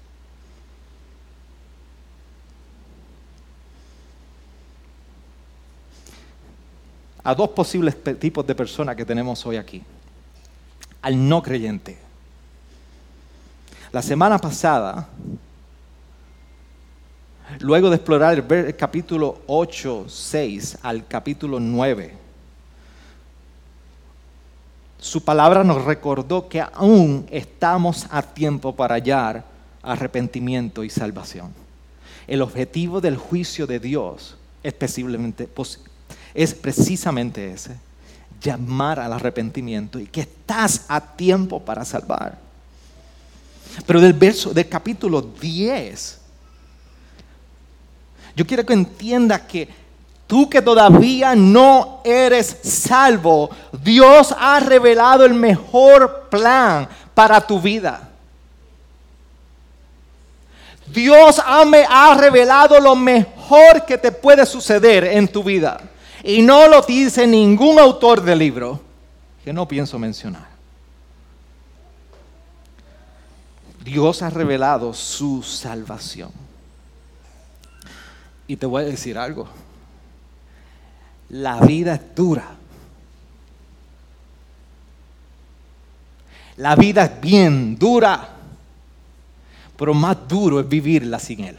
A 7.23 7.35
dos 7.35 7.49
posibles 7.49 7.95
tipos 8.19 8.45
de 8.47 8.55
personas 8.55 8.95
que 8.95 9.05
tenemos 9.05 9.45
hoy 9.45 9.57
aquí. 9.57 9.83
Al 11.01 11.27
no 11.27 11.43
creyente. 11.43 11.97
La 13.91 14.01
semana 14.01 14.37
pasada, 14.37 15.09
luego 17.59 17.89
de 17.89 17.95
explorar 17.95 18.45
el 18.49 18.75
capítulo 18.75 19.41
8, 19.47 20.05
6 20.07 20.77
al 20.83 21.07
capítulo 21.07 21.59
9, 21.59 22.28
su 24.99 25.23
palabra 25.23 25.63
nos 25.63 25.85
recordó 25.85 26.49
que 26.49 26.61
aún 26.61 27.25
estamos 27.31 28.05
a 28.11 28.21
tiempo 28.21 28.75
para 28.75 28.95
hallar 28.95 29.45
arrepentimiento 29.81 30.83
y 30.83 30.89
salvación. 30.89 31.53
El 32.27 32.41
objetivo 32.41 32.99
del 32.99 33.15
juicio 33.15 33.65
de 33.65 33.79
Dios 33.79 34.37
es, 34.61 34.75
es 36.33 36.53
precisamente 36.53 37.51
ese, 37.51 37.77
llamar 38.41 38.99
al 38.99 39.13
arrepentimiento 39.13 39.99
y 39.99 40.07
que 40.07 40.21
estás 40.21 40.85
a 40.89 40.99
tiempo 41.15 41.63
para 41.63 41.85
salvar. 41.85 42.37
Pero 43.85 44.01
del 44.01 44.13
verso 44.13 44.53
del 44.53 44.67
capítulo 44.67 45.21
10, 45.21 46.19
yo 48.35 48.45
quiero 48.45 48.65
que 48.65 48.73
entiendas 48.73 49.41
que 49.41 49.69
Tú 50.29 50.47
que 50.47 50.61
todavía 50.61 51.33
no 51.33 52.01
eres 52.03 52.57
salvo, 52.61 53.49
Dios 53.81 54.31
ha 54.37 54.59
revelado 54.59 55.25
el 55.25 55.33
mejor 55.33 56.27
plan 56.29 56.87
para 57.15 57.41
tu 57.41 57.59
vida. 57.59 58.07
Dios 60.85 61.41
me 61.65 61.83
ha 61.89 62.13
revelado 62.13 62.79
lo 62.79 62.95
mejor 62.95 63.83
que 63.87 63.97
te 63.97 64.11
puede 64.11 64.45
suceder 64.45 65.03
en 65.05 65.27
tu 65.27 65.43
vida. 65.43 65.81
Y 66.23 66.43
no 66.43 66.67
lo 66.67 66.83
dice 66.83 67.25
ningún 67.25 67.79
autor 67.79 68.21
del 68.21 68.37
libro 68.37 68.79
que 69.43 69.51
no 69.51 69.67
pienso 69.67 69.97
mencionar. 69.97 70.47
Dios 73.83 74.21
ha 74.21 74.29
revelado 74.29 74.93
su 74.93 75.41
salvación. 75.41 76.29
Y 78.45 78.57
te 78.57 78.67
voy 78.67 78.83
a 78.83 78.85
decir 78.85 79.17
algo 79.17 79.49
la 81.29 81.59
vida 81.59 81.95
es 81.95 82.15
dura. 82.15 82.55
La 86.57 86.75
vida 86.75 87.05
es 87.05 87.21
bien 87.21 87.77
dura, 87.77 88.29
pero 89.77 89.93
más 89.93 90.17
duro 90.27 90.59
es 90.59 90.67
vivirla 90.67 91.19
sin 91.19 91.45
Él. 91.45 91.57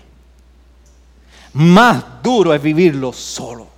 Más 1.54 2.22
duro 2.22 2.52
es 2.52 2.62
vivirlo 2.62 3.12
solo. 3.12 3.68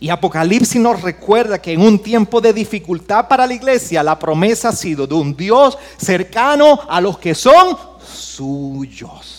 Y 0.00 0.10
Apocalipsis 0.10 0.80
nos 0.80 1.00
recuerda 1.00 1.60
que 1.60 1.72
en 1.72 1.80
un 1.80 1.98
tiempo 1.98 2.40
de 2.40 2.52
dificultad 2.52 3.28
para 3.28 3.46
la 3.46 3.54
iglesia, 3.54 4.02
la 4.02 4.18
promesa 4.18 4.70
ha 4.70 4.72
sido 4.72 5.06
de 5.06 5.14
un 5.14 5.36
Dios 5.36 5.78
cercano 5.96 6.80
a 6.88 7.00
los 7.00 7.18
que 7.18 7.34
son 7.34 7.76
suyos 8.04 9.37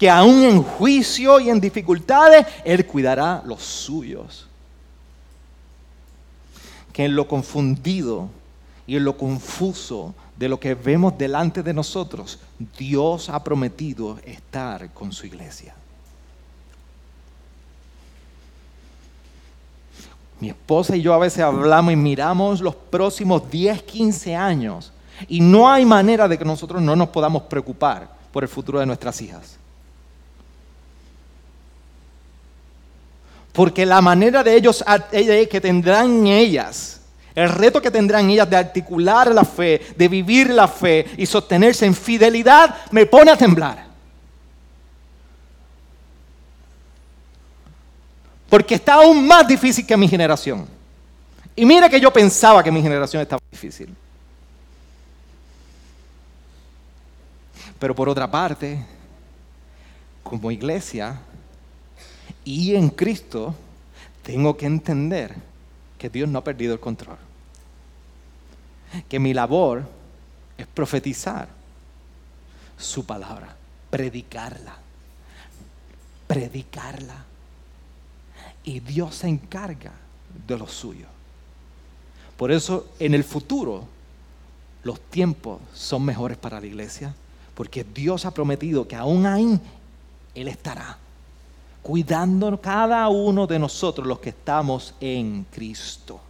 que 0.00 0.08
aún 0.08 0.44
en 0.44 0.62
juicio 0.62 1.38
y 1.40 1.50
en 1.50 1.60
dificultades, 1.60 2.46
Él 2.64 2.86
cuidará 2.86 3.42
los 3.44 3.62
suyos. 3.62 4.46
Que 6.90 7.04
en 7.04 7.14
lo 7.14 7.28
confundido 7.28 8.30
y 8.86 8.96
en 8.96 9.04
lo 9.04 9.18
confuso 9.18 10.14
de 10.38 10.48
lo 10.48 10.58
que 10.58 10.74
vemos 10.74 11.18
delante 11.18 11.62
de 11.62 11.74
nosotros, 11.74 12.38
Dios 12.78 13.28
ha 13.28 13.44
prometido 13.44 14.18
estar 14.24 14.90
con 14.94 15.12
su 15.12 15.26
iglesia. 15.26 15.74
Mi 20.40 20.48
esposa 20.48 20.96
y 20.96 21.02
yo 21.02 21.12
a 21.12 21.18
veces 21.18 21.40
hablamos 21.40 21.92
y 21.92 21.96
miramos 21.96 22.62
los 22.62 22.74
próximos 22.74 23.50
10, 23.50 23.82
15 23.82 24.34
años 24.34 24.94
y 25.28 25.42
no 25.42 25.70
hay 25.70 25.84
manera 25.84 26.26
de 26.26 26.38
que 26.38 26.44
nosotros 26.46 26.80
no 26.80 26.96
nos 26.96 27.10
podamos 27.10 27.42
preocupar 27.42 28.08
por 28.32 28.42
el 28.42 28.48
futuro 28.48 28.80
de 28.80 28.86
nuestras 28.86 29.20
hijas. 29.20 29.59
Porque 33.60 33.84
la 33.84 34.00
manera 34.00 34.42
de 34.42 34.54
ellos 34.54 34.82
que 35.50 35.60
tendrán 35.60 36.26
ellas, 36.26 37.02
el 37.34 37.50
reto 37.50 37.82
que 37.82 37.90
tendrán 37.90 38.30
ellas 38.30 38.48
de 38.48 38.56
articular 38.56 39.34
la 39.34 39.44
fe, 39.44 39.82
de 39.98 40.08
vivir 40.08 40.48
la 40.48 40.66
fe 40.66 41.04
y 41.18 41.26
sostenerse 41.26 41.84
en 41.84 41.94
fidelidad, 41.94 42.74
me 42.90 43.04
pone 43.04 43.30
a 43.30 43.36
temblar. 43.36 43.84
Porque 48.48 48.76
está 48.76 48.94
aún 48.94 49.26
más 49.26 49.46
difícil 49.46 49.86
que 49.86 49.94
mi 49.94 50.08
generación. 50.08 50.66
Y 51.54 51.66
mira 51.66 51.90
que 51.90 52.00
yo 52.00 52.10
pensaba 52.10 52.64
que 52.64 52.72
mi 52.72 52.80
generación 52.80 53.20
estaba 53.20 53.42
difícil. 53.50 53.94
Pero 57.78 57.94
por 57.94 58.08
otra 58.08 58.30
parte, 58.30 58.82
como 60.22 60.50
iglesia, 60.50 61.20
y 62.44 62.74
en 62.74 62.90
Cristo, 62.90 63.54
tengo 64.22 64.56
que 64.56 64.66
entender 64.66 65.34
que 65.98 66.08
Dios 66.08 66.28
no 66.28 66.38
ha 66.38 66.44
perdido 66.44 66.72
el 66.72 66.80
control. 66.80 67.18
Que 69.08 69.18
mi 69.18 69.34
labor 69.34 69.84
es 70.56 70.66
profetizar 70.66 71.48
su 72.78 73.04
palabra, 73.04 73.54
predicarla, 73.90 74.76
predicarla. 76.26 77.24
Y 78.64 78.80
Dios 78.80 79.16
se 79.16 79.28
encarga 79.28 79.92
de 80.46 80.58
lo 80.58 80.66
suyo. 80.66 81.06
Por 82.36 82.50
eso 82.50 82.88
en 82.98 83.14
el 83.14 83.24
futuro 83.24 83.84
los 84.82 85.00
tiempos 85.00 85.60
son 85.74 86.04
mejores 86.04 86.38
para 86.38 86.60
la 86.60 86.66
iglesia, 86.66 87.14
porque 87.54 87.84
Dios 87.84 88.24
ha 88.24 88.30
prometido 88.32 88.88
que 88.88 88.96
aún 88.96 89.26
ahí 89.26 89.60
Él 90.34 90.48
estará 90.48 90.98
cuidando 91.82 92.60
cada 92.60 93.08
uno 93.08 93.46
de 93.46 93.58
nosotros 93.58 94.06
los 94.06 94.18
que 94.18 94.30
estamos 94.30 94.94
en 95.00 95.44
Cristo. 95.50 96.20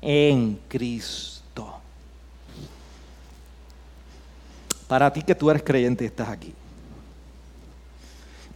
En 0.00 0.60
Cristo. 0.68 1.78
Para 4.88 5.12
ti 5.12 5.22
que 5.22 5.34
tú 5.34 5.50
eres 5.50 5.62
creyente 5.62 6.04
y 6.04 6.08
estás 6.08 6.28
aquí. 6.28 6.52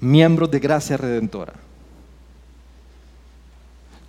Miembros 0.01 0.51
de 0.51 0.59
Gracia 0.59 0.97
Redentora. 0.97 1.55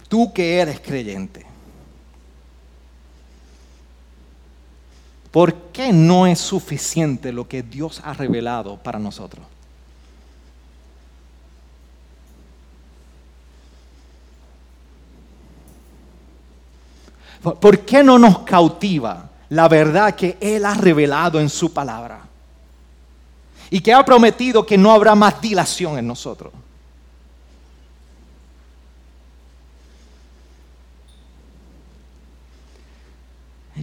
Tú 0.08 0.34
que 0.34 0.58
eres 0.60 0.80
creyente. 0.80 1.46
¿Por 5.32 5.54
qué 5.74 5.92
no 5.92 6.26
es 6.26 6.40
suficiente 6.40 7.34
lo 7.34 7.48
que 7.48 7.62
Dios 7.62 8.02
ha 8.06 8.14
revelado 8.14 8.78
para 8.78 8.98
nosotros? 8.98 9.46
¿Por 17.54 17.80
qué 17.80 18.04
no 18.04 18.18
nos 18.18 18.40
cautiva 18.40 19.30
la 19.50 19.68
verdad 19.68 20.16
que 20.16 20.38
Él 20.40 20.66
ha 20.66 20.74
revelado 20.74 21.40
en 21.40 21.50
su 21.50 21.72
palabra. 21.72 22.20
Y 23.70 23.80
que 23.80 23.94
ha 23.94 24.04
prometido 24.04 24.66
que 24.66 24.78
no 24.78 24.92
habrá 24.92 25.16
más 25.16 25.40
dilación 25.42 25.98
en 25.98 26.08
nosotros. 26.08 26.54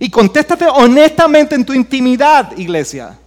Y 0.01 0.09
contéstate 0.09 0.67
honestamente 0.67 1.55
en 1.55 1.65
tu 1.65 1.73
intimidad, 1.75 2.57
iglesia. 2.57 3.19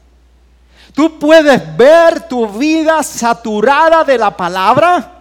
Tú 0.94 1.20
puedes 1.20 1.78
ver 1.78 2.28
tu 2.28 2.48
vida 2.48 3.04
saturada 3.04 4.04
de 4.04 4.18
la 4.18 4.36
palabra. 4.36 5.15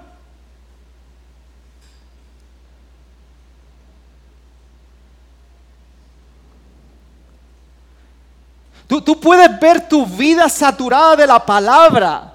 Tú, 8.86 9.18
puedes 9.18 9.58
ver 9.58 9.88
tu 9.88 10.06
vida 10.06 10.48
saturada 10.48 11.16
de 11.16 11.26
la 11.26 11.44
palabra. 11.44 12.34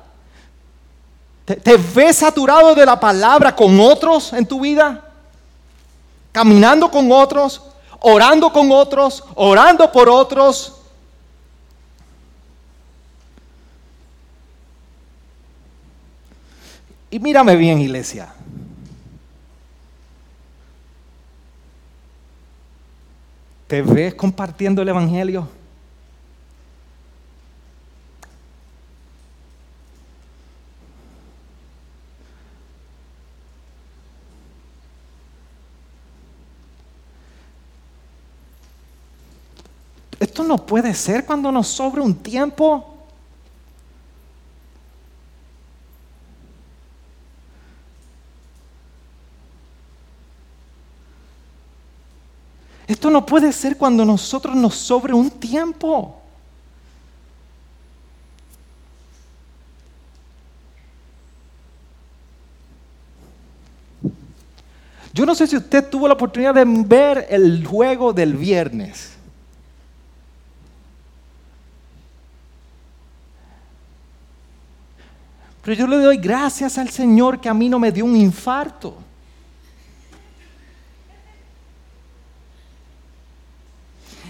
¿Te, 1.45 1.55
¿Te, 1.55 1.77
ves 1.77 2.17
saturado 2.17 2.73
de 2.73 2.85
la 2.85 2.99
palabra 2.99 3.55
con 3.55 3.79
otros 3.79 4.33
en 4.33 4.45
tu 4.45 4.59
vida? 4.59 5.03
Caminando 6.31 6.89
con 6.89 7.11
otros, 7.11 7.61
orando 7.99 8.51
con 8.51 8.71
otros, 8.71 9.23
orando 9.35 9.91
por 9.91 10.09
otros. 10.09 10.75
Y 17.11 17.19
mírame 17.19 17.55
bien, 17.55 17.79
iglesia. 17.79 18.33
¿Te 23.67 23.83
ves 23.83 24.15
compartiendo 24.15 24.81
el 24.81 24.89
Evangelio? 24.89 25.47
Esto 40.19 40.38
no 40.49 40.57
puede 40.57 40.95
ser 40.95 41.25
cuando 41.25 41.51
nos 41.51 41.67
sobra 41.67 42.01
un 42.01 42.15
tiempo. 42.15 42.83
Esto 52.87 53.11
no 53.11 53.23
puede 53.23 53.53
ser 53.53 53.77
cuando 53.77 54.03
nosotros 54.03 54.55
nos 54.55 54.73
sobre 54.73 55.13
un 55.13 55.29
tiempo. 55.29 56.19
Yo 65.13 65.27
no 65.27 65.35
sé 65.35 65.45
si 65.45 65.55
usted 65.55 65.87
tuvo 65.87 66.07
la 66.07 66.15
oportunidad 66.15 66.55
de 66.55 66.65
ver 66.65 67.27
el 67.29 67.63
juego 67.67 68.11
del 68.13 68.33
viernes. 68.33 69.18
Pero 75.61 75.73
yo 75.75 75.87
le 75.87 75.97
doy 75.97 76.17
gracias 76.17 76.77
al 76.77 76.89
Señor 76.89 77.39
que 77.39 77.49
a 77.49 77.53
mí 77.53 77.69
no 77.69 77.79
me 77.79 77.91
dio 77.91 78.05
un 78.05 78.15
infarto. 78.15 78.97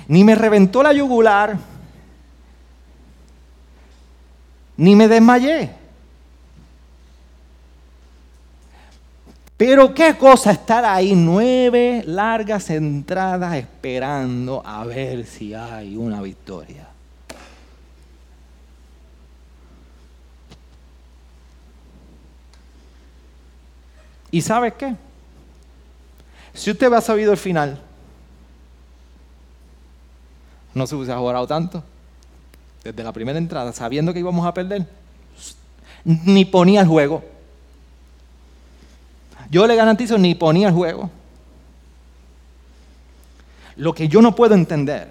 ni 0.10 0.24
me 0.24 0.34
reventó 0.34 0.82
la 0.82 0.92
yugular, 0.92 1.56
ni 4.76 4.96
me 4.96 5.08
desmayé. 5.08 5.70
Pero 9.56 9.94
qué 9.94 10.16
cosa 10.18 10.52
estar 10.52 10.84
ahí 10.84 11.14
nueve 11.16 12.02
largas 12.08 12.72
entradas 12.72 13.56
esperando 13.56 14.64
a 14.66 14.84
ver 14.84 15.28
si 15.28 15.54
hay 15.54 15.96
una 15.96 16.24
victoria. 16.24 16.89
¿Y 24.32 24.42
sabe 24.42 24.74
qué? 24.74 24.96
Si 26.54 26.72
usted 26.72 26.92
ha 26.94 27.02
sabido 27.02 27.32
el 27.32 27.38
final, 27.38 27.82
no 30.74 30.88
se 30.88 30.96
hubiese 30.96 31.14
jugado 31.14 31.48
tanto. 31.48 31.84
Desde 32.84 33.04
la 33.04 33.12
primera 33.12 33.38
entrada, 33.38 33.74
sabiendo 33.74 34.14
que 34.14 34.20
íbamos 34.20 34.46
a 34.46 34.54
perder, 34.54 34.88
ni 36.04 36.46
ponía 36.46 36.82
el 36.82 36.88
juego. 36.88 37.24
Yo 39.50 39.68
le 39.68 39.76
garantizo, 39.76 40.18
ni 40.18 40.36
ponía 40.36 40.68
el 40.68 40.74
juego. 40.74 41.10
Lo 43.76 43.94
que 43.94 44.08
yo 44.08 44.22
no 44.22 44.36
puedo 44.36 44.54
entender 44.56 45.10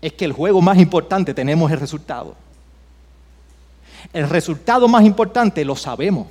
es 0.00 0.12
que 0.12 0.24
el 0.24 0.32
juego 0.32 0.60
más 0.60 0.78
importante 0.78 1.34
tenemos 1.34 1.70
el 1.70 1.80
resultado. 1.80 2.34
El 4.12 4.28
resultado 4.28 4.88
más 4.88 5.04
importante 5.04 5.64
lo 5.64 5.76
sabemos. 5.76 6.28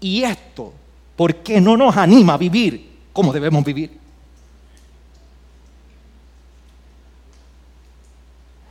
Y 0.00 0.22
esto, 0.22 0.72
¿por 1.16 1.36
qué 1.36 1.60
no 1.60 1.76
nos 1.76 1.96
anima 1.96 2.34
a 2.34 2.38
vivir 2.38 2.88
como 3.12 3.32
debemos 3.32 3.64
vivir? 3.64 3.98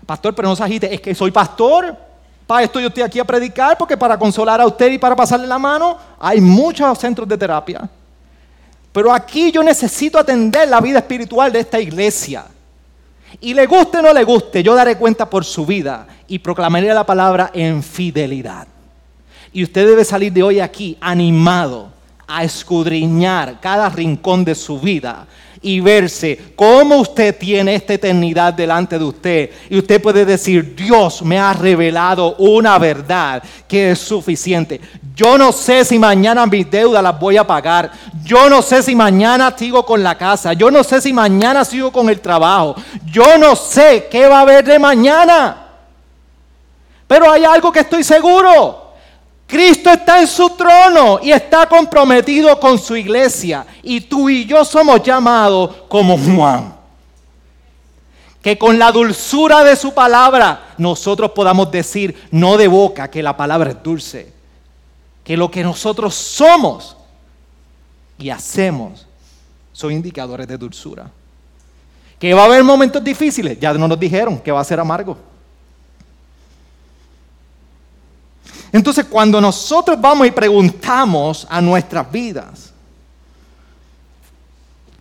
Pastor, 0.06 0.34
pero 0.34 0.48
no 0.48 0.56
se 0.56 0.64
agite, 0.64 0.94
es 0.94 1.02
que 1.02 1.14
soy 1.14 1.32
pastor. 1.32 1.96
Para 2.48 2.64
esto 2.64 2.80
yo 2.80 2.88
estoy 2.88 3.04
aquí 3.04 3.20
a 3.20 3.26
predicar, 3.26 3.78
porque 3.78 3.98
para 3.98 4.18
consolar 4.18 4.62
a 4.62 4.66
usted 4.66 4.90
y 4.94 4.98
para 4.98 5.18
pasarle 5.18 5.46
la 5.46 5.60
mano, 5.60 5.98
hay 6.18 6.40
muchos 6.40 6.98
centros 6.98 7.28
de 7.28 7.38
terapia. 7.38 7.90
Pero 8.94 9.12
aquí 9.12 9.52
yo 9.52 9.62
necesito 9.62 10.18
atender 10.18 10.70
la 10.70 10.80
vida 10.80 11.00
espiritual 11.00 11.52
de 11.52 11.60
esta 11.60 11.78
iglesia. 11.78 12.46
Y 13.42 13.54
le 13.54 13.66
guste 13.66 13.98
o 13.98 14.02
no 14.02 14.14
le 14.14 14.24
guste, 14.24 14.64
yo 14.64 14.74
daré 14.74 14.98
cuenta 14.98 15.30
por 15.30 15.44
su 15.44 15.66
vida 15.66 16.08
y 16.28 16.40
proclamaré 16.40 16.94
la 16.94 17.06
palabra 17.06 17.52
en 17.54 17.82
fidelidad. 17.84 18.68
Y 19.54 19.64
usted 19.64 19.88
debe 19.88 20.04
salir 20.04 20.34
de 20.34 20.44
hoy 20.44 20.60
aquí 20.60 20.98
animado 21.00 21.90
a 22.28 22.44
escudriñar 22.44 23.60
cada 23.62 23.90
rincón 23.90 24.44
de 24.44 24.54
su 24.54 24.80
vida 24.80 25.26
y 25.62 25.80
verse 25.80 26.54
cómo 26.56 26.98
usted 26.98 27.36
tiene 27.38 27.76
esta 27.76 27.94
eternidad 27.94 28.54
delante 28.54 29.00
de 29.00 29.06
usted. 29.06 29.50
Y 29.70 29.78
usted 29.80 30.02
puede 30.02 30.26
decir, 30.26 30.76
Dios 30.76 31.22
me 31.22 31.40
ha 31.40 31.54
revelado 31.54 32.36
una 32.38 32.78
verdad 32.78 33.42
que 33.68 33.92
es 33.92 34.00
suficiente. 34.00 34.80
Yo 35.16 35.38
no 35.38 35.52
sé 35.52 35.84
si 35.84 35.98
mañana 35.98 36.46
mis 36.46 36.70
deudas 36.70 37.02
las 37.02 37.20
voy 37.20 37.38
a 37.38 37.48
pagar. 37.48 37.92
Yo 38.24 38.50
no 38.50 38.62
sé 38.62 38.84
si 38.84 38.96
mañana 38.96 39.54
sigo 39.58 39.84
con 39.84 40.04
la 40.04 40.16
casa. 40.16 40.54
Yo 40.54 40.70
no 40.70 40.84
sé 40.84 41.02
si 41.02 41.12
mañana 41.12 41.66
sigo 41.66 41.92
con 41.92 42.10
el 42.10 42.20
trabajo. 42.20 42.76
Yo 43.06 43.38
no 43.38 43.56
sé 43.56 44.08
qué 44.12 44.28
va 44.28 44.40
a 44.40 44.42
haber 44.42 44.64
de 44.64 44.78
mañana. 44.78 45.67
Pero 47.08 47.32
hay 47.32 47.46
algo 47.46 47.72
que 47.72 47.80
estoy 47.80 48.04
seguro. 48.04 48.88
Cristo 49.48 49.90
está 49.90 50.20
en 50.20 50.28
su 50.28 50.50
trono 50.52 51.20
y 51.24 51.32
está 51.32 51.68
comprometido 51.68 52.60
con 52.60 52.78
su 52.78 52.98
iglesia. 52.98 53.66
Y 53.82 54.02
tú 54.02 54.30
y 54.30 54.46
yo 54.46 54.66
somos 54.66 55.02
llamados 55.02 55.74
como 55.88 56.18
Juan. 56.18 56.76
Que 58.42 58.58
con 58.58 58.78
la 58.78 58.92
dulzura 58.92 59.64
de 59.64 59.76
su 59.76 59.94
palabra 59.94 60.74
nosotros 60.78 61.32
podamos 61.32 61.72
decir, 61.72 62.28
no 62.30 62.58
de 62.58 62.68
boca, 62.68 63.10
que 63.10 63.24
la 63.24 63.36
palabra 63.38 63.70
es 63.72 63.82
dulce. 63.82 64.34
Que 65.24 65.38
lo 65.38 65.50
que 65.50 65.64
nosotros 65.64 66.14
somos 66.14 66.98
y 68.18 68.30
hacemos 68.30 69.06
son 69.72 69.94
indicadores 69.94 70.48
de 70.48 70.58
dulzura. 70.58 71.10
Que 72.20 72.34
va 72.34 72.44
a 72.44 72.46
haber 72.46 72.64
momentos 72.64 73.02
difíciles, 73.04 73.60
ya 73.60 73.74
no 73.74 73.88
nos 73.88 74.00
dijeron 74.00 74.40
que 74.40 74.52
va 74.52 74.60
a 74.60 74.66
ser 74.66 74.80
amargo. 74.80 75.18
Entonces, 78.78 79.06
cuando 79.06 79.42
nosotros 79.42 80.00
vamos 80.00 80.28
y 80.28 80.32
preguntamos 80.32 81.48
a 81.50 81.60
nuestras 81.60 82.12
vidas, 82.12 82.72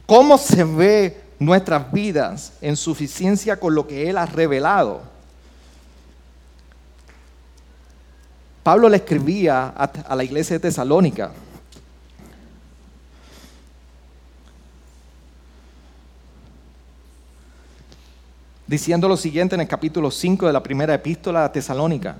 ¿cómo 0.06 0.38
se 0.38 0.64
ve 0.64 1.24
nuestras 1.38 1.92
vidas 1.92 2.54
en 2.62 2.74
suficiencia 2.74 3.60
con 3.60 3.74
lo 3.74 3.86
que 3.86 4.08
Él 4.08 4.16
ha 4.16 4.24
revelado? 4.24 5.02
Pablo 8.62 8.88
le 8.88 8.96
escribía 8.96 9.74
a, 9.76 10.16
la 10.16 10.24
iglesia 10.24 10.54
de 10.54 10.60
Tesalónica. 10.60 11.32
Diciendo 18.66 19.06
lo 19.06 19.18
siguiente 19.18 19.54
en 19.54 19.60
el 19.60 19.68
capítulo 19.68 20.10
5 20.10 20.46
de 20.46 20.52
la 20.54 20.62
primera 20.62 20.94
epístola 20.94 21.44
a 21.44 21.52
Tesalónica. 21.52 22.16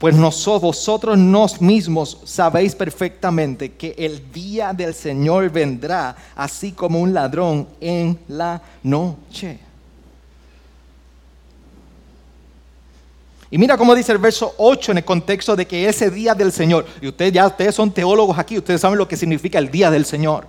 Pues 0.00 0.14
nosotros, 0.14 0.62
vosotros 0.62 1.18
nos 1.18 1.60
mismos 1.60 2.16
sabéis 2.24 2.74
perfectamente 2.74 3.72
que 3.72 3.94
el 3.98 4.32
día 4.32 4.72
del 4.72 4.94
Señor 4.94 5.50
vendrá 5.50 6.16
así 6.34 6.72
como 6.72 6.98
un 6.98 7.12
ladrón 7.12 7.68
en 7.82 8.18
la 8.28 8.62
noche. 8.82 9.58
Y 13.50 13.58
mira 13.58 13.76
cómo 13.76 13.94
dice 13.94 14.12
el 14.12 14.18
verso 14.18 14.54
8 14.56 14.92
en 14.92 14.98
el 14.98 15.04
contexto 15.04 15.54
de 15.54 15.66
que 15.66 15.86
ese 15.86 16.10
día 16.10 16.34
del 16.34 16.50
Señor, 16.50 16.86
y 17.02 17.08
ustedes 17.08 17.34
ya 17.34 17.46
ustedes 17.46 17.74
son 17.74 17.92
teólogos 17.92 18.38
aquí, 18.38 18.56
ustedes 18.56 18.80
saben 18.80 18.96
lo 18.96 19.06
que 19.06 19.18
significa 19.18 19.58
el 19.58 19.70
día 19.70 19.90
del 19.90 20.06
Señor. 20.06 20.46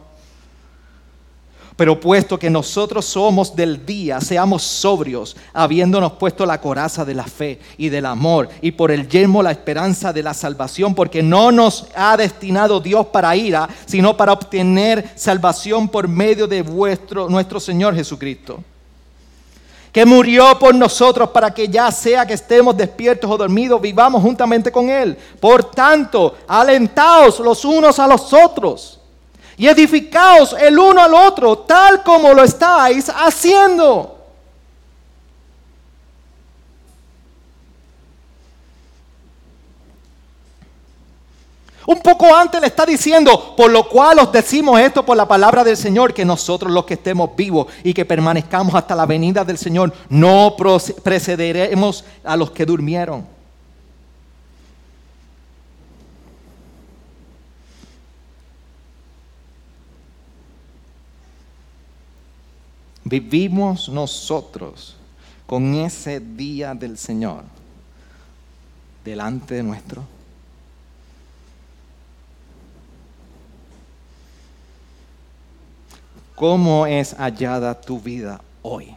Pero 1.76 2.00
puesto 2.00 2.38
que 2.38 2.50
nosotros 2.50 3.06
somos 3.06 3.56
del 3.56 3.86
día, 3.86 4.20
seamos 4.22 4.64
sobrios, 4.64 5.36
habiéndonos 5.54 6.14
puesto 6.14 6.46
la 6.46 6.60
coraza 6.60 7.06
de 7.06 7.16
la 7.16 7.24
fe 7.24 7.60
y 7.78 7.90
del 7.90 8.06
amor, 8.06 8.50
y 8.62 8.72
por 8.72 8.92
el 8.92 9.08
yermo 9.08 9.42
la 9.42 9.52
esperanza 9.52 10.12
de 10.14 10.24
la 10.24 10.34
salvación, 10.34 10.94
porque 10.94 11.24
no 11.24 11.52
nos 11.52 11.88
ha 11.96 12.18
destinado 12.18 12.80
Dios 12.80 13.08
para 13.08 13.36
ira, 13.36 13.70
sino 13.86 14.16
para 14.16 14.34
obtener 14.34 15.10
salvación 15.16 15.88
por 15.88 16.08
medio 16.08 16.48
de 16.48 16.62
vuestro, 16.62 17.30
nuestro 17.30 17.60
Señor 17.60 17.96
Jesucristo 17.96 18.64
que 19.92 20.06
murió 20.06 20.58
por 20.58 20.74
nosotros 20.74 21.30
para 21.32 21.54
que 21.54 21.68
ya 21.68 21.92
sea 21.92 22.26
que 22.26 22.34
estemos 22.34 22.78
despiertos 22.78 23.30
o 23.30 23.38
dormidos, 23.38 23.82
vivamos 23.82 24.22
juntamente 24.22 24.72
con 24.72 24.90
Él. 24.90 25.18
Por 25.40 25.66
tanto, 25.66 26.36
alentaos 26.48 27.40
los 27.40 27.66
unos 27.66 28.00
a 28.00 28.08
los 28.08 28.32
otros 28.32 29.01
y 29.62 29.68
edificaos 29.68 30.56
el 30.60 30.80
uno 30.80 31.04
al 31.04 31.14
otro, 31.14 31.60
tal 31.60 32.02
como 32.02 32.34
lo 32.34 32.44
estáis 32.44 33.08
haciendo. 33.10 34.18
Un 41.86 42.00
poco 42.00 42.36
antes 42.36 42.60
le 42.60 42.66
está 42.66 42.88
diciendo, 42.88 43.54
por 43.56 43.70
lo 43.70 43.88
cual 43.88 44.18
os 44.18 44.32
decimos 44.32 44.80
esto 44.80 45.06
por 45.06 45.16
la 45.16 45.28
palabra 45.28 45.64
del 45.64 45.78
Señor, 45.78 46.12
que 46.12 46.26
nosotros 46.26 46.72
los 46.72 46.86
que 46.86 46.96
estemos 46.96 47.36
vivos 47.36 47.68
y 47.84 47.94
que 47.94 48.04
permanezcamos 48.04 48.74
hasta 48.74 48.96
la 48.96 49.06
venida 49.06 49.46
del 49.46 49.60
Señor, 49.60 49.94
no 50.10 50.56
precederemos 51.04 52.04
a 52.24 52.36
los 52.36 52.50
que 52.50 52.66
durmieron. 52.66 53.41
Vivimos 63.12 63.90
nosotros 63.90 64.96
con 65.46 65.76
ese 65.76 66.22
día 66.22 66.74
del 66.74 66.98
Señor 66.98 67.44
delante 69.04 69.56
de 69.56 69.64
nuestro. 69.64 70.06
¿Cómo 76.36 76.88
es 76.88 77.14
hallada 77.16 77.82
tu 77.82 78.00
vida 78.00 78.40
hoy? 78.62 78.96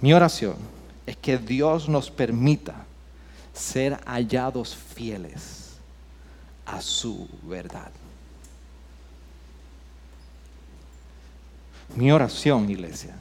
Mi 0.00 0.14
oración 0.14 0.54
es 1.04 1.16
que 1.16 1.36
Dios 1.36 1.88
nos 1.88 2.12
permita 2.12 2.76
ser 3.52 3.98
hallados 4.06 4.76
fieles 4.76 5.72
a 6.64 6.80
su 6.80 7.28
verdad. 7.42 7.90
Mi 11.96 12.10
oración, 12.10 12.68
iglesia, 12.68 13.14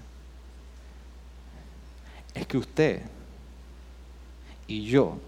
es 2.33 2.47
que 2.47 2.57
usted 2.57 3.03
y 4.65 4.85
yo 4.85 5.19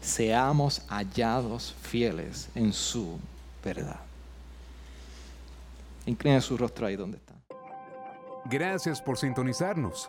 seamos 0.00 0.82
hallados 0.88 1.74
fieles 1.82 2.48
en 2.54 2.72
su 2.72 3.18
verdad. 3.64 3.98
Incline 6.06 6.40
su 6.40 6.56
rostro 6.56 6.86
ahí 6.86 6.94
donde 6.94 7.18
está. 7.18 7.34
Gracias 8.44 9.02
por 9.02 9.18
sintonizarnos. 9.18 10.08